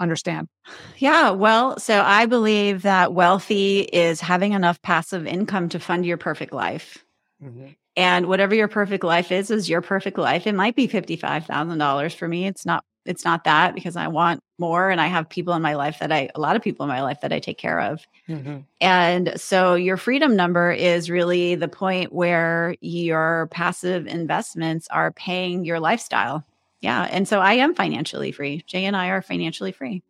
understand? 0.00 0.48
Yeah, 0.98 1.30
well, 1.30 1.78
so 1.78 2.02
I 2.02 2.26
believe 2.26 2.82
that 2.82 3.14
wealthy 3.14 3.80
is 3.80 4.20
having 4.20 4.52
enough 4.52 4.80
passive 4.82 5.26
income 5.26 5.68
to 5.70 5.78
fund 5.78 6.06
your 6.06 6.16
perfect 6.16 6.52
life. 6.52 7.04
Mm-hmm. 7.42 7.68
And 7.96 8.26
whatever 8.26 8.54
your 8.54 8.68
perfect 8.68 9.02
life 9.02 9.32
is, 9.32 9.50
is 9.50 9.68
your 9.68 9.80
perfect 9.80 10.18
life. 10.18 10.46
It 10.46 10.54
might 10.54 10.76
be 10.76 10.86
$55,000 10.86 12.14
for 12.14 12.28
me. 12.28 12.46
It's 12.46 12.64
not 12.64 12.84
it's 13.08 13.24
not 13.24 13.44
that 13.44 13.74
because 13.74 13.96
I 13.96 14.08
want 14.08 14.40
more 14.58 14.90
and 14.90 15.00
I 15.00 15.06
have 15.06 15.28
people 15.28 15.54
in 15.54 15.62
my 15.62 15.74
life 15.74 15.98
that 16.00 16.12
I 16.12 16.28
a 16.34 16.40
lot 16.40 16.56
of 16.56 16.62
people 16.62 16.84
in 16.84 16.88
my 16.88 17.02
life 17.02 17.22
that 17.22 17.32
I 17.32 17.38
take 17.38 17.56
care 17.56 17.80
of. 17.80 18.06
Mm-hmm. 18.28 18.58
And 18.82 19.32
so 19.40 19.74
your 19.74 19.96
freedom 19.96 20.36
number 20.36 20.70
is 20.70 21.08
really 21.08 21.54
the 21.54 21.68
point 21.68 22.12
where 22.12 22.76
your 22.80 23.48
passive 23.50 24.06
investments 24.06 24.86
are 24.90 25.10
paying 25.10 25.64
your 25.64 25.80
lifestyle 25.80 26.44
yeah. 26.80 27.02
And 27.10 27.26
so 27.26 27.40
I 27.40 27.54
am 27.54 27.74
financially 27.74 28.32
free. 28.32 28.62
Jay 28.66 28.84
and 28.84 28.96
I 28.96 29.08
are 29.08 29.22
financially 29.22 29.72
free. 29.72 30.02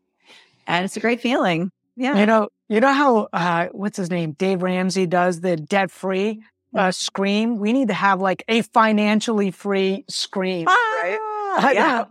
And 0.67 0.85
it's 0.85 0.97
a 0.97 1.01
great 1.01 1.21
feeling. 1.21 1.71
Yeah. 1.97 2.19
You 2.19 2.27
know, 2.27 2.49
you 2.69 2.81
know 2.81 2.93
how 2.93 3.29
uh, 3.33 3.69
what's 3.73 3.97
his 3.97 4.11
name? 4.11 4.33
Dave 4.33 4.63
Ramsey 4.63 5.07
does 5.07 5.41
the 5.41 5.57
debt 5.57 5.91
free 5.91 6.43
uh, 6.75 6.91
scream. 6.93 7.59
We 7.59 7.73
need 7.73 7.89
to 7.89 7.95
have 7.95 8.21
like 8.21 8.45
a 8.49 8.63
financially 8.63 9.51
free 9.51 10.05
scream. 10.09 10.67
Ah, 10.69 11.61
right? 11.63 11.75
Yeah. 11.75 12.05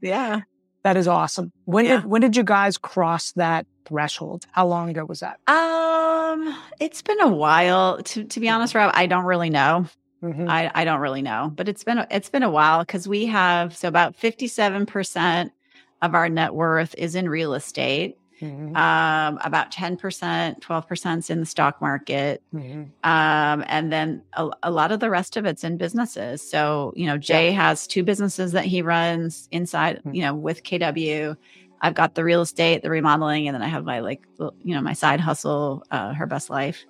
Yeah. 0.00 0.40
That 0.84 0.96
is 0.96 1.08
awesome. 1.08 1.52
When 1.64 1.84
yeah. 1.84 1.96
did 1.96 2.04
when 2.04 2.20
did 2.20 2.36
you 2.36 2.44
guys 2.44 2.78
cross 2.78 3.32
that 3.32 3.66
threshold? 3.86 4.46
How 4.52 4.66
long 4.66 4.90
ago 4.90 5.04
was 5.04 5.20
that? 5.20 5.40
Um, 5.48 6.56
it's 6.78 7.02
been 7.02 7.20
a 7.20 7.28
while. 7.28 8.02
To 8.02 8.24
to 8.24 8.40
be 8.40 8.48
honest, 8.48 8.74
Rob, 8.74 8.92
I 8.94 9.06
don't 9.06 9.24
really 9.24 9.50
know. 9.50 9.86
Mm-hmm. 10.24 10.48
I, 10.48 10.70
I 10.74 10.84
don't 10.84 11.00
really 11.00 11.22
know, 11.22 11.52
but 11.54 11.68
it's 11.68 11.84
been 11.84 12.06
it's 12.10 12.30
been 12.30 12.42
a 12.42 12.50
while 12.50 12.80
because 12.80 13.06
we 13.06 13.26
have 13.26 13.76
so 13.76 13.88
about 13.88 14.16
fifty 14.16 14.48
seven 14.48 14.86
percent 14.86 15.52
of 16.00 16.14
our 16.14 16.28
net 16.28 16.54
worth 16.54 16.94
is 16.96 17.14
in 17.14 17.28
real 17.28 17.54
estate. 17.54 18.16
Mm-hmm. 18.40 18.76
Um, 18.76 19.38
about 19.44 19.70
10%, 19.70 20.60
12% 20.60 21.18
is 21.18 21.30
in 21.30 21.40
the 21.40 21.46
stock 21.46 21.80
market. 21.80 22.42
Mm-hmm. 22.52 22.82
Um, 23.08 23.64
and 23.66 23.92
then 23.92 24.22
a, 24.32 24.50
a, 24.64 24.70
lot 24.70 24.92
of 24.92 25.00
the 25.00 25.08
rest 25.08 25.36
of 25.36 25.46
it's 25.46 25.62
in 25.62 25.76
businesses. 25.76 26.42
So, 26.42 26.92
you 26.96 27.06
know, 27.06 27.16
Jay 27.16 27.50
yeah. 27.50 27.68
has 27.68 27.86
two 27.86 28.02
businesses 28.02 28.52
that 28.52 28.64
he 28.64 28.82
runs 28.82 29.48
inside, 29.52 29.98
mm-hmm. 29.98 30.14
you 30.14 30.22
know, 30.22 30.34
with 30.34 30.64
KW. 30.64 31.36
I've 31.80 31.94
got 31.94 32.16
the 32.16 32.24
real 32.24 32.42
estate, 32.42 32.82
the 32.82 32.90
remodeling, 32.90 33.46
and 33.46 33.54
then 33.54 33.62
I 33.62 33.68
have 33.68 33.84
my 33.84 34.00
like, 34.00 34.22
you 34.38 34.74
know, 34.74 34.80
my 34.80 34.94
side 34.94 35.20
hustle, 35.20 35.84
uh, 35.90 36.12
her 36.12 36.26
best 36.26 36.50
life. 36.50 36.84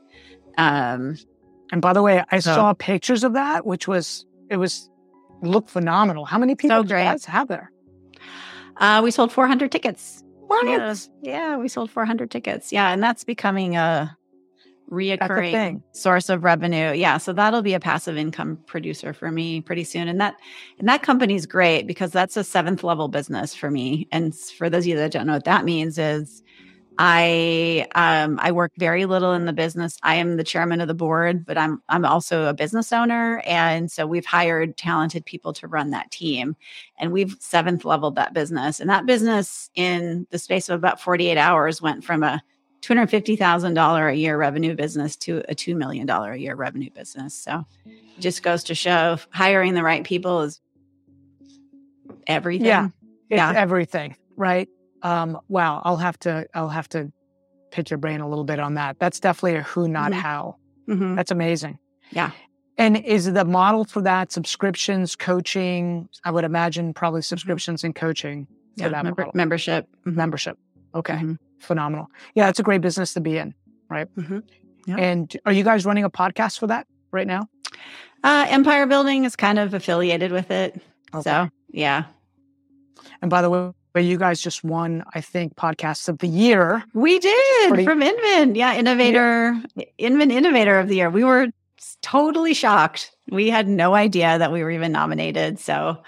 Um, 0.56 1.18
and 1.72 1.80
by 1.80 1.92
the 1.92 2.02
way, 2.02 2.22
I 2.30 2.38
so, 2.38 2.54
saw 2.54 2.74
pictures 2.74 3.24
of 3.24 3.34
that, 3.34 3.66
which 3.66 3.88
was 3.88 4.26
it 4.50 4.56
was 4.56 4.90
looked 5.42 5.70
phenomenal. 5.70 6.24
How 6.24 6.38
many 6.38 6.54
people 6.54 6.82
so 6.82 6.84
guys 6.84 7.24
have 7.24 7.48
there? 7.48 7.70
Uh, 8.76 9.00
we 9.02 9.10
sold 9.10 9.32
400 9.32 9.70
tickets. 9.70 10.22
What? 10.46 10.66
Yeah, 10.66 10.94
yeah, 11.22 11.56
we 11.56 11.68
sold 11.68 11.90
400 11.90 12.30
tickets. 12.30 12.72
Yeah, 12.72 12.92
and 12.92 13.02
that's 13.02 13.24
becoming 13.24 13.76
a 13.76 14.16
reoccurring 14.90 15.52
thing. 15.52 15.82
source 15.92 16.28
of 16.28 16.44
revenue. 16.44 16.92
Yeah, 16.92 17.18
so 17.18 17.32
that'll 17.32 17.62
be 17.62 17.74
a 17.74 17.80
passive 17.80 18.16
income 18.16 18.58
producer 18.66 19.12
for 19.12 19.30
me 19.30 19.60
pretty 19.60 19.84
soon. 19.84 20.08
And 20.08 20.20
that 20.20 20.36
and 20.78 20.88
that 20.88 21.02
company's 21.02 21.46
great 21.46 21.86
because 21.86 22.10
that's 22.12 22.36
a 22.36 22.44
seventh 22.44 22.84
level 22.84 23.08
business 23.08 23.54
for 23.54 23.70
me. 23.70 24.06
And 24.12 24.34
for 24.34 24.68
those 24.68 24.84
of 24.84 24.88
you 24.88 24.96
that 24.96 25.12
don't 25.12 25.26
know 25.26 25.34
what 25.34 25.44
that 25.44 25.64
means 25.64 25.98
is 25.98 26.42
I 26.98 27.86
um 27.94 28.38
I 28.40 28.52
work 28.52 28.72
very 28.78 29.04
little 29.04 29.32
in 29.32 29.46
the 29.46 29.52
business. 29.52 29.96
I 30.02 30.16
am 30.16 30.36
the 30.36 30.44
chairman 30.44 30.80
of 30.80 30.88
the 30.88 30.94
board, 30.94 31.44
but 31.44 31.58
I'm 31.58 31.82
I'm 31.88 32.04
also 32.04 32.46
a 32.46 32.54
business 32.54 32.92
owner 32.92 33.42
and 33.44 33.90
so 33.90 34.06
we've 34.06 34.26
hired 34.26 34.76
talented 34.76 35.24
people 35.24 35.52
to 35.54 35.66
run 35.66 35.90
that 35.90 36.10
team 36.10 36.56
and 36.98 37.12
we've 37.12 37.36
seventh 37.40 37.84
leveled 37.84 38.14
that 38.16 38.32
business. 38.32 38.78
And 38.80 38.88
that 38.90 39.06
business 39.06 39.70
in 39.74 40.26
the 40.30 40.38
space 40.38 40.68
of 40.68 40.78
about 40.78 41.00
48 41.00 41.36
hours 41.36 41.82
went 41.82 42.04
from 42.04 42.22
a 42.22 42.42
$250,000 42.82 44.10
a 44.12 44.14
year 44.16 44.36
revenue 44.36 44.74
business 44.74 45.16
to 45.16 45.38
a 45.48 45.54
$2 45.54 45.74
million 45.74 46.08
a 46.08 46.36
year 46.36 46.54
revenue 46.54 46.90
business. 46.90 47.34
So 47.34 47.64
it 47.86 48.20
just 48.20 48.42
goes 48.42 48.62
to 48.64 48.74
show 48.74 49.18
hiring 49.30 49.74
the 49.74 49.82
right 49.82 50.04
people 50.04 50.42
is 50.42 50.60
everything. 52.26 52.66
Yeah. 52.66 52.88
It's 53.30 53.38
Yeah. 53.38 53.52
everything, 53.56 54.16
right? 54.36 54.68
Um, 55.04 55.38
wow, 55.48 55.80
I'll 55.84 55.98
have 55.98 56.18
to 56.20 56.46
I'll 56.54 56.68
have 56.70 56.88
to 56.90 57.12
pick 57.70 57.90
your 57.90 57.98
brain 57.98 58.20
a 58.20 58.28
little 58.28 58.44
bit 58.44 58.58
on 58.58 58.74
that. 58.74 58.98
That's 58.98 59.20
definitely 59.20 59.56
a 59.58 59.62
who, 59.62 59.86
not 59.86 60.10
Mhm. 60.12 60.14
how. 60.16 60.56
Mhm. 60.88 61.14
That's 61.16 61.30
amazing. 61.30 61.78
Yeah. 62.10 62.30
And 62.78 62.96
is 62.96 63.32
the 63.32 63.44
model 63.44 63.84
for 63.84 64.00
that 64.02 64.32
subscriptions, 64.32 65.14
coaching? 65.14 66.08
I 66.24 66.30
would 66.32 66.44
imagine 66.44 66.92
probably 66.94 67.20
Mm-hmm. 67.20 67.24
subscriptions 67.26 67.84
and 67.84 67.94
coaching 67.94 68.46
for 68.76 68.84
Yeah, 68.84 68.88
that 68.88 69.04
member- 69.04 69.22
model. 69.22 69.32
membership. 69.36 69.88
Mhm. 70.06 70.14
membership. 70.14 70.58
Okay, 70.94 71.14
Mhm. 71.14 71.38
phenomenal. 71.60 72.08
Yeah, 72.34 72.48
it's 72.48 72.58
a 72.58 72.62
great 72.64 72.80
business 72.80 73.12
to 73.14 73.20
be 73.20 73.36
in, 73.38 73.54
right? 73.90 74.08
Mhm. 74.16 74.42
Yep. 74.86 74.98
And 74.98 75.36
are 75.46 75.52
you 75.52 75.64
guys 75.64 75.84
running 75.86 76.04
a 76.04 76.10
podcast 76.10 76.58
for 76.58 76.66
that 76.68 76.86
right 77.12 77.26
now? 77.26 77.48
Uh, 78.22 78.46
Empire 78.48 78.86
Building 78.86 79.24
is 79.24 79.36
kind 79.36 79.58
of 79.58 79.74
affiliated 79.74 80.30
with 80.32 80.50
it. 80.50 80.80
So 81.22 81.48
yeah, 81.70 82.04
And 83.20 83.30
by 83.30 83.42
the 83.42 83.50
way, 83.50 83.72
you 84.02 84.18
guys 84.18 84.40
just 84.40 84.64
won, 84.64 85.04
I 85.14 85.20
think, 85.20 85.54
podcast 85.56 86.08
of 86.08 86.18
the 86.18 86.26
year. 86.28 86.82
we 86.94 87.18
did 87.18 87.68
Pretty- 87.68 87.84
from 87.84 88.02
Inman. 88.02 88.54
Yeah, 88.54 88.74
innovator, 88.76 89.60
Inman 89.98 90.30
Innovator 90.30 90.78
of 90.78 90.88
the 90.88 90.96
Year. 90.96 91.10
We 91.10 91.24
were 91.24 91.48
totally 92.02 92.54
shocked. 92.54 93.12
We 93.30 93.50
had 93.50 93.68
no 93.68 93.94
idea 93.94 94.38
that 94.38 94.52
we 94.52 94.62
were 94.62 94.70
even 94.70 94.92
nominated. 94.92 95.58
So 95.58 96.02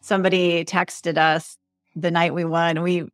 somebody 0.00 0.64
texted 0.64 1.16
us 1.18 1.56
the 1.96 2.10
night 2.10 2.34
we 2.34 2.44
won. 2.44 2.82
We 2.82 3.04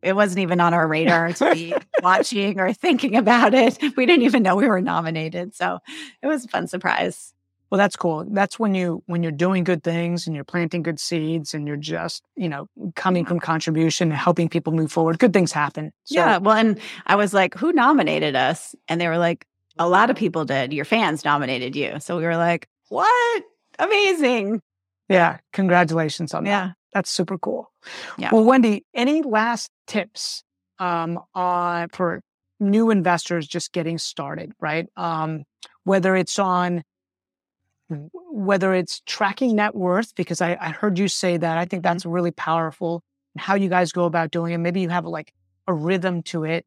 it 0.00 0.14
wasn't 0.14 0.38
even 0.40 0.60
on 0.60 0.74
our 0.74 0.86
radar 0.86 1.32
to 1.32 1.52
be 1.54 1.74
watching 2.02 2.60
or 2.60 2.72
thinking 2.72 3.16
about 3.16 3.52
it. 3.52 3.76
We 3.96 4.06
didn't 4.06 4.22
even 4.22 4.44
know 4.44 4.54
we 4.54 4.68
were 4.68 4.80
nominated. 4.80 5.56
So 5.56 5.80
it 6.22 6.26
was 6.28 6.44
a 6.44 6.48
fun 6.48 6.68
surprise. 6.68 7.34
Well, 7.70 7.78
that's 7.78 7.96
cool. 7.96 8.24
That's 8.30 8.58
when 8.58 8.74
you 8.74 9.02
when 9.06 9.22
you're 9.22 9.32
doing 9.32 9.64
good 9.64 9.82
things 9.82 10.26
and 10.26 10.34
you're 10.34 10.44
planting 10.44 10.82
good 10.82 10.98
seeds 10.98 11.52
and 11.52 11.66
you're 11.66 11.76
just 11.76 12.22
you 12.36 12.48
know 12.48 12.66
coming 12.94 13.26
from 13.26 13.40
contribution 13.40 14.10
and 14.10 14.18
helping 14.18 14.48
people 14.48 14.72
move 14.72 14.90
forward. 14.90 15.18
Good 15.18 15.32
things 15.32 15.52
happen. 15.52 15.92
So, 16.04 16.14
yeah. 16.14 16.38
Well, 16.38 16.56
and 16.56 16.80
I 17.06 17.16
was 17.16 17.34
like, 17.34 17.54
who 17.54 17.72
nominated 17.72 18.34
us? 18.36 18.74
And 18.88 19.00
they 19.00 19.08
were 19.08 19.18
like, 19.18 19.46
a 19.78 19.88
lot 19.88 20.10
of 20.10 20.16
people 20.16 20.44
did. 20.44 20.72
Your 20.72 20.84
fans 20.84 21.24
nominated 21.24 21.76
you. 21.76 22.00
So 22.00 22.16
we 22.16 22.24
were 22.24 22.36
like, 22.36 22.68
what? 22.88 23.42
Amazing. 23.78 24.60
yeah. 25.08 25.38
Congratulations 25.52 26.34
on 26.34 26.44
that. 26.44 26.50
Yeah. 26.50 26.70
That's 26.94 27.10
super 27.10 27.38
cool. 27.38 27.70
Yeah. 28.16 28.30
Well, 28.32 28.44
Wendy, 28.44 28.84
any 28.94 29.22
last 29.22 29.70
tips 29.86 30.42
um, 30.78 31.20
on 31.34 31.90
for 31.90 32.22
new 32.60 32.90
investors 32.90 33.46
just 33.46 33.72
getting 33.72 33.98
started, 33.98 34.52
right? 34.58 34.86
Um, 34.96 35.44
whether 35.84 36.16
it's 36.16 36.38
on 36.38 36.82
whether 37.90 38.74
it's 38.74 39.00
tracking 39.06 39.56
net 39.56 39.74
worth, 39.74 40.14
because 40.14 40.40
I, 40.40 40.56
I 40.60 40.70
heard 40.70 40.98
you 40.98 41.08
say 41.08 41.36
that. 41.36 41.58
I 41.58 41.64
think 41.64 41.82
that's 41.82 42.04
really 42.04 42.30
powerful. 42.30 43.02
And 43.34 43.40
how 43.42 43.54
you 43.54 43.68
guys 43.68 43.92
go 43.92 44.04
about 44.04 44.30
doing 44.30 44.52
it. 44.52 44.58
Maybe 44.58 44.80
you 44.80 44.88
have 44.88 45.06
like 45.06 45.32
a 45.66 45.74
rhythm 45.74 46.22
to 46.24 46.44
it, 46.44 46.66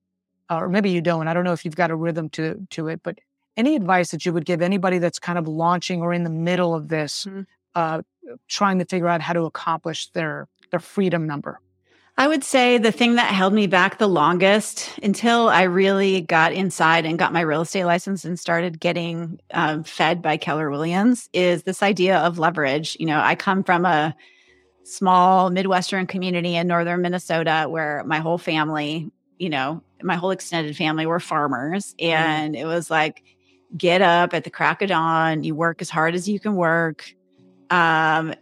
or 0.50 0.70
maybe 0.70 0.90
you 0.90 1.02
don't. 1.02 1.28
I 1.28 1.34
don't 1.34 1.44
know 1.44 1.54
if 1.54 1.66
you've 1.66 1.76
got 1.76 1.92
a 1.92 1.96
rhythm 1.96 2.30
to 2.32 2.66
to 2.72 2.88
it, 2.88 3.02
but 3.04 3.20
any 3.58 3.76
advice 3.76 4.12
that 4.12 4.26
you 4.26 4.34
would 4.34 4.46
give 4.46 4.62
anybody 4.62 4.98
that's 4.98 5.20
kind 5.20 5.38
of 5.38 5.48
launching 5.48 6.02
or 6.02 6.14
in 6.14 6.24
the 6.24 6.30
middle 6.30 6.74
of 6.74 6.88
this, 6.88 7.26
Mhm. 7.26 7.46
uh, 7.76 8.02
trying 8.48 8.80
to 8.80 8.86
figure 8.86 9.08
out 9.08 9.22
how 9.22 9.34
to 9.34 9.44
accomplish 9.44 10.10
their 10.12 10.48
their 10.72 10.80
freedom 10.80 11.28
number. 11.28 11.60
I 12.22 12.28
would 12.28 12.44
say 12.44 12.78
the 12.78 12.92
thing 12.92 13.16
that 13.16 13.34
held 13.34 13.52
me 13.52 13.66
back 13.66 13.98
the 13.98 14.06
longest 14.08 14.92
until 15.02 15.50
I 15.50 15.64
really 15.64 16.22
got 16.22 16.54
inside 16.54 17.04
and 17.08 17.18
got 17.18 17.34
my 17.34 17.42
real 17.42 17.62
estate 17.62 17.86
license 17.86 18.26
and 18.26 18.40
started 18.40 18.80
getting 18.80 19.40
um, 19.52 19.84
fed 19.84 20.22
by 20.22 20.38
Keller 20.38 20.70
Williams 20.70 21.32
is 21.34 21.64
this 21.64 21.82
idea 21.82 22.20
of 22.20 22.38
leverage. 22.38 22.96
You 23.00 23.08
know, 23.08 23.20
I 23.20 23.34
come 23.34 23.64
from 23.64 23.86
a 23.86 24.16
small 24.84 25.50
Midwestern 25.50 26.06
community 26.06 26.56
in 26.56 26.68
northern 26.68 27.02
Minnesota 27.02 27.66
where 27.68 28.04
my 28.06 28.20
whole 28.20 28.38
family, 28.38 29.10
you 29.40 29.50
know, 29.50 29.82
my 30.04 30.16
whole 30.16 30.30
extended 30.30 30.78
family 30.78 31.08
were 31.08 31.20
farmers. 31.20 31.96
And 31.98 32.56
it 32.56 32.66
was 32.66 32.92
like, 32.92 33.24
get 33.76 34.04
up 34.04 34.36
at 34.36 34.44
the 34.44 34.52
crack 34.52 34.84
of 34.84 34.90
dawn, 34.90 35.44
you 35.44 35.56
work 35.56 35.82
as 35.82 35.90
hard 35.90 36.14
as 36.14 36.30
you 36.30 36.40
can 36.40 36.54
work. 36.54 37.16
Um, 37.72 38.36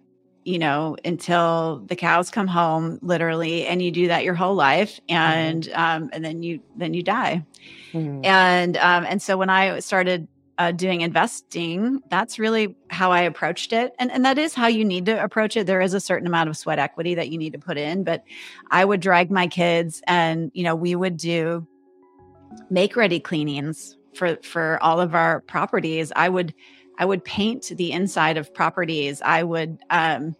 you 0.45 0.59
know, 0.59 0.95
until 1.03 1.83
the 1.87 1.95
cows 1.95 2.29
come 2.29 2.47
home, 2.47 2.99
literally, 3.01 3.65
and 3.67 3.81
you 3.81 3.91
do 3.91 4.07
that 4.07 4.23
your 4.23 4.33
whole 4.33 4.55
life, 4.55 4.99
and 5.09 5.69
um, 5.73 6.09
and 6.13 6.23
then 6.23 6.43
you 6.43 6.61
then 6.75 6.93
you 6.93 7.03
die. 7.03 7.45
And 8.23 8.77
um, 8.77 9.05
and 9.07 9.21
so 9.21 9.37
when 9.37 9.49
I 9.49 9.79
started 9.79 10.27
uh, 10.57 10.71
doing 10.71 11.01
investing, 11.01 12.01
that's 12.09 12.39
really 12.39 12.75
how 12.89 13.11
I 13.11 13.21
approached 13.21 13.73
it, 13.73 13.93
and 13.99 14.11
and 14.11 14.25
that 14.25 14.37
is 14.37 14.53
how 14.53 14.67
you 14.67 14.85
need 14.85 15.05
to 15.07 15.23
approach 15.23 15.57
it. 15.57 15.67
There 15.67 15.81
is 15.81 15.93
a 15.93 15.99
certain 15.99 16.27
amount 16.27 16.49
of 16.49 16.57
sweat 16.57 16.79
equity 16.79 17.15
that 17.15 17.29
you 17.29 17.37
need 17.37 17.53
to 17.53 17.59
put 17.59 17.77
in, 17.77 18.03
but 18.03 18.23
I 18.71 18.85
would 18.85 19.01
drag 19.01 19.29
my 19.31 19.47
kids, 19.47 20.01
and 20.07 20.51
you 20.53 20.63
know, 20.63 20.75
we 20.75 20.95
would 20.95 21.17
do 21.17 21.67
make 22.69 22.95
ready 22.95 23.19
cleanings 23.19 23.97
for 24.13 24.37
for 24.43 24.81
all 24.81 24.99
of 24.99 25.15
our 25.15 25.41
properties. 25.41 26.11
I 26.15 26.29
would 26.29 26.53
I 26.99 27.05
would 27.05 27.23
paint 27.23 27.71
the 27.75 27.91
inside 27.91 28.37
of 28.37 28.53
properties. 28.53 29.21
I 29.23 29.41
would 29.43 29.79
um 29.89 30.35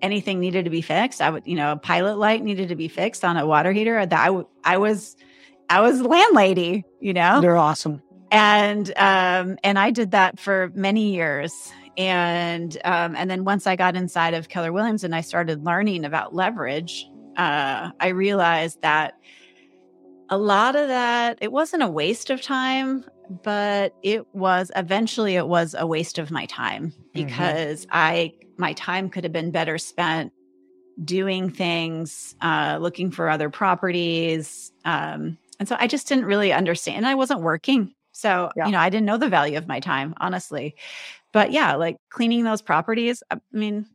anything 0.00 0.40
needed 0.40 0.64
to 0.64 0.70
be 0.70 0.80
fixed. 0.82 1.20
I 1.20 1.30
would, 1.30 1.46
you 1.46 1.54
know, 1.56 1.72
a 1.72 1.76
pilot 1.76 2.16
light 2.18 2.42
needed 2.42 2.68
to 2.70 2.76
be 2.76 2.88
fixed 2.88 3.24
on 3.24 3.36
a 3.36 3.46
water 3.46 3.72
heater. 3.72 4.04
That 4.06 4.18
I, 4.20 4.26
w- 4.26 4.48
I 4.64 4.78
was 4.78 5.16
I 5.68 5.80
was 5.80 6.00
landlady, 6.00 6.84
you 7.00 7.12
know? 7.12 7.40
They're 7.40 7.56
awesome. 7.56 8.02
and 8.30 8.88
um 8.96 9.58
and 9.62 9.78
i 9.78 9.90
did 9.90 10.12
that 10.12 10.38
for 10.40 10.70
many 10.74 11.12
years 11.14 11.52
and 11.98 12.78
um 12.84 13.14
and 13.14 13.30
then 13.30 13.44
once 13.44 13.66
i 13.66 13.76
got 13.76 13.94
inside 13.94 14.32
of 14.32 14.48
keller 14.48 14.72
williams 14.72 15.04
and 15.04 15.14
i 15.14 15.20
started 15.20 15.64
learning 15.64 16.04
about 16.06 16.34
leverage 16.34 17.06
uh 17.36 17.90
i 18.00 18.08
realized 18.08 18.80
that 18.80 19.12
a 20.30 20.38
lot 20.38 20.76
of 20.76 20.88
that 20.88 21.36
it 21.42 21.52
wasn't 21.52 21.82
a 21.82 21.88
waste 21.88 22.30
of 22.30 22.40
time 22.40 23.04
but 23.42 23.94
it 24.02 24.26
was 24.34 24.70
eventually 24.76 25.36
it 25.36 25.46
was 25.46 25.74
a 25.78 25.86
waste 25.86 26.18
of 26.18 26.30
my 26.30 26.46
time 26.46 26.92
because 27.14 27.86
i 27.90 28.32
my 28.56 28.72
time 28.74 29.08
could 29.08 29.24
have 29.24 29.32
been 29.32 29.50
better 29.50 29.78
spent 29.78 30.32
doing 31.04 31.50
things 31.50 32.34
uh 32.42 32.78
looking 32.80 33.10
for 33.10 33.28
other 33.28 33.50
properties 33.50 34.72
um 34.84 35.38
and 35.62 35.68
so 35.68 35.76
I 35.78 35.86
just 35.86 36.08
didn't 36.08 36.24
really 36.24 36.52
understand. 36.52 36.96
And 36.98 37.06
I 37.06 37.14
wasn't 37.14 37.40
working. 37.40 37.94
So, 38.10 38.50
Yeah. 38.56 38.66
you 38.66 38.72
know, 38.72 38.80
I 38.80 38.90
didn't 38.90 39.06
know 39.06 39.16
the 39.16 39.28
value 39.28 39.56
of 39.56 39.68
my 39.68 39.78
time, 39.78 40.12
honestly. 40.20 40.74
But 41.30 41.52
yeah, 41.52 41.76
like 41.76 41.98
cleaning 42.10 42.42
those 42.42 42.60
properties, 42.60 43.22
I 43.30 43.36
mean, 43.52 43.86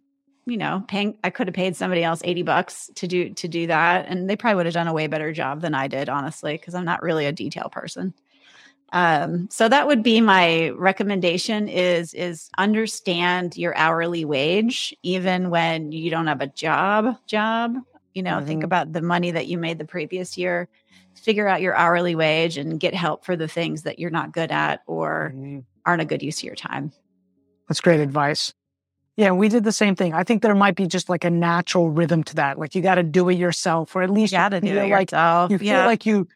you 0.45 0.55
know, 0.55 0.85
paying 0.87 1.17
I 1.25 1.29
could 1.29 1.47
have 1.47 1.53
paid 1.53 1.75
somebody 1.75 2.05
else 2.05 2.21
80 2.23 2.43
bucks 2.43 2.89
to 2.95 3.05
do 3.05 3.33
to 3.33 3.49
do 3.49 3.67
that 3.67 4.05
and 4.07 4.29
they 4.29 4.37
probably 4.37 4.55
would 4.55 4.65
have 4.65 4.75
done 4.75 4.87
a 4.87 4.93
way 4.93 5.07
better 5.07 5.33
job 5.33 5.59
than 5.59 5.75
I 5.75 5.89
did, 5.89 6.07
honestly, 6.07 6.53
because 6.53 6.73
I'm 6.73 6.85
not 6.85 7.01
really 7.03 7.25
a 7.25 7.33
detail 7.33 7.67
person. 7.69 8.13
Um, 8.93 9.49
so 9.51 9.67
that 9.67 9.85
would 9.87 10.01
be 10.01 10.21
my 10.21 10.69
recommendation 10.69 11.67
is 11.67 12.13
is 12.13 12.49
understand 12.57 13.57
your 13.57 13.75
hourly 13.77 14.23
wage 14.25 14.95
even 15.03 15.49
when 15.49 15.91
you 15.91 16.09
don't 16.09 16.27
have 16.27 16.41
a 16.41 16.47
job 16.47 17.17
job. 17.27 17.75
You 18.13 18.23
know, 18.23 18.39
think 18.41 18.61
Mhm. 18.61 18.65
about 18.65 18.93
the 18.93 19.01
money 19.01 19.31
that 19.31 19.47
you 19.47 19.57
made 19.57 19.77
the 19.77 19.85
previous 19.85 20.37
year 20.37 20.69
figure 21.15 21.47
out 21.47 21.61
your 21.61 21.75
hourly 21.75 22.15
wage 22.15 22.57
and 22.57 22.79
get 22.79 22.93
help 22.93 23.25
for 23.25 23.35
the 23.35 23.47
things 23.47 23.83
that 23.83 23.99
you're 23.99 24.09
not 24.09 24.31
good 24.31 24.51
at 24.51 24.81
or 24.87 25.33
aren't 25.85 26.01
a 26.01 26.05
good 26.05 26.23
use 26.23 26.39
of 26.39 26.43
your 26.43 26.55
time. 26.55 26.91
That's 27.67 27.81
great 27.81 27.99
advice. 27.99 28.53
Yeah, 29.17 29.31
we 29.31 29.49
did 29.49 29.63
the 29.63 29.71
same 29.71 29.95
thing. 29.95 30.13
I 30.13 30.23
think 30.23 30.43
there 30.43 30.53
might 30.55 30.75
be 30.75 30.85
just 30.87 31.09
like 31.09 31.23
a 31.23 31.29
natural 31.29 31.89
rhythm 31.89 32.23
to 32.25 32.35
that. 32.35 32.59
Like 32.59 32.75
you 32.75 32.81
got 32.83 32.95
to 32.95 33.03
do 33.03 33.27
it 33.29 33.33
yourself, 33.35 33.95
or 33.95 34.03
at 34.03 34.11
least 34.11 34.31
You 34.31 34.37
gotta 34.37 34.61
do 34.61 34.67
it 34.77 34.89
like 34.89 35.11
yourself. 35.11 35.51
you 35.51 35.57
feel 35.57 35.67
yeah. 35.67 35.85
like 35.87 36.05
you 36.05 36.27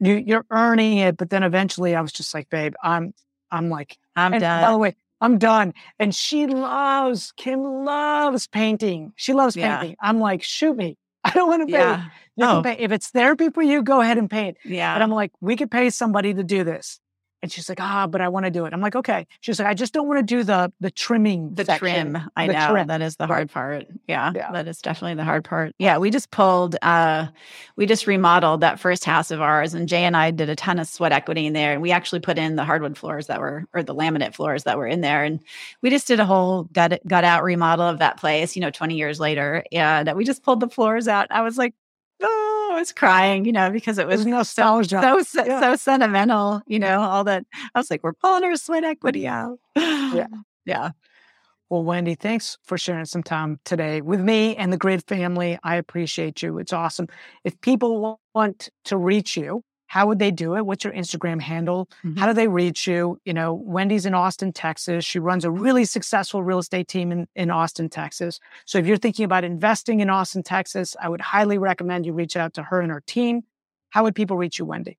you 0.00 0.14
you're 0.16 0.46
earning 0.50 0.98
it. 0.98 1.16
But 1.16 1.30
then 1.30 1.42
eventually, 1.42 1.94
I 1.94 2.00
was 2.00 2.12
just 2.12 2.34
like, 2.34 2.48
babe, 2.50 2.74
I'm 2.82 3.12
I'm 3.50 3.68
like, 3.68 3.96
I'm 4.16 4.32
and 4.34 4.40
done. 4.40 4.62
by 4.62 4.68
oh, 4.68 4.72
the 4.72 4.78
way, 4.78 4.96
I'm 5.20 5.38
done. 5.38 5.74
And 5.98 6.14
she 6.14 6.46
loves 6.46 7.32
Kim 7.36 7.62
loves 7.62 8.46
painting. 8.46 9.12
She 9.16 9.32
loves 9.32 9.56
Yeah. 9.56 9.78
painting. 9.80 9.96
I'm 10.00 10.20
like, 10.20 10.42
shoot 10.42 10.76
me. 10.76 10.96
I 11.24 11.30
don't 11.30 11.48
want 11.48 11.62
to 11.62 11.66
pay. 11.66 11.78
Yeah. 11.80 12.04
You 12.36 12.46
Oh. 12.46 12.62
pay. 12.62 12.76
If 12.78 12.92
it's 12.92 13.08
therapy 13.10 13.50
for 13.50 13.62
you, 13.62 13.82
go 13.82 14.00
ahead 14.00 14.18
and 14.18 14.30
paint. 14.30 14.56
Yeah. 14.64 14.94
But 14.94 15.02
I'm 15.02 15.10
like, 15.10 15.32
we 15.40 15.56
could 15.56 15.70
pay 15.70 15.90
somebody 15.90 16.32
to 16.34 16.42
do 16.44 16.64
this. 16.64 16.99
And 17.42 17.50
she's 17.50 17.68
like, 17.70 17.80
ah, 17.80 18.06
but 18.06 18.20
I 18.20 18.28
want 18.28 18.44
to 18.44 18.50
do 18.50 18.66
it. 18.66 18.72
I'm 18.74 18.82
like, 18.82 18.94
okay. 18.96 19.26
She's 19.40 19.58
like, 19.58 19.66
I 19.68 19.72
just 19.72 19.94
don't 19.94 20.06
want 20.06 20.18
to 20.18 20.22
do 20.22 20.44
the 20.44 20.70
the 20.80 20.90
trimming. 20.90 21.54
the 21.54 21.64
section. 21.64 22.12
trim. 22.12 22.30
I 22.36 22.46
The 22.48 22.52
know 22.52 22.68
trim. 22.70 22.86
that 22.88 23.00
is 23.00 23.16
the 23.16 23.26
hard 23.26 23.50
part. 23.50 23.86
Yeah, 24.06 24.32
Yeah. 24.34 24.52
that 24.52 24.68
is 24.68 24.82
definitely 24.82 25.14
the 25.14 25.24
hard 25.24 25.44
part. 25.44 25.74
Yeah, 25.78 25.96
we 25.98 26.10
just 26.10 26.30
pulled, 26.30 26.76
uh, 26.82 27.28
we 27.76 27.86
just 27.86 28.06
remodeled 28.06 28.60
that 28.60 28.78
first 28.78 29.04
house 29.06 29.30
of 29.30 29.40
ours, 29.40 29.72
and 29.72 29.88
Jay 29.88 30.04
and 30.04 30.16
I 30.16 30.30
did 30.32 30.50
a 30.50 30.56
ton 30.56 30.78
of 30.78 30.86
sweat 30.86 31.12
equity 31.12 31.46
in 31.46 31.54
there, 31.54 31.72
and 31.72 31.80
we 31.80 31.92
actually 31.92 32.20
put 32.20 32.36
in 32.36 32.56
the 32.56 32.64
hardwood 32.64 32.98
floors 32.98 33.26
that 33.28 33.40
were, 33.40 33.64
or 33.72 33.82
the 33.82 33.94
laminate 33.94 34.34
floors 34.34 34.64
that 34.64 34.76
were 34.76 34.86
in 34.86 35.00
there, 35.00 35.24
and 35.24 35.40
we 35.80 35.88
just 35.88 36.06
did 36.06 36.20
a 36.20 36.26
whole 36.26 36.64
gut 36.72 37.00
gut 37.06 37.24
out 37.24 37.42
remodel 37.42 37.86
of 37.86 38.00
that 38.00 38.18
place. 38.18 38.54
You 38.54 38.60
know, 38.60 38.70
twenty 38.70 38.96
years 38.96 39.18
later, 39.18 39.64
and 39.72 40.12
we 40.14 40.24
just 40.24 40.42
pulled 40.42 40.60
the 40.60 40.68
floors 40.68 41.08
out. 41.08 41.26
I 41.30 41.40
was 41.40 41.56
like, 41.56 41.74
oh, 42.22 42.59
was 42.80 42.92
crying, 42.92 43.44
you 43.44 43.52
know, 43.52 43.70
because 43.70 43.98
it 43.98 44.06
was 44.06 44.26
nostalgia. 44.26 45.00
so 45.00 45.22
so, 45.22 45.44
Yeah. 45.44 45.60
so 45.60 45.76
sentimental, 45.76 46.62
you 46.66 46.78
know, 46.80 47.00
all 47.00 47.24
that. 47.24 47.44
I 47.74 47.78
was 47.78 47.90
like, 47.90 48.02
we're 48.02 48.12
pulling 48.14 48.44
our 48.44 48.56
sweat 48.56 48.84
equity 48.84 49.26
out. 49.28 49.58
Yeah. 49.76 50.26
Yeah. 50.66 50.90
Well, 51.70 51.84
Wendy, 51.84 52.14
thanks 52.16 52.58
for 52.64 52.76
sharing 52.76 53.06
some 53.06 53.22
time 53.22 53.60
today 53.64 54.00
with 54.02 54.20
me 54.20 54.56
and 54.56 54.72
the 54.72 54.76
Grid 54.76 55.02
family. 55.08 55.58
I 55.64 55.76
appreciate 55.76 56.42
you. 56.42 56.58
It's 56.58 56.72
awesome. 56.72 57.06
If 57.44 57.60
people 57.60 58.20
want 58.34 58.68
to 58.86 58.96
reach 58.96 59.36
you, 59.36 59.62
how 59.90 60.06
would 60.06 60.20
they 60.20 60.30
do 60.30 60.54
it? 60.54 60.64
What's 60.64 60.84
your 60.84 60.92
Instagram 60.92 61.40
handle? 61.40 61.88
Mhm. 62.04 62.16
How 62.16 62.28
do 62.28 62.32
they 62.32 62.46
reach 62.46 62.86
you? 62.86 63.20
You 63.24 63.34
know, 63.34 63.54
Wendy's 63.54 64.06
in 64.06 64.14
Austin, 64.14 64.52
Texas. 64.52 65.04
She 65.04 65.18
runs 65.18 65.44
a 65.44 65.50
really 65.50 65.84
successful 65.84 66.44
real 66.44 66.60
estate 66.60 66.86
team 66.86 67.10
in, 67.10 67.26
in 67.34 67.50
Austin, 67.50 67.88
Texas. 67.88 68.38
So 68.66 68.78
if 68.78 68.86
you're 68.86 68.96
thinking 68.96 69.24
about 69.24 69.42
investing 69.42 69.98
in 69.98 70.08
Austin, 70.08 70.44
Texas, 70.44 70.94
I 71.02 71.08
would 71.08 71.20
highly 71.20 71.58
recommend 71.58 72.06
you 72.06 72.12
reach 72.12 72.36
out 72.36 72.54
to 72.54 72.62
her 72.62 72.80
and 72.80 72.92
her 72.92 73.02
team. 73.04 73.42
How 73.88 74.04
would 74.04 74.14
people 74.14 74.36
reach 74.36 74.60
you, 74.60 74.64
Wendy? 74.64 74.96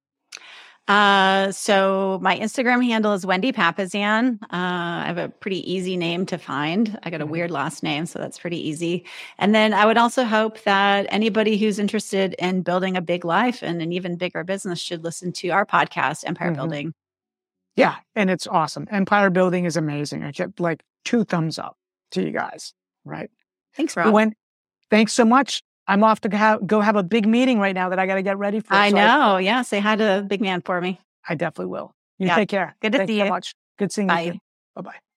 Uh, 0.88 1.51
so 1.51 2.19
my 2.21 2.38
Instagram 2.38 2.84
handle 2.84 3.13
is 3.13 3.25
Wendy 3.25 3.53
Papasan. 3.53 4.41
Uh, 4.43 4.47
I 4.51 5.03
have 5.05 5.17
a 5.17 5.29
pretty 5.29 5.71
easy 5.71 5.95
name 5.95 6.25
to 6.25 6.38
find. 6.38 6.99
I 7.03 7.09
got 7.09 7.21
a 7.21 7.25
Mhm. 7.25 7.29
weird 7.29 7.51
last 7.51 7.82
name, 7.84 8.05
so 8.05 8.19
that's 8.19 8.38
pretty 8.39 8.57
easy. 8.67 9.05
And 9.38 9.55
then 9.55 9.73
I 9.73 9.86
would 9.86 9.97
also 9.97 10.25
hope 10.25 10.61
that 10.63 11.05
anybody 11.09 11.57
who's 11.57 11.79
interested 11.79 12.34
in 12.39 12.61
building 12.63 12.97
a 12.97 13.01
big 13.01 13.23
life 13.23 13.61
and 13.61 13.82
an 13.82 13.93
even 13.93 14.17
bigger 14.17 14.43
business 14.43 14.79
should 14.82 15.03
listen 15.03 15.32
to 15.34 15.49
our 15.49 15.65
podcast, 15.65 16.25
Empire 16.27 16.51
Mhm. 16.51 16.55
Building. 16.55 16.93
Yeah, 17.77 17.95
and 18.15 18.29
it's 18.29 18.47
awesome. 18.47 18.88
Empire 18.91 19.29
Building 19.29 19.65
is 19.65 19.77
amazing. 19.77 20.23
I 20.23 20.32
get 20.32 20.59
like 20.59 20.84
two 21.05 21.23
thumbs 21.23 21.57
up 21.57 21.77
to 22.11 22.21
you 22.21 22.32
guys, 22.32 22.73
right? 23.05 23.29
Thanks, 23.75 23.95
Rob. 23.95 24.13
Wen, 24.13 24.34
thanks 24.89 25.13
so 25.13 25.23
much. 25.23 25.63
I'm 25.92 26.04
off 26.06 26.22
to 26.22 26.38
ha- 26.38 26.58
go 26.66 26.80
have 26.80 26.96
a 26.96 27.04
big 27.04 27.28
meeting 27.28 27.60
right 27.60 27.76
now 27.76 27.89
that 27.89 28.00
I 28.00 28.08
got 28.08 28.16
to 28.16 28.22
get 28.24 28.38
ready 28.38 28.62
for. 28.62 28.74
I 28.74 28.89
so 28.89 28.96
know. 28.96 29.38
Yeah. 29.38 29.62
Say 29.62 29.80
hi 29.80 29.96
to 29.96 30.04
the 30.04 30.26
big 30.28 30.42
man 30.42 30.62
for 30.62 30.80
me. 30.80 31.00
I, 31.28 31.36
definitely 31.36 31.68
will. 31.68 31.94
You 32.18 32.28
Yeah. 32.28 32.36
take 32.36 32.50
care. 32.50 32.76
Good 32.82 32.94
to 32.94 33.00
Thanks 33.00 33.12
see 33.12 33.20
so 33.20 33.26
you. 33.26 33.30
much. 33.30 33.54
Good 33.78 33.92
seeing 33.92 34.08
Bye. 34.08 34.22
you. 34.22 34.39
Bye 34.76 34.82
bye. 34.84 35.11